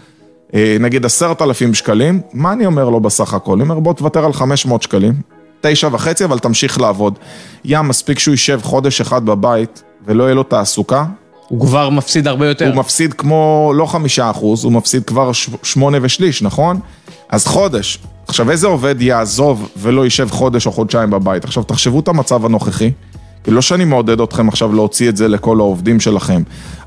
אה, 0.53 0.77
נגיד 0.79 1.05
עשרת 1.05 1.41
אלפים 1.41 1.73
שקלים, 1.73 2.21
מה 2.33 2.53
אני 2.53 2.65
אומר 2.65 2.89
לו 2.89 2.99
בסך 2.99 3.33
הכל? 3.33 3.53
אני 3.53 3.61
אומר, 3.61 3.79
בוא 3.79 3.93
תוותר 3.93 4.25
על 4.25 4.33
חמש 4.33 4.65
מאות 4.65 4.81
שקלים, 4.81 5.13
תשע 5.61 5.89
וחצי, 5.91 6.25
אבל 6.25 6.39
תמשיך 6.39 6.79
לעבוד. 6.79 7.19
ים, 7.65 7.87
מספיק 7.87 8.19
שהוא 8.19 8.31
יישב 8.31 8.59
חודש 8.63 9.01
אחד 9.01 9.25
בבית 9.25 9.83
ולא 10.07 10.23
יהיה 10.23 10.35
לו 10.35 10.43
תעסוקה, 10.43 11.05
הוא 11.47 11.61
כבר 11.61 11.89
מפסיד 11.89 12.27
הרבה 12.27 12.47
יותר. 12.47 12.67
הוא 12.67 12.75
מפסיד 12.75 13.13
כמו, 13.13 13.71
לא 13.75 13.85
חמישה 13.85 14.29
אחוז, 14.29 14.63
הוא 14.63 14.71
מפסיד 14.71 15.03
כבר 15.03 15.31
שמונה 15.63 15.97
ושליש, 16.01 16.41
נכון? 16.41 16.79
אז 17.29 17.47
חודש. 17.47 17.99
עכשיו, 18.27 18.51
איזה 18.51 18.67
עובד 18.67 19.01
יעזוב 19.01 19.69
ולא 19.77 20.03
יישב 20.03 20.27
חודש 20.31 20.67
או 20.67 20.71
חודשיים 20.71 21.09
בבית? 21.09 21.45
עכשיו, 21.45 21.63
תחשבו 21.63 21.99
את 21.99 22.07
המצב 22.07 22.45
הנוכחי. 22.45 22.91
לא 23.47 23.61
שאני 23.61 23.85
מעודד 23.85 24.21
אתכם 24.21 24.47
עכשיו 24.47 24.73
להוציא 24.73 25.09
את 25.09 25.17
זה 25.17 25.27
לכל 25.27 25.59
העובדים 25.59 25.99
שלכם. 25.99 26.43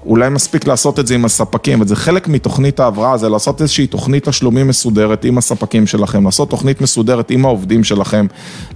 אולי 0.06 0.28
מספיק 0.28 0.66
לעשות 0.66 0.98
את 0.98 1.06
זה 1.06 1.14
עם 1.14 1.24
הספקים, 1.24 1.80
וזה 1.80 1.96
חלק 1.96 2.28
מתוכנית 2.28 2.80
ההבראה, 2.80 3.16
זה 3.16 3.28
לעשות 3.28 3.62
איזושהי 3.62 3.86
תוכנית 3.86 4.28
תשלומים 4.28 4.68
מסודרת 4.68 5.24
עם 5.24 5.38
הספקים 5.38 5.86
שלכם, 5.86 6.24
לעשות 6.24 6.50
תוכנית 6.50 6.80
מסודרת 6.80 7.30
עם 7.30 7.44
העובדים 7.44 7.84
שלכם, 7.84 8.26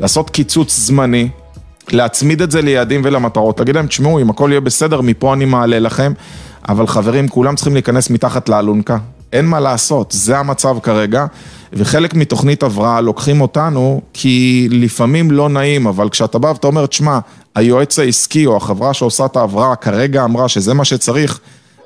לעשות 0.00 0.30
קיצוץ 0.30 0.78
זמני, 0.78 1.28
להצמיד 1.92 2.42
את 2.42 2.50
זה 2.50 2.62
ליעדים 2.62 3.00
ולמטרות, 3.04 3.58
להגיד 3.58 3.74
להם, 3.74 3.86
תשמעו, 3.86 4.20
אם 4.20 4.30
הכל 4.30 4.48
יהיה 4.50 4.60
בסדר, 4.60 5.00
מפה 5.00 5.34
אני 5.34 5.44
מעלה 5.44 5.78
לכם, 5.78 6.12
אבל 6.68 6.86
חברים, 6.86 7.28
כולם 7.28 7.56
צריכים 7.56 7.74
להיכנס 7.74 8.10
מתחת 8.10 8.48
לאלונקה. 8.48 8.98
אין 9.32 9.46
מה 9.46 9.60
לעשות, 9.60 10.12
זה 10.16 10.38
המצב 10.38 10.76
כרגע, 10.82 11.26
וחלק 11.72 12.14
מתוכנית 12.14 12.62
הבראה 12.62 13.00
לוקחים 13.00 13.40
אותנו, 13.40 14.00
כי 14.12 14.68
לפעמים 14.70 15.30
לא 15.30 15.48
נעים, 15.48 15.86
אבל 15.86 16.08
כשאתה 16.08 16.38
בא 16.38 16.48
ואתה 16.48 16.66
אומר, 16.66 16.86
תשמע, 16.86 17.18
היועץ 17.54 17.98
העסקי 17.98 18.46
או 18.46 18.56
החברה 18.56 18.94
שעושה 18.94 19.26
את 19.26 19.36
ההבראה 19.36 19.76
כרגע 19.76 20.24
אמרה 20.24 20.48
שזה 20.48 20.74
מה 20.74 20.84
שצריך, 20.84 21.40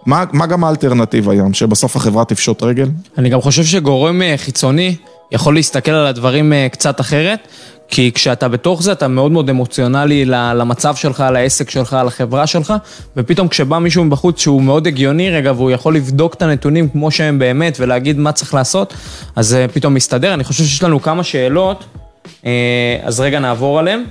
מה, 0.06 0.24
מה 0.32 0.46
גם 0.46 0.64
האלטרנטיבה 0.64 1.32
היום? 1.32 1.54
שבסוף 1.54 1.96
החברה 1.96 2.24
תפשוט 2.24 2.62
רגל? 2.62 2.88
אני 3.18 3.28
גם 3.28 3.40
חושב 3.40 3.64
שגורם 3.64 4.22
אה, 4.22 4.34
חיצוני 4.36 4.96
יכול 5.32 5.54
להסתכל 5.54 5.90
על 5.90 6.06
הדברים 6.06 6.52
אה, 6.52 6.66
קצת 6.72 7.00
אחרת, 7.00 7.48
כי 7.90 8.12
כשאתה 8.14 8.48
בתוך 8.48 8.82
זה 8.82 8.92
אתה 8.92 9.08
מאוד 9.08 9.32
מאוד 9.32 9.50
אמוציונלי 9.50 10.24
למצב 10.24 10.94
שלך, 10.96 11.24
לעסק 11.32 11.70
שלך, 11.70 11.96
לחברה 12.06 12.46
שלך, 12.46 12.74
ופתאום 13.16 13.48
כשבא 13.48 13.78
מישהו 13.78 14.04
מבחוץ 14.04 14.40
שהוא 14.40 14.62
מאוד 14.62 14.86
הגיוני 14.86 15.30
רגע, 15.30 15.52
והוא 15.56 15.70
יכול 15.70 15.96
לבדוק 15.96 16.34
את 16.34 16.42
הנתונים 16.42 16.88
כמו 16.88 17.10
שהם 17.10 17.38
באמת 17.38 17.76
ולהגיד 17.80 18.18
מה 18.18 18.32
צריך 18.32 18.54
לעשות, 18.54 18.94
אז 19.36 19.46
זה 19.48 19.66
פתאום 19.72 19.94
מסתדר. 19.94 20.34
אני 20.34 20.44
חושב 20.44 20.64
שיש 20.64 20.82
לנו 20.82 21.02
כמה 21.02 21.22
שאלות, 21.22 21.84
אה, 22.46 22.50
אז 23.02 23.20
רגע 23.20 23.38
נעבור 23.38 23.78
עליהן. 23.78 24.04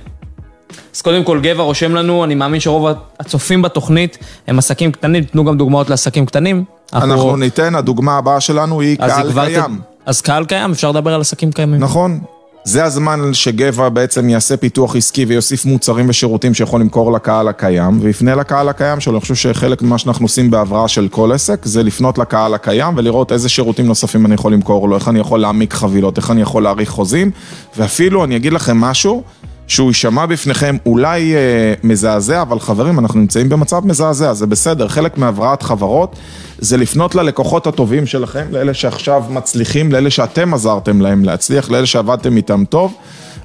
אז 0.96 1.02
קודם 1.02 1.24
כל, 1.24 1.40
גבע 1.40 1.62
רושם 1.62 1.94
לנו, 1.94 2.24
אני 2.24 2.34
מאמין 2.34 2.60
שרוב 2.60 2.88
הצופים 3.20 3.62
בתוכנית 3.62 4.18
הם 4.46 4.58
עסקים 4.58 4.92
קטנים, 4.92 5.24
תנו 5.24 5.44
גם 5.44 5.58
דוגמאות 5.58 5.90
לעסקים 5.90 6.26
קטנים. 6.26 6.64
אנחנו 6.92 7.36
ניתן, 7.36 7.74
הדוגמה 7.74 8.16
הבאה 8.18 8.40
שלנו 8.40 8.80
היא 8.80 8.96
קהל 8.98 9.30
כבר 9.30 9.44
ת- 9.44 9.48
קיים. 9.48 9.78
אז 10.06 10.20
קהל 10.20 10.44
קיים, 10.44 10.70
אפשר 10.72 10.90
לדבר 10.90 11.14
על 11.14 11.20
עסקים 11.20 11.52
קיימים. 11.52 11.80
נכון. 11.80 12.20
זה 12.64 12.84
הזמן 12.84 13.34
שגבע 13.34 13.88
בעצם 13.88 14.28
יעשה 14.28 14.56
פיתוח 14.56 14.96
עסקי 14.96 15.24
ויוסיף 15.24 15.64
מוצרים 15.64 16.08
ושירותים 16.08 16.54
שיכול 16.54 16.80
למכור 16.80 17.12
לקהל 17.12 17.48
הקיים, 17.48 17.98
ויפנה 18.02 18.34
לקהל 18.34 18.68
הקיים 18.68 19.00
שלו. 19.00 19.12
אני 19.12 19.20
חושב 19.20 19.34
שחלק 19.34 19.82
ממה 19.82 19.98
שאנחנו 19.98 20.24
עושים 20.24 20.50
בהבראה 20.50 20.88
של 20.88 21.08
כל 21.10 21.32
עסק, 21.32 21.64
זה 21.64 21.82
לפנות 21.82 22.18
לקהל 22.18 22.54
הקיים 22.54 22.94
ולראות 22.96 23.32
איזה 23.32 23.48
שירותים 23.48 23.86
נוספים 23.86 24.26
אני 24.26 24.34
יכול 24.34 24.52
למכור 24.52 24.88
לו, 24.88 24.96
איך 24.96 25.08
אני 25.08 25.18
יכול 25.18 25.40
להעמיק 25.40 25.74
חבילות, 25.74 26.16
איך 26.16 26.30
אני 26.30 26.42
יכול 26.42 26.62
להאריך 26.62 26.90
חוזים, 26.90 27.30
ואפילו 27.76 28.24
אני 28.24 28.36
אגיד 28.36 28.52
לכם 28.52 28.76
משהו, 28.76 29.22
שהוא 29.68 29.90
יישמע 29.90 30.26
בפניכם 30.26 30.76
אולי 30.86 31.34
אה, 31.34 31.74
מזעזע, 31.82 32.42
אבל 32.42 32.60
חברים, 32.60 32.98
אנחנו 32.98 33.20
נמצאים 33.20 33.48
במצב 33.48 33.86
מזעזע, 33.86 34.32
זה 34.32 34.46
בסדר. 34.46 34.88
חלק 34.88 35.18
מהבראת 35.18 35.62
חברות 35.62 36.16
זה 36.58 36.76
לפנות 36.76 37.14
ללקוחות 37.14 37.66
הטובים 37.66 38.06
שלכם, 38.06 38.46
לאלה 38.50 38.74
שעכשיו 38.74 39.24
מצליחים, 39.30 39.92
לאלה 39.92 40.10
שאתם 40.10 40.54
עזרתם 40.54 41.00
להם 41.00 41.24
להצליח, 41.24 41.70
לאלה 41.70 41.86
שעבדתם 41.86 42.36
איתם 42.36 42.64
טוב, 42.64 42.94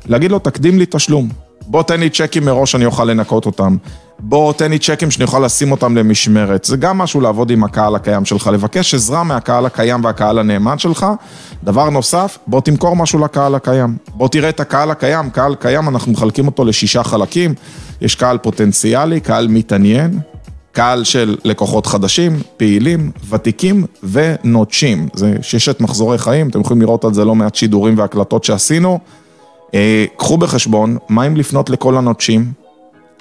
להגיד 0.05 0.31
לו, 0.31 0.39
תקדים 0.39 0.79
לי 0.79 0.85
תשלום. 0.89 1.42
בוא 1.67 1.83
תן 1.83 1.99
לי 1.99 2.09
צ'קים 2.09 2.45
מראש, 2.45 2.75
אני 2.75 2.85
אוכל 2.85 3.03
לנקות 3.05 3.45
אותם. 3.45 3.77
בוא 4.19 4.53
תן 4.53 4.71
לי 4.71 4.79
צ'קים 4.79 5.11
שאני 5.11 5.23
אוכל 5.23 5.39
לשים 5.39 5.71
אותם 5.71 5.97
למשמרת. 5.97 6.63
זה 6.63 6.77
גם 6.77 6.97
משהו 6.97 7.21
לעבוד 7.21 7.49
עם 7.49 7.63
הקהל 7.63 7.95
הקיים 7.95 8.25
שלך, 8.25 8.47
לבקש 8.53 8.93
עזרה 8.93 9.23
מהקהל 9.23 9.65
הקיים 9.65 10.03
והקהל 10.03 10.39
הנאמן 10.39 10.77
שלך. 10.77 11.05
דבר 11.63 11.89
נוסף, 11.89 12.37
בוא 12.47 12.61
תמכור 12.61 12.95
משהו 12.95 13.19
לקהל 13.19 13.55
הקיים. 13.55 13.97
בוא 14.13 14.27
תראה 14.27 14.49
את 14.49 14.59
הקהל 14.59 14.91
הקיים, 14.91 15.29
קהל 15.29 15.55
קיים, 15.55 15.89
אנחנו 15.89 16.11
מחלקים 16.11 16.47
אותו 16.47 16.65
לשישה 16.65 17.03
חלקים. 17.03 17.53
יש 18.01 18.15
קהל 18.15 18.37
פוטנציאלי, 18.37 19.19
קהל 19.19 19.47
מתעניין, 19.47 20.19
קהל 20.71 21.03
של 21.03 21.37
לקוחות 21.43 21.85
חדשים, 21.85 22.39
פעילים, 22.57 23.11
ותיקים 23.29 23.85
ונוטשים. 24.03 25.07
זה 25.13 25.35
ששת 25.41 25.81
מחזורי 25.81 26.17
חיים, 26.17 26.49
אתם 26.49 26.61
יכולים 26.61 26.81
לראות 26.81 27.05
על 27.05 27.13
זה 27.13 27.25
לא 27.25 27.35
מעט 27.35 27.55
שידורים 27.55 27.97
והקלטות 27.97 28.43
שעשינו. 28.43 28.99
אה, 29.73 30.05
קחו 30.17 30.37
בחשבון, 30.37 30.97
מה 31.09 31.27
אם 31.27 31.37
לפנות 31.37 31.69
לכל 31.69 31.97
הנוטשים, 31.97 32.51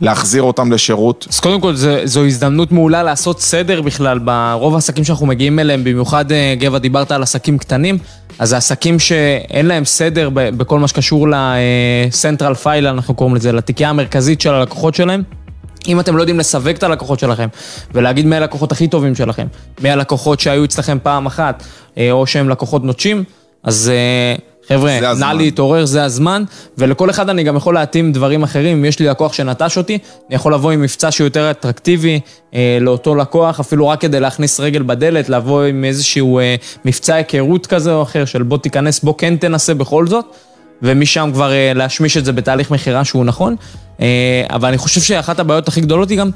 להחזיר 0.00 0.42
אותם 0.42 0.72
לשירות, 0.72 1.26
אז 1.30 1.40
קודם 1.40 1.60
כל, 1.60 1.74
זו, 1.74 1.90
זו 2.04 2.24
הזדמנות 2.24 2.72
מעולה 2.72 3.02
לעשות 3.02 3.40
סדר 3.40 3.82
בכלל 3.82 4.18
ברוב 4.18 4.74
העסקים 4.74 5.04
שאנחנו 5.04 5.26
מגיעים 5.26 5.58
אליהם, 5.58 5.84
במיוחד, 5.84 6.32
אה, 6.32 6.54
גבע, 6.58 6.78
דיברת 6.78 7.12
על 7.12 7.22
עסקים 7.22 7.58
קטנים, 7.58 7.98
אז 8.38 8.48
זה 8.48 8.56
עסקים 8.56 8.98
שאין 8.98 9.66
להם 9.66 9.84
סדר 9.84 10.28
בכל 10.32 10.78
מה 10.78 10.88
שקשור 10.88 11.28
ל-Central 11.28 12.64
File, 12.64 12.88
אנחנו 12.88 13.14
קוראים 13.14 13.36
לזה, 13.36 13.52
לתיקייה 13.52 13.90
המרכזית 13.90 14.40
של 14.40 14.54
הלקוחות 14.54 14.94
שלהם. 14.94 15.22
אם 15.88 16.00
אתם 16.00 16.16
לא 16.16 16.22
יודעים 16.22 16.38
לסווג 16.38 16.68
את 16.68 16.82
הלקוחות 16.82 17.18
שלכם, 17.18 17.48
ולהגיד 17.94 18.26
מי 18.26 18.36
הלקוחות 18.36 18.72
הכי 18.72 18.88
טובים 18.88 19.14
שלכם, 19.14 19.46
מי 19.82 19.90
הלקוחות 19.90 20.40
שהיו 20.40 20.64
אצלכם 20.64 20.98
פעם 21.02 21.26
אחת, 21.26 21.62
אה, 21.98 22.10
או 22.10 22.26
שהם 22.26 22.48
לקוחות 22.48 22.84
נוטשים, 22.84 23.24
אז 23.62 23.92
אה, 23.94 24.51
חבר'ה, 24.68 25.14
נא. 25.18 25.32
להתעורר, 25.32 25.84
זה 25.84 26.04
הזמן, 26.04 26.44
ולכל 26.78 27.10
אחד 27.10 27.28
אני 27.28 27.42
גם 27.42 27.56
יכול 27.56 27.74
להתאים 27.74 28.12
דברים 28.12 28.42
אחרים. 28.42 28.78
אם 28.78 28.84
יש 28.84 28.98
לי 28.98 29.06
לקוח 29.06 29.32
שנטש 29.32 29.78
אותי, 29.78 29.98
אני 30.28 30.34
יכול 30.34 30.54
לבוא 30.54 30.70
עם 30.70 30.82
מבצע 30.82 31.10
שהוא 31.10 31.24
יותר 31.24 31.50
אטרקטיבי 31.50 32.20
אה, 32.54 32.78
לאותו 32.80 33.14
לקוח, 33.14 33.60
אפילו 33.60 33.88
רק 33.88 34.00
כדי 34.00 34.20
להכניס 34.20 34.60
רגל 34.60 34.82
בדלת, 34.82 35.28
לבוא 35.28 35.62
עם 35.62 35.84
איזשהו 35.84 36.38
אה, 36.38 36.54
מבצע 36.84 37.14
היכרות 37.14 37.66
כזה 37.66 37.92
או 37.92 38.02
אחר, 38.02 38.24
של 38.24 38.42
בוא 38.42 38.58
תיכנס, 38.58 39.00
בוא 39.00 39.14
כן 39.18 39.36
תנסה 39.36 39.74
בכל 39.74 40.06
זאת. 40.06 40.24
ומשם 40.82 41.30
כבר 41.32 41.52
אה, 41.52 41.72
להשמיש 41.74 42.16
את 42.16 42.24
זה 42.24 42.32
בתהליך 42.32 42.70
מכירה 42.70 43.04
שהוא 43.04 43.24
נכון. 43.24 43.56
אה, 44.00 44.44
אבל 44.50 44.68
אני 44.68 44.78
חושב 44.78 45.00
שאחת 45.00 45.38
הבעיות 45.38 45.68
הכי 45.68 45.80
גדולות 45.80 46.10
היא 46.10 46.18
גם 46.18 46.30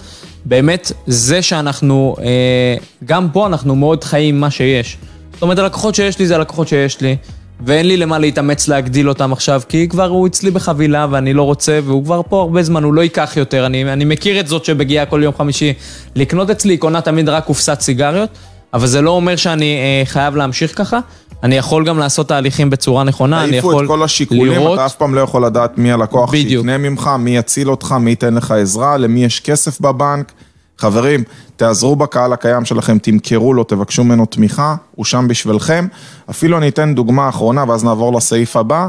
באמת 0.45 0.93
זה 1.07 1.43
שאנחנו, 1.43 2.17
אה, 2.23 2.77
גם 3.05 3.29
פה 3.33 3.47
אנחנו 3.47 3.77
מאוד 3.77 4.05
חיים 4.05 4.41
מה 4.41 4.51
שיש. 4.51 4.97
זאת 5.33 5.43
אומרת, 5.43 5.59
הלקוחות 5.59 5.95
שיש 5.95 6.19
לי 6.19 6.27
זה 6.27 6.35
הלקוחות 6.35 6.69
שיש 6.69 7.01
לי, 7.01 7.17
ואין 7.61 7.89
לי 7.89 7.97
למה 7.97 8.19
להתאמץ 8.19 8.69
להגדיל 8.69 9.09
אותם 9.09 9.33
עכשיו, 9.33 9.63
כי 9.69 9.89
כבר 9.89 10.09
הוא 10.09 10.27
אצלי 10.27 10.51
בחבילה 10.51 11.07
ואני 11.11 11.33
לא 11.33 11.43
רוצה, 11.43 11.79
והוא 11.85 12.05
כבר 12.05 12.21
פה 12.29 12.41
הרבה 12.41 12.63
זמן, 12.63 12.85
הוא 12.85 12.95
לא 12.95 13.01
ייקח 13.01 13.33
יותר. 13.37 13.67
אני, 13.67 13.93
אני 13.93 14.05
מכיר 14.05 14.41
את 14.41 14.47
זאת 14.47 14.65
שמגיעה 14.65 15.07
כל 15.07 15.21
יום 15.25 15.35
חמישי 15.39 15.73
לקנות 16.15 16.51
אצלי, 16.51 16.73
היא 16.73 16.79
קונה 16.79 17.01
תמיד 17.01 17.29
רק 17.29 17.45
קופסת 17.45 17.81
סיגריות, 17.81 18.31
אבל 18.75 18.87
זה 18.87 19.01
לא 19.01 19.11
אומר 19.11 19.37
שאני 19.37 19.77
אה, 19.77 20.03
חייב 20.07 20.37
להמשיך 20.37 20.79
ככה. 20.79 20.99
אני 21.43 21.57
יכול 21.57 21.85
גם 21.85 21.99
לעשות 21.99 22.29
תהליכים 22.29 22.71
בצורה 22.71 23.05
נכונה, 23.05 23.45
אני 23.45 23.51
תעיפו 23.51 23.71
יכול 23.71 23.85
את 23.85 23.89
כל 23.89 24.03
השיקולים, 24.03 24.53
לראות... 24.53 24.75
אתה 24.75 24.87
אף 24.87 24.95
פעם 24.95 25.15
לא 25.15 25.21
יכול 25.21 25.45
לדעת 25.45 25.79
מי 25.79 25.93
הלקוח. 25.93 26.31
שיקנה 26.31 26.79
ממך, 26.79 27.11
מי 27.19 27.37
יציל 27.37 27.71
אותך, 27.71 27.93
מי 28.01 28.11
ייתן 28.11 28.35
לך 28.35 28.51
עזרה, 28.51 28.97
למי 28.97 29.25
יש 29.25 29.41
כסף 29.41 29.81
בבנק. 29.81 30.33
חברים, 30.79 31.25
תעזרו 31.57 31.97
בקהל 31.97 32.33
הקיים 32.33 32.65
שלכם, 32.65 32.99
תמכרו 32.99 33.55
לו, 33.55 33.65
תבקשו 33.65 34.05
ממנו 34.05 34.27
תמיכה, 34.27 34.77
הוא 34.95 35.05
שם 35.05 35.29
בשבילכם. 35.29 35.87
אפילו 36.31 36.59
אני 36.59 36.69
אתן 36.69 36.95
דוגמה 36.95 37.29
אחרונה, 37.29 37.65
ואז 37.69 37.85
נעבור 37.85 38.13
לסעיף 38.13 38.57
הבא. 38.57 38.89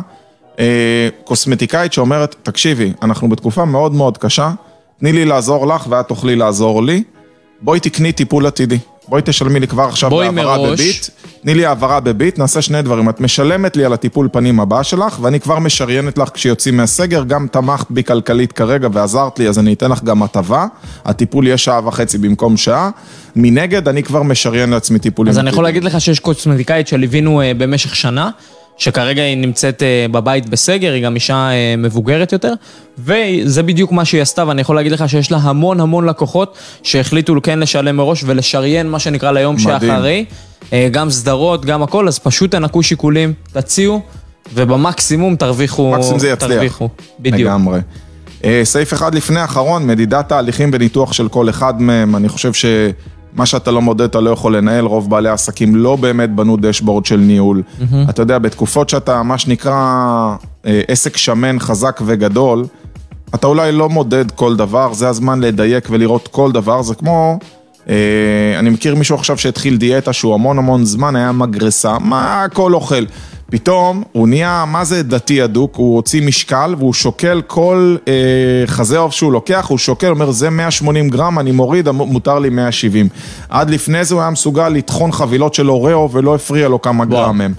אה, 0.60 1.10
קוסמטיקאית 1.24 1.94
שאומרת, 1.94 2.36
תקשיבי, 2.44 2.94
אנחנו 3.02 3.30
בתקופה 3.30 3.66
מאוד 3.66 3.94
מאוד 3.94 4.18
קשה, 4.18 4.52
תני 5.00 5.12
לי 5.12 5.26
לעזור 5.26 5.68
לך 5.68 5.88
ואת 5.90 6.08
תוכלי 6.08 6.36
לעזור 6.36 6.84
לי. 6.84 7.04
בואי 7.62 7.80
תקני 7.80 8.12
טיפול 8.12 8.46
עתידי. 8.46 8.80
בואי 9.08 9.22
תשלמי 9.26 9.60
לי 9.60 9.68
כבר 9.68 9.84
עכשיו 9.84 10.10
בהעברה 10.10 10.58
מראש. 10.58 10.80
בביט. 10.80 11.08
תני 11.42 11.54
לי 11.54 11.66
העברה 11.66 12.00
בביט, 12.00 12.40
נעשה 12.40 12.62
שני 12.62 12.82
דברים. 12.82 13.10
את 13.10 13.22
משלמת 13.22 13.78
לי 13.78 13.86
על 13.86 13.94
הטיפול 13.94 14.30
פנים 14.32 14.60
הבא 14.60 14.84
שלך, 14.84 15.20
ואני 15.22 15.40
כבר 15.40 15.60
משריינת 15.60 16.18
לך 16.18 16.30
כשיוצאים 16.34 16.78
מהסגר, 16.78 17.24
גם 17.24 17.48
תמכת 17.52 17.86
בי 17.90 18.04
כלכלית 18.04 18.52
כרגע 18.52 18.88
ועזרת 18.94 19.40
לי, 19.40 19.50
אז 19.50 19.60
אני 19.60 19.74
אתן 19.74 19.92
לך 19.92 20.04
גם 20.04 20.24
הטבה. 20.24 20.66
הטיפול 21.06 21.48
יהיה 21.48 21.58
שעה 21.58 21.88
וחצי 21.88 22.18
במקום 22.18 22.58
שעה. 22.58 22.90
מנגד, 23.36 23.88
אני 23.88 24.04
כבר 24.04 24.24
משריין 24.24 24.70
לעצמי 24.70 25.00
טיפולים. 25.00 25.32
אז 25.32 25.40
אני 25.40 25.50
יכול. 25.50 25.64
להגיד 25.64 25.84
לך 25.84 26.02
שיש 26.02 26.20
קוסמטיקאית 26.20 26.88
שליווינו 26.88 27.42
אה, 27.42 27.52
במשך 27.58 27.96
שנה, 27.96 28.30
שכרגע 28.78 29.24
היא 29.24 29.38
נמצאת 29.38 29.84
אה, 29.84 30.06
בבית 30.12 30.50
בסגר, 30.50 30.94
היא 30.94 31.04
גם 31.04 31.16
אישה 31.16 31.50
אה, 31.50 31.76
מבוגרת 31.78 32.32
יותר, 32.32 32.54
וזה 33.00 33.64
בדיוק 33.64 33.92
מה 33.92 34.06
שהיא 34.06 34.22
עשתה, 34.22 34.48
ואני 34.48 34.62
יכול 34.62 34.76
להגיד 34.76 34.92
לך 34.92 35.10
שיש 35.10 35.32
לה 35.32 35.38
המון 35.38 35.80
המון 35.80 36.06
לקוחות 36.06 36.58
שהחליטו 36.84 37.36
כן 37.44 37.60
לשלם 37.60 37.98
מראש 37.98 38.24
ולשריין 38.26 38.90
מה 38.90 39.00
שנקרא 39.00 39.32
ליום 39.32 39.56
מדהים. 39.56 39.80
שאחרי, 39.80 40.26
אה, 40.74 40.88
גם 40.92 41.10
סדרות, 41.10 41.66
גם 41.66 41.84
הכל, 41.84 42.08
אז 42.08 42.20
פשוט 42.20 42.52
תנקו 42.52 42.84
שיקולים, 42.84 43.34
תציעו. 43.54 44.02
ובמקסימום 44.54 45.36
תרוויחו, 45.36 45.92
מקסימום 45.92 46.20
זה 46.20 46.30
יצליח. 46.30 46.52
תרוויחו, 46.52 46.90
בדיוק. 47.20 47.42
לגמרי. 47.42 47.80
סעיף 48.64 48.94
אחד 48.94 49.16
לפני 49.16 49.40
האחרון, 49.40 49.88
מדידת 49.88 50.30
תהליכים 50.30 50.70
וניתוח 50.74 51.14
של 51.14 51.28
כל 51.28 51.50
אחד 51.50 51.82
מהם. 51.82 52.16
אני 52.16 52.30
חושב 52.30 52.54
שמה 53.36 53.46
שאתה 53.46 53.72
לא 53.72 53.82
מודד 53.82 54.02
אתה 54.02 54.20
לא 54.20 54.30
יכול 54.30 54.58
לנהל, 54.58 54.86
רוב 54.86 55.10
בעלי 55.10 55.30
העסקים 55.30 55.76
לא 55.76 55.96
באמת 55.96 56.36
בנו 56.36 56.58
דשבורד 56.58 57.06
של 57.06 57.18
ניהול. 57.18 57.64
אתה 58.10 58.22
יודע, 58.22 58.40
בתקופות 58.40 58.90
שאתה, 58.90 59.24
מה 59.24 59.38
שנקרא, 59.38 59.74
אה, 60.66 60.82
עסק 60.88 61.18
שמן, 61.18 61.60
חזק 61.60 62.02
וגדול, 62.06 62.66
אתה 63.36 63.48
אולי 63.48 63.72
לא 63.72 63.90
מודד 63.90 64.32
כל 64.32 64.56
דבר, 64.56 64.94
זה 64.94 65.10
הזמן 65.10 65.40
לדייק 65.40 65.88
ולראות 65.92 66.28
כל 66.28 66.52
דבר, 66.52 66.82
זה 66.82 66.96
כמו... 66.96 67.40
אה, 67.90 67.96
אני 68.60 68.70
מכיר 68.70 68.96
מישהו 68.96 69.16
עכשיו 69.16 69.38
שהתחיל 69.38 69.78
דיאטה 69.78 70.14
שהוא 70.14 70.34
המון 70.34 70.58
המון 70.58 70.86
זמן 70.86 71.16
היה 71.16 71.32
מגרסה, 71.32 72.00
מה 72.00 72.44
הכל 72.44 72.74
אוכל. 72.74 73.04
פתאום 73.52 74.04
הוא 74.12 74.28
נהיה, 74.28 74.66
מה 74.68 74.84
זה 74.84 75.04
דתי 75.04 75.44
אדוק, 75.44 75.76
הוא 75.76 75.96
הוציא 75.96 76.22
משקל 76.22 76.76
והוא 76.78 76.94
שוקל 76.94 77.42
כל 77.48 77.96
אה, 78.08 78.14
חזה 78.66 78.98
עוף 78.98 79.14
שהוא 79.14 79.32
לוקח, 79.32 79.66
הוא 79.70 79.78
שוקל, 79.78 80.08
אומר 80.10 80.32
זה 80.32 80.50
180 80.50 81.10
גרם, 81.10 81.40
אני 81.40 81.52
מוריד, 81.52 81.90
מותר 81.92 82.40
לי 82.40 82.50
170. 82.50 83.10
עד 83.50 83.70
לפני 83.70 84.06
זה 84.06 84.16
הוא 84.16 84.22
היה 84.22 84.30
מסוגל 84.30 84.70
לטחון 84.70 85.12
חבילות 85.12 85.54
של 85.54 85.70
אוראו 85.70 86.12
ולא 86.12 86.36
הפריע 86.36 86.68
לו 86.68 86.82
כמה 86.82 87.04
וואו. 87.04 87.26
גרם 87.26 87.42
הם. 87.42 87.54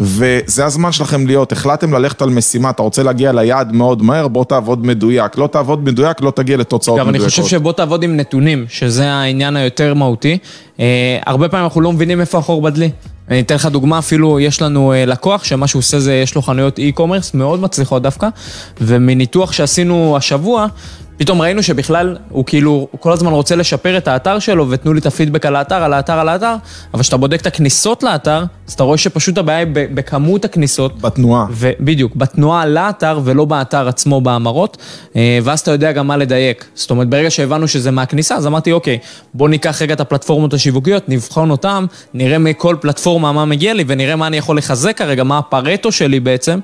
וזה 0.00 0.64
הזמן 0.64 0.92
שלכם 0.92 1.26
להיות, 1.26 1.52
החלטתם 1.52 1.92
ללכת 1.92 2.22
על 2.22 2.30
משימה, 2.30 2.70
אתה 2.70 2.82
רוצה 2.82 3.02
להגיע 3.02 3.32
ליעד 3.32 3.72
מאוד 3.72 4.02
מהר, 4.02 4.28
בוא 4.28 4.44
תעבוד 4.44 4.86
מדויק. 4.86 5.38
לא 5.38 5.46
תעבוד 5.46 5.84
מדויק, 5.84 6.20
לא 6.20 6.30
תגיע 6.30 6.56
לתוצאות 6.56 6.98
גם 6.98 7.08
אני 7.08 7.18
מדויקות. 7.18 7.44
חושב 7.44 7.56
שבוא 7.58 7.72
תעבוד 7.72 8.02
עם 8.02 8.16
נתונים, 8.16 8.64
שזה 8.68 9.12
העניין 9.12 9.56
היותר 9.56 9.94
מהותי. 9.94 10.38
אה, 10.80 11.18
הרבה 11.26 11.48
פעמים 11.48 11.64
אנחנו 11.64 11.80
לא 11.80 11.92
מבינים 11.92 12.20
איפה 12.20 12.38
החור 12.38 12.62
בדלי. 12.62 12.90
אני 13.28 13.40
אתן 13.40 13.54
לך 13.54 13.66
דוגמה, 13.66 13.98
אפילו 13.98 14.40
יש 14.40 14.62
לנו 14.62 14.92
אה, 14.92 15.06
לקוח 15.06 15.44
שמה 15.44 15.66
שהוא 15.66 15.80
עושה 15.80 16.00
זה, 16.00 16.14
יש 16.14 16.34
לו 16.34 16.42
חנויות 16.42 16.78
e-commerce 16.78 17.30
מאוד 17.34 17.60
מצליחות 17.60 18.02
דווקא, 18.02 18.28
ומניתוח 18.80 19.52
שעשינו 19.52 20.16
השבוע, 20.16 20.66
פתאום 21.16 21.42
ראינו 21.42 21.62
שבכלל 21.62 22.16
הוא 22.28 22.44
כאילו, 22.44 22.88
הוא 22.90 23.00
כל 23.00 23.12
הזמן 23.12 23.32
רוצה 23.32 23.56
לשפר 23.56 23.96
את 23.96 24.08
האתר 24.08 24.38
שלו 24.38 24.70
ותנו 24.70 24.92
לי 24.92 25.00
את 25.00 25.06
הפידבק 25.06 25.46
על 25.46 25.56
האתר, 25.56 25.74
על 25.74 25.92
האתר, 25.92 26.18
על 26.18 26.28
האתר, 26.28 26.54
אבל 26.94 27.02
כשאתה 27.02 27.16
בודק 27.16 27.40
את 27.40 27.46
הכניסות 27.46 28.02
לאתר, 28.02 28.44
אז 28.68 28.72
אתה 28.72 28.82
רואה 28.82 28.98
שפשוט 28.98 29.38
הבעיה 29.38 29.58
היא 29.58 29.66
בכמות 29.72 30.44
הכניסות. 30.44 31.00
בתנועה. 31.00 31.46
ובדיוק, 31.50 32.16
בתנועה 32.16 32.66
לאתר 32.66 33.20
ולא 33.24 33.44
באתר 33.44 33.88
עצמו 33.88 34.20
בהמרות, 34.20 34.76
אה, 35.16 35.38
ואז 35.42 35.60
אתה 35.60 35.70
יודע 35.70 35.92
גם 35.92 36.06
מה 36.06 36.16
לדייק. 36.16 36.64
זאת 36.74 36.90
אומרת, 36.90 37.08
ברגע 37.08 37.30
שהבנו 37.30 37.68
שזה 37.68 37.90
מהכניסה, 37.90 38.34
אז 38.36 38.46
אמרתי, 38.46 38.72
אוקיי, 38.72 38.98
בוא 39.34 39.48
ניקח 39.48 39.82
רגע 39.82 39.94
את 39.94 40.00
הפלטפורמות 40.00 40.54
השיווקיות, 40.54 41.08
נבחן 41.08 41.50
אותן, 41.50 41.84
נראה 42.14 42.38
מכל 42.38 42.76
פלטפורמה 42.80 43.32
מה 43.32 43.44
מגיע 43.44 43.74
לי, 43.74 43.84
ונראה 43.86 44.16
מה 44.16 44.26
אני 44.26 44.36
יכול 44.36 44.58
לחזק 44.58 44.96
כרגע, 44.96 45.24
מה 45.24 45.38
הפרטו 45.38 45.92
שלי 45.92 46.20
בעצם, 46.20 46.58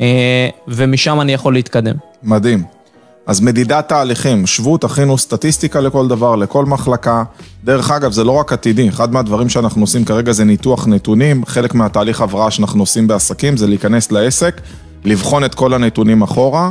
אה, 0.00 0.48
ומשם 0.68 1.20
אני 1.20 1.32
יכול 1.32 1.54
להתקדם. 1.54 1.94
מדהים. 2.22 2.81
אז 3.26 3.40
מדידת 3.40 3.88
תהליכים, 3.88 4.46
שבו, 4.46 4.78
תכינו 4.78 5.18
סטטיסטיקה 5.18 5.80
לכל 5.80 6.08
דבר, 6.08 6.36
לכל 6.36 6.64
מחלקה. 6.64 7.24
דרך 7.64 7.90
אגב, 7.90 8.12
זה 8.12 8.24
לא 8.24 8.32
רק 8.32 8.52
עתידי, 8.52 8.88
אחד 8.88 9.12
מהדברים 9.12 9.48
שאנחנו 9.48 9.82
עושים 9.82 10.04
כרגע 10.04 10.32
זה 10.32 10.44
ניתוח 10.44 10.86
נתונים, 10.86 11.44
חלק 11.46 11.74
מהתהליך 11.74 12.20
הבראה 12.20 12.50
שאנחנו 12.50 12.82
עושים 12.82 13.06
בעסקים 13.06 13.56
זה 13.56 13.66
להיכנס 13.66 14.12
לעסק, 14.12 14.60
לבחון 15.04 15.44
את 15.44 15.54
כל 15.54 15.74
הנתונים 15.74 16.22
אחורה, 16.22 16.70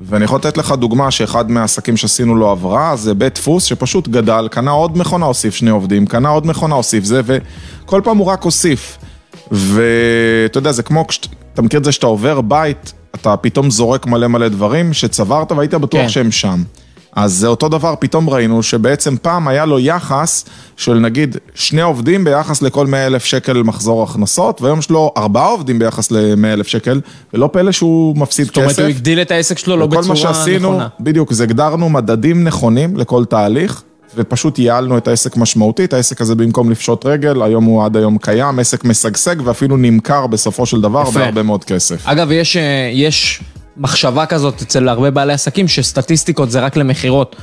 ואני 0.00 0.24
יכול 0.24 0.38
לתת 0.38 0.56
לך 0.56 0.72
דוגמה 0.72 1.10
שאחד 1.10 1.50
מהעסקים 1.50 1.96
שעשינו 1.96 2.36
לו 2.36 2.52
הבראה, 2.52 2.96
זה 2.96 3.14
בית 3.14 3.34
דפוס 3.34 3.64
שפשוט 3.64 4.08
גדל, 4.08 4.48
קנה 4.50 4.70
עוד 4.70 4.98
מכונה, 4.98 5.26
הוסיף 5.26 5.54
שני 5.54 5.70
עובדים, 5.70 6.06
קנה 6.06 6.28
עוד 6.28 6.46
מכונה, 6.46 6.74
הוסיף 6.74 7.04
זה, 7.04 7.20
וכל 7.24 8.00
פעם 8.04 8.18
הוא 8.18 8.26
רק 8.26 8.42
הוסיף. 8.42 8.98
ואתה 9.52 10.58
יודע, 10.58 10.72
זה 10.72 10.82
כמו, 10.82 11.04
אתה 11.54 11.62
מכיר 11.62 11.80
את 11.80 11.84
זה 11.84 11.92
שאתה 11.92 12.06
עובר 12.06 12.40
בית, 12.40 12.92
אתה 13.14 13.36
פתאום 13.36 13.70
זורק 13.70 14.06
מלא 14.06 14.26
מלא 14.26 14.48
דברים 14.48 14.92
שצברת 14.92 15.52
והיית 15.52 15.74
בטוח 15.74 16.00
כן. 16.00 16.08
שהם 16.08 16.30
שם. 16.30 16.62
אז 17.16 17.32
זה 17.32 17.46
אותו 17.46 17.68
דבר, 17.68 17.94
פתאום 17.98 18.30
ראינו 18.30 18.62
שבעצם 18.62 19.16
פעם 19.22 19.48
היה 19.48 19.66
לו 19.66 19.78
יחס 19.78 20.44
של 20.76 20.94
נגיד 20.94 21.36
שני 21.54 21.82
עובדים 21.82 22.24
ביחס 22.24 22.62
לכל 22.62 22.86
100 22.86 23.06
אלף 23.06 23.24
שקל 23.24 23.62
מחזור 23.62 24.02
הכנסות, 24.02 24.62
והיום 24.62 24.78
יש 24.78 24.90
לו 24.90 25.12
ארבעה 25.16 25.46
עובדים 25.46 25.78
ביחס 25.78 26.10
ל-100 26.10 26.46
אלף 26.46 26.66
שקל, 26.66 27.00
ולא 27.34 27.48
פלא 27.52 27.72
שהוא 27.72 28.16
מפסיד 28.16 28.46
זאת 28.46 28.56
אומרת, 28.56 28.70
כסף. 28.70 28.82
הוא 28.82 28.88
הגדיל 28.88 29.22
את 29.22 29.30
העסק 29.30 29.58
שלו 29.58 29.76
לא 29.76 29.84
וכל 29.84 29.96
בצורה 29.96 30.08
מה 30.08 30.16
שעשינו, 30.16 30.70
נכונה. 30.70 30.88
בדיוק, 31.00 31.32
זה 31.32 31.42
הגדרנו 31.42 31.88
מדדים 31.88 32.44
נכונים 32.44 32.96
לכל 32.96 33.24
תהליך, 33.24 33.82
ופשוט 34.16 34.58
ייעלנו 34.58 34.98
את 34.98 35.08
העסק 35.08 35.36
משמעותית, 35.36 35.92
העסק 35.92 36.20
הזה 36.20 36.34
במקום 36.34 36.70
לפשוט 36.70 37.06
רגל, 37.06 37.42
היום 37.42 37.64
הוא 37.64 37.84
עד 37.84 37.96
היום 37.96 38.18
קיים, 38.18 38.58
עסק 38.58 38.84
משגשג 38.84 39.36
ואפילו 39.44 39.76
נמכר 39.76 40.26
בסופו 40.26 40.66
של 40.66 40.80
דבר 40.80 41.02
יפה. 41.02 41.18
בהרבה 41.18 41.42
מאוד 41.42 41.64
כסף. 41.64 42.08
אגב, 42.08 42.30
יש, 42.30 42.56
אה, 42.56 42.90
יש 42.92 43.42
מחשבה 43.76 44.26
כזאת 44.26 44.62
אצל 44.62 44.88
הרבה 44.88 45.10
בעלי 45.10 45.32
עסקים, 45.32 45.68
שסטטיסטיקות 45.68 46.50
זה 46.50 46.60
רק 46.60 46.76
למכירות. 46.76 47.36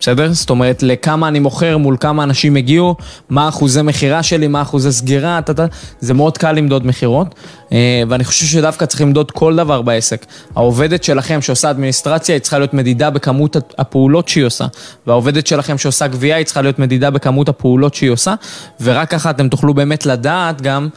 בסדר? 0.00 0.32
זאת 0.32 0.50
אומרת, 0.50 0.82
לכמה 0.82 1.28
אני 1.28 1.38
מוכר, 1.38 1.78
מול 1.78 1.96
כמה 2.00 2.22
אנשים 2.22 2.56
הגיעו, 2.56 2.94
מה 3.28 3.48
אחוזי 3.48 3.82
מכירה 3.82 4.22
שלי, 4.22 4.48
מה 4.48 4.62
אחוזי 4.62 4.92
סגירה, 4.92 5.38
אתה, 5.38 5.52
אתה, 5.52 5.66
זה 6.00 6.14
מאוד 6.14 6.38
קל 6.38 6.52
למדוד 6.52 6.86
מכירות, 6.86 7.34
אה, 7.72 8.02
ואני 8.08 8.24
חושב 8.24 8.46
שדווקא 8.46 8.86
צריך 8.86 9.00
למדוד 9.00 9.30
כל 9.30 9.56
דבר 9.56 9.82
בעסק. 9.82 10.26
העובדת 10.56 11.04
שלכם 11.04 11.42
שעושה 11.42 11.70
אדמיניסטרציה, 11.70 12.34
היא 12.34 12.40
צריכה 12.40 12.58
להיות 12.58 12.74
מדידה 12.74 13.10
בכמות 13.10 13.56
הפעולות 13.78 14.28
שהיא 14.28 14.44
עושה, 14.44 14.66
והעובדת 15.06 15.46
שלכם 15.46 15.78
שעושה 15.78 16.06
גבייה, 16.06 16.36
היא 16.36 16.46
צריכה 16.46 16.62
להיות 16.62 16.78
מדידה 16.78 17.10
בכמות 17.10 17.48
הפעולות 17.48 17.94
שהיא 17.94 18.10
עושה, 18.10 18.34
ורק 18.80 19.10
ככה 19.10 19.30
אתם 19.30 19.48
תוכלו 19.48 19.74
באמת 19.74 20.06
לדעת 20.06 20.62
גם 20.62 20.88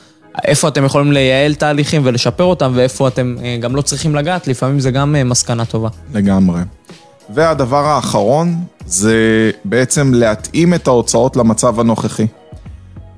איפה 0.45 0.67
אתם 0.67 0.85
יכולים 0.85 1.11
לייעל 1.11 1.53
תהליכים 1.53 2.01
ולשפר 2.05 2.43
אותם, 2.43 2.71
ואיפה 2.75 3.07
אתם 3.07 3.35
אה, 3.43 3.57
גם 3.61 3.75
לא 3.75 3.81
צריכים 3.81 4.15
לגעת, 4.15 4.47
לפעמים 4.47 4.79
זה 4.79 4.91
גם 4.91 5.15
אה, 5.15 5.23
מסקנה 5.23 5.65
טובה. 5.65 5.89
לגמרי. 6.13 6.59
והדבר 7.33 7.85
האחרון 7.85 8.55
זה 8.85 9.51
בעצם 9.65 10.13
להתאים 10.13 10.73
את 10.73 10.87
ההוצאות 10.87 11.37
למצב 11.37 11.79
הנוכחי. 11.79 12.27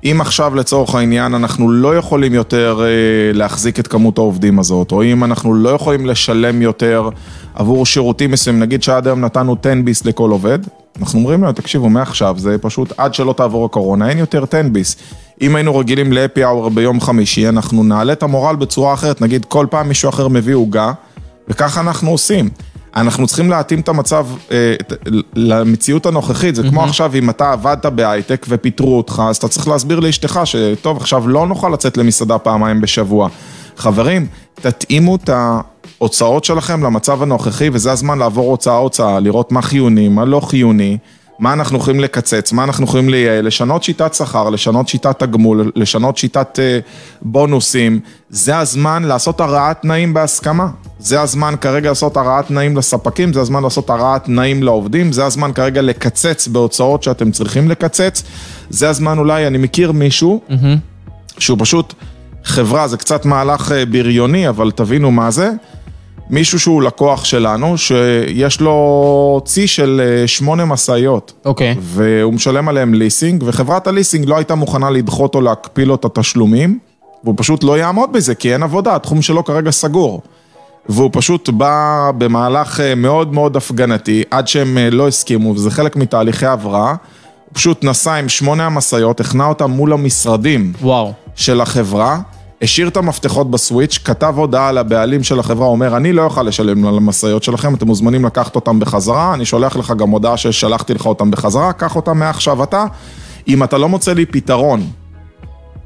אם 0.04 0.20
עכשיו 0.20 0.54
לצורך 0.54 0.94
העניין 0.94 1.34
אנחנו 1.34 1.70
לא 1.70 1.96
יכולים 1.96 2.34
יותר 2.34 2.80
אה, 2.82 3.32
להחזיק 3.32 3.78
את 3.78 3.86
כמות 3.86 4.18
העובדים 4.18 4.58
הזאת, 4.58 4.92
או 4.92 5.02
אם 5.04 5.24
אנחנו 5.24 5.54
לא 5.54 5.70
יכולים 5.70 6.06
לשלם 6.06 6.62
יותר 6.62 7.08
עבור 7.54 7.86
שירותים 7.86 8.30
מסוימים, 8.30 8.62
נגיד 8.62 8.82
שעד 8.82 9.06
היום 9.06 9.20
נתנו 9.20 9.56
10 9.60 9.72
ביס 9.84 10.04
לכל 10.04 10.30
עובד, 10.30 10.58
אנחנו 11.00 11.18
אומרים 11.18 11.42
להם, 11.42 11.52
תקשיבו, 11.52 11.88
מעכשיו 11.88 12.34
זה 12.38 12.56
פשוט 12.60 12.92
עד 12.96 13.14
שלא 13.14 13.32
תעבור 13.32 13.64
הקורונה, 13.64 14.08
אין 14.08 14.18
יותר 14.18 14.44
10 14.48 14.62
ביס. 14.72 14.96
אם 15.42 15.56
היינו 15.56 15.76
רגילים 15.76 16.12
להפי 16.12 16.44
אאואר 16.44 16.68
ביום 16.68 17.00
חמישי, 17.00 17.48
אנחנו 17.48 17.84
נעלה 17.84 18.12
את 18.12 18.22
המורל 18.22 18.56
בצורה 18.56 18.94
אחרת, 18.94 19.20
נגיד 19.20 19.44
כל 19.44 19.66
פעם 19.70 19.88
מישהו 19.88 20.08
אחר 20.08 20.28
מביא 20.28 20.54
עוגה, 20.54 20.92
וככה 21.48 21.80
אנחנו 21.80 22.10
עושים. 22.10 22.48
אנחנו 22.96 23.26
צריכים 23.26 23.50
להתאים 23.50 23.80
את 23.80 23.88
המצב 23.88 24.26
אה, 24.50 24.74
למציאות 25.34 26.06
הנוכחית, 26.06 26.54
זה 26.54 26.62
כמו 26.62 26.84
עכשיו 26.84 27.14
אם 27.14 27.30
אתה 27.30 27.52
עבדת 27.52 27.86
בהייטק 27.86 28.46
ופיטרו 28.48 28.96
אותך, 28.96 29.22
אז 29.28 29.36
אתה 29.36 29.48
צריך 29.48 29.68
להסביר 29.68 30.00
לאשתך 30.00 30.40
שטוב, 30.44 30.96
עכשיו 30.96 31.28
לא 31.28 31.46
נוכל 31.46 31.68
לצאת 31.68 31.96
למסעדה 31.96 32.38
פעמיים 32.38 32.80
בשבוע. 32.80 33.28
חברים, 33.76 34.26
תתאימו 34.54 35.16
את 35.16 35.30
ההוצאות 35.98 36.44
שלכם 36.44 36.84
למצב 36.84 37.22
הנוכחי, 37.22 37.70
וזה 37.72 37.92
הזמן 37.92 38.18
לעבור 38.18 38.50
הוצאה-הוצאה, 38.50 39.20
לראות 39.20 39.52
מה 39.52 39.62
חיוני, 39.62 40.08
מה 40.08 40.24
לא 40.24 40.40
חיוני. 40.40 40.98
מה 41.38 41.52
אנחנו 41.52 41.78
יכולים 41.78 42.00
לקצץ, 42.00 42.52
מה 42.52 42.64
אנחנו 42.64 42.84
יכולים 42.84 43.08
לייעל, 43.08 43.46
לשנות 43.46 43.82
שיטת 43.82 44.14
שכר, 44.14 44.50
לשנות 44.50 44.88
שיטת 44.88 45.18
תגמול, 45.18 45.72
לשנות 45.76 46.16
שיטת 46.16 46.58
אה, 46.58 46.78
בונוסים. 47.22 48.00
זה 48.30 48.58
הזמן 48.58 49.02
לעשות 49.02 49.40
הרעת 49.40 49.82
תנאים 49.82 50.14
בהסכמה. 50.14 50.68
זה 51.02 51.20
הזמן 51.20 51.54
כרגע 51.60 51.88
לעשות 51.88 52.16
הרעת 52.16 52.46
תנאים 52.46 52.76
לספקים, 52.76 53.32
זה 53.32 53.40
הזמן 53.40 53.62
לעשות 53.62 53.90
הרעת 53.90 54.24
תנאים 54.24 54.62
לעובדים, 54.62 55.12
זה 55.12 55.24
הזמן 55.24 55.52
כרגע 55.52 55.82
לקצץ 55.82 56.48
בהוצאות 56.48 57.02
שאתם 57.02 57.30
צריכים 57.30 57.68
לקצץ. 57.68 58.22
זה 58.70 58.88
הזמן 58.88 59.18
אולי, 59.18 59.46
אני 59.46 59.58
מכיר 59.58 59.92
מישהו, 59.92 60.40
שהוא 61.38 61.58
פשוט 61.60 61.94
חברה, 62.44 62.88
זה 62.88 62.96
קצת 62.96 63.24
מהלך 63.24 63.72
אה, 63.72 63.86
בריוני, 63.86 64.48
אבל 64.48 64.70
תבינו 64.70 65.10
מה 65.10 65.30
זה. 65.30 65.50
מישהו 66.30 66.60
שהוא 66.60 66.82
לקוח 66.82 67.24
שלנו, 67.24 67.78
שיש 67.78 68.60
לו 68.60 69.40
צי 69.44 69.66
של 69.66 70.02
אה, 70.04 70.26
שמונה 70.26 70.64
משאיות. 70.64 71.32
אוקיי. 71.44 71.76
והוא 71.80 72.32
משלם 72.32 72.68
עליהם 72.68 72.94
ליסינג, 72.94 73.42
וחברת 73.46 73.86
הליסינג 73.86 74.28
לא 74.28 74.36
הייתה 74.36 74.54
מוכנה 74.54 74.90
לדחות 74.90 75.34
או 75.34 75.40
להקפיא 75.40 75.84
לו 75.84 75.94
את 75.94 76.04
התשלומים, 76.04 76.78
והוא 77.24 77.34
פשוט 77.38 77.64
לא 77.64 77.78
יעמוד 77.78 78.12
בזה, 78.12 78.34
כי 78.34 78.52
אין 78.52 78.62
עבודה, 78.62 78.96
התחום 78.96 79.22
שלו 79.22 79.44
כרגע 79.44 79.70
סגור. 79.70 80.22
והוא 80.88 81.10
פשוט 81.12 81.48
בא 81.48 82.10
במהלך 82.18 82.80
אה, 82.80 82.94
מאוד 82.94 83.32
מאוד 83.32 83.56
הפגנתי, 83.56 84.22
עד 84.30 84.48
שהם 84.48 84.78
אה, 84.78 84.90
לא 84.90 85.08
הסכימו, 85.08 85.50
וזה 85.50 85.70
חלק 85.70 85.96
מתהליכי 85.96 86.46
הבראה. 86.46 86.88
הוא 86.88 86.96
פשוט 87.52 87.84
נסע 87.84 88.14
עם 88.14 88.28
שמונה 88.28 88.66
המשאיות, 88.66 89.20
הכנע 89.20 89.44
אותם 89.44 89.70
מול 89.70 89.92
המשרדים 89.92 90.72
וואו. 90.82 91.12
של 91.34 91.60
החברה, 91.60 92.18
השאיר 92.62 92.88
את 92.88 92.96
המפתחות 92.96 93.50
בסוויץ', 93.50 93.98
כתב 94.04 94.34
הודעה 94.36 94.72
לבעלים 94.72 95.22
של 95.22 95.38
החברה, 95.38 95.66
אומר, 95.66 95.96
אני 95.96 96.12
לא 96.12 96.24
אוכל 96.24 96.42
לשלם 96.42 96.86
על 96.86 96.96
המשאיות 96.96 97.42
שלכם, 97.42 97.74
אתם 97.74 97.86
מוזמנים 97.86 98.24
לקחת 98.24 98.54
אותם 98.54 98.80
בחזרה, 98.80 99.34
אני 99.34 99.44
שולח 99.44 99.76
לך 99.76 99.92
גם 99.96 100.10
הודעה 100.10 100.36
ששלחתי 100.36 100.94
לך 100.94 101.06
אותם 101.06 101.30
בחזרה, 101.30 101.72
קח 101.72 101.96
אותם 101.96 102.18
מעכשיו 102.18 102.62
אתה. 102.62 102.84
אם 103.48 103.62
אתה 103.62 103.78
לא 103.78 103.88
מוצא 103.88 104.12
לי 104.12 104.26
פתרון, 104.26 104.86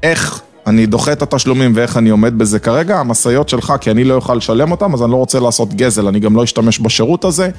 איך 0.03 0.41
אני 0.67 0.85
דוחה 0.85 1.11
את 1.11 1.21
התשלומים 1.21 1.71
ואיך 1.75 1.97
אני 1.97 2.09
עומד 2.09 2.37
בזה 2.37 2.59
כרגע, 2.59 2.99
המשאיות 2.99 3.49
שלך, 3.49 3.73
כי 3.81 3.91
אני 3.91 4.03
לא 4.03 4.13
אוכל 4.13 4.35
לשלם 4.35 4.71
אותם, 4.71 4.93
אז 4.93 5.03
אני 5.03 5.11
לא 5.11 5.15
רוצה 5.15 5.39
לעשות 5.39 5.73
גזל, 5.73 6.07
אני 6.07 6.19
גם 6.19 6.35
לא 6.35 6.43
אשתמש 6.43 6.79
בשירות 6.79 7.25
הזה. 7.25 7.49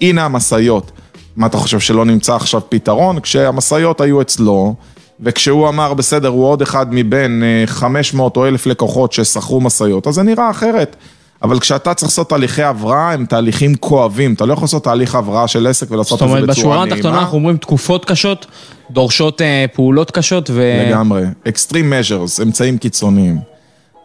הנה 0.00 0.24
המשאיות. 0.24 0.90
מה 1.36 1.46
אתה 1.46 1.56
חושב, 1.56 1.80
שלא 1.80 2.04
נמצא 2.04 2.34
עכשיו 2.34 2.60
פתרון? 2.68 3.20
כשהמשאיות 3.20 4.00
היו 4.00 4.20
אצלו, 4.20 4.74
וכשהוא 5.20 5.68
אמר, 5.68 5.94
בסדר, 5.94 6.28
הוא 6.28 6.46
עוד 6.46 6.62
אחד 6.62 6.86
מבין 6.90 7.42
500 7.66 8.36
אה, 8.36 8.42
או 8.42 8.48
1,000 8.48 8.66
לקוחות 8.66 9.12
ששכרו 9.12 9.60
משאיות, 9.60 10.06
אז 10.06 10.14
זה 10.14 10.22
נראה 10.22 10.50
אחרת. 10.50 10.96
אבל 11.42 11.60
כשאתה 11.60 11.94
צריך 11.94 12.12
לעשות 12.12 12.28
תהליכי 12.28 12.62
הבראה, 12.62 13.12
הם 13.12 13.26
תהליכים 13.26 13.74
כואבים, 13.74 14.34
אתה 14.34 14.46
לא 14.46 14.52
יכול 14.52 14.64
לעשות 14.64 14.84
תהליך 14.84 15.14
הבראה 15.14 15.48
של 15.48 15.66
עסק 15.66 15.90
ולעשות 15.90 16.22
את 16.22 16.28
זה 16.28 16.34
בצורה 16.34 16.40
נעימה. 16.40 16.54
זאת 16.54 16.64
אומרת, 16.64 16.78
בשורה 16.78 16.96
התחתונה 16.96 17.18
אנחנו 17.18 17.38
אומרים 17.38 17.56
תקופות 17.56 18.04
קשות, 18.04 18.46
דורשות 18.90 19.42
אה, 19.42 19.64
פעולות 19.72 20.10
קשות 20.10 20.50
ו... 20.50 20.84
לגמרי, 20.88 21.22
extreme 21.48 21.92
measures, 21.92 22.42
אמצעים 22.42 22.78
קיצוניים. 22.78 23.38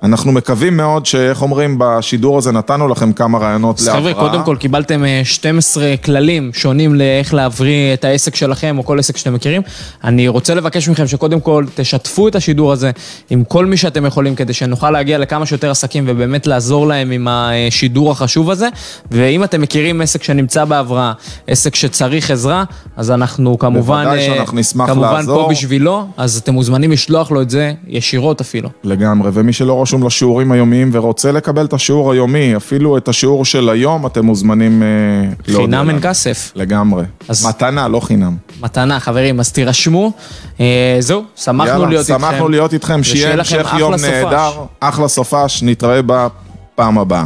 אנחנו 0.03 0.31
מקווים 0.31 0.77
מאוד 0.77 1.05
שאיך 1.05 1.41
אומרים, 1.41 1.75
בשידור 1.79 2.37
הזה 2.37 2.51
נתנו 2.51 2.87
לכם 2.87 3.13
כמה 3.13 3.37
רעיונות 3.37 3.81
להבראה. 3.81 4.13
חבר'ה, 4.13 4.13
קודם 4.13 4.43
כל 4.43 4.55
קיבלתם 4.59 5.03
12 5.23 5.83
אה, 5.83 5.97
כללים 5.97 6.51
שונים 6.53 6.95
לאיך 6.95 7.33
להבריא 7.33 7.93
את 7.93 8.05
העסק 8.05 8.35
שלכם, 8.35 8.77
או 8.77 8.85
כל 8.85 8.99
עסק 8.99 9.17
שאתם 9.17 9.33
מכירים. 9.33 9.61
אני 10.03 10.27
רוצה 10.27 10.55
לבקש 10.55 10.89
מכם 10.89 11.07
שקודם 11.07 11.39
כל 11.39 11.65
תשתפו 11.75 12.27
את 12.27 12.35
השידור 12.35 12.71
הזה 12.71 12.91
עם 13.29 13.43
כל 13.43 13.65
מי 13.65 13.77
שאתם 13.77 14.05
יכולים, 14.05 14.35
כדי 14.35 14.53
שנוכל 14.53 14.91
להגיע 14.91 15.17
לכמה 15.17 15.45
שיותר 15.45 15.71
עסקים 15.71 16.03
ובאמת 16.07 16.47
לעזור 16.47 16.87
להם 16.87 17.11
עם 17.11 17.27
השידור 17.29 18.11
החשוב 18.11 18.49
הזה. 18.49 18.69
ואם 19.11 19.43
אתם 19.43 19.61
מכירים 19.61 20.01
עסק 20.01 20.23
שנמצא 20.23 20.65
בהבראה, 20.65 21.13
עסק 21.47 21.75
שצריך 21.75 22.31
עזרה, 22.31 22.63
אז 22.97 23.11
אנחנו 23.11 23.59
כמובן, 23.59 24.03
בוודאי 24.03 24.25
שאנחנו 24.25 24.57
נשמח 24.57 24.89
כמובן 24.89 25.13
לעזור. 25.13 25.43
פה 25.43 25.49
בשבילו, 25.49 26.07
אז 26.17 26.37
אתם 26.37 26.53
מוזמנים 26.53 26.91
לשלוח 26.91 27.31
לו 27.31 27.41
את 27.41 27.49
זה 27.49 27.73
ישירות 27.87 28.41
אפילו. 28.41 28.69
לגמרי, 28.83 29.29
ומי 29.33 29.53
שלא 29.53 29.73
רשום 29.93 30.07
לשיעורים 30.07 30.51
היומיים 30.51 30.89
ורוצה 30.93 31.31
לקבל 31.31 31.65
את 31.65 31.73
השיעור 31.73 32.11
היומי, 32.11 32.55
אפילו 32.55 32.97
את 32.97 33.07
השיעור 33.07 33.45
של 33.45 33.69
היום, 33.69 34.05
אתם 34.05 34.25
מוזמנים... 34.25 34.83
אה, 34.83 35.53
חינם 35.55 35.89
אין 35.89 35.99
כסף. 36.01 36.51
לגמרי. 36.55 37.03
אז... 37.29 37.45
מתנה, 37.45 37.87
לא 37.87 37.99
חינם. 37.99 38.35
מתנה, 38.61 38.99
חברים, 38.99 39.39
אז 39.39 39.51
תירשמו. 39.51 40.11
אה, 40.59 40.97
זהו, 40.99 41.23
שמחנו 41.35 41.71
יאללה, 41.71 41.87
להיות 41.87 42.05
שמחנו 42.05 42.25
איתכם. 42.25 42.35
שמחנו 42.35 42.49
להיות 42.49 42.73
איתכם, 42.73 43.03
שיהיה 43.03 43.33
המשך 43.33 43.73
יום 43.77 43.93
נהדר, 43.93 44.51
אחלה 44.79 45.07
סופש, 45.07 45.63
נתראה 45.63 46.01
בפעם 46.05 46.97
הבאה. 46.97 47.25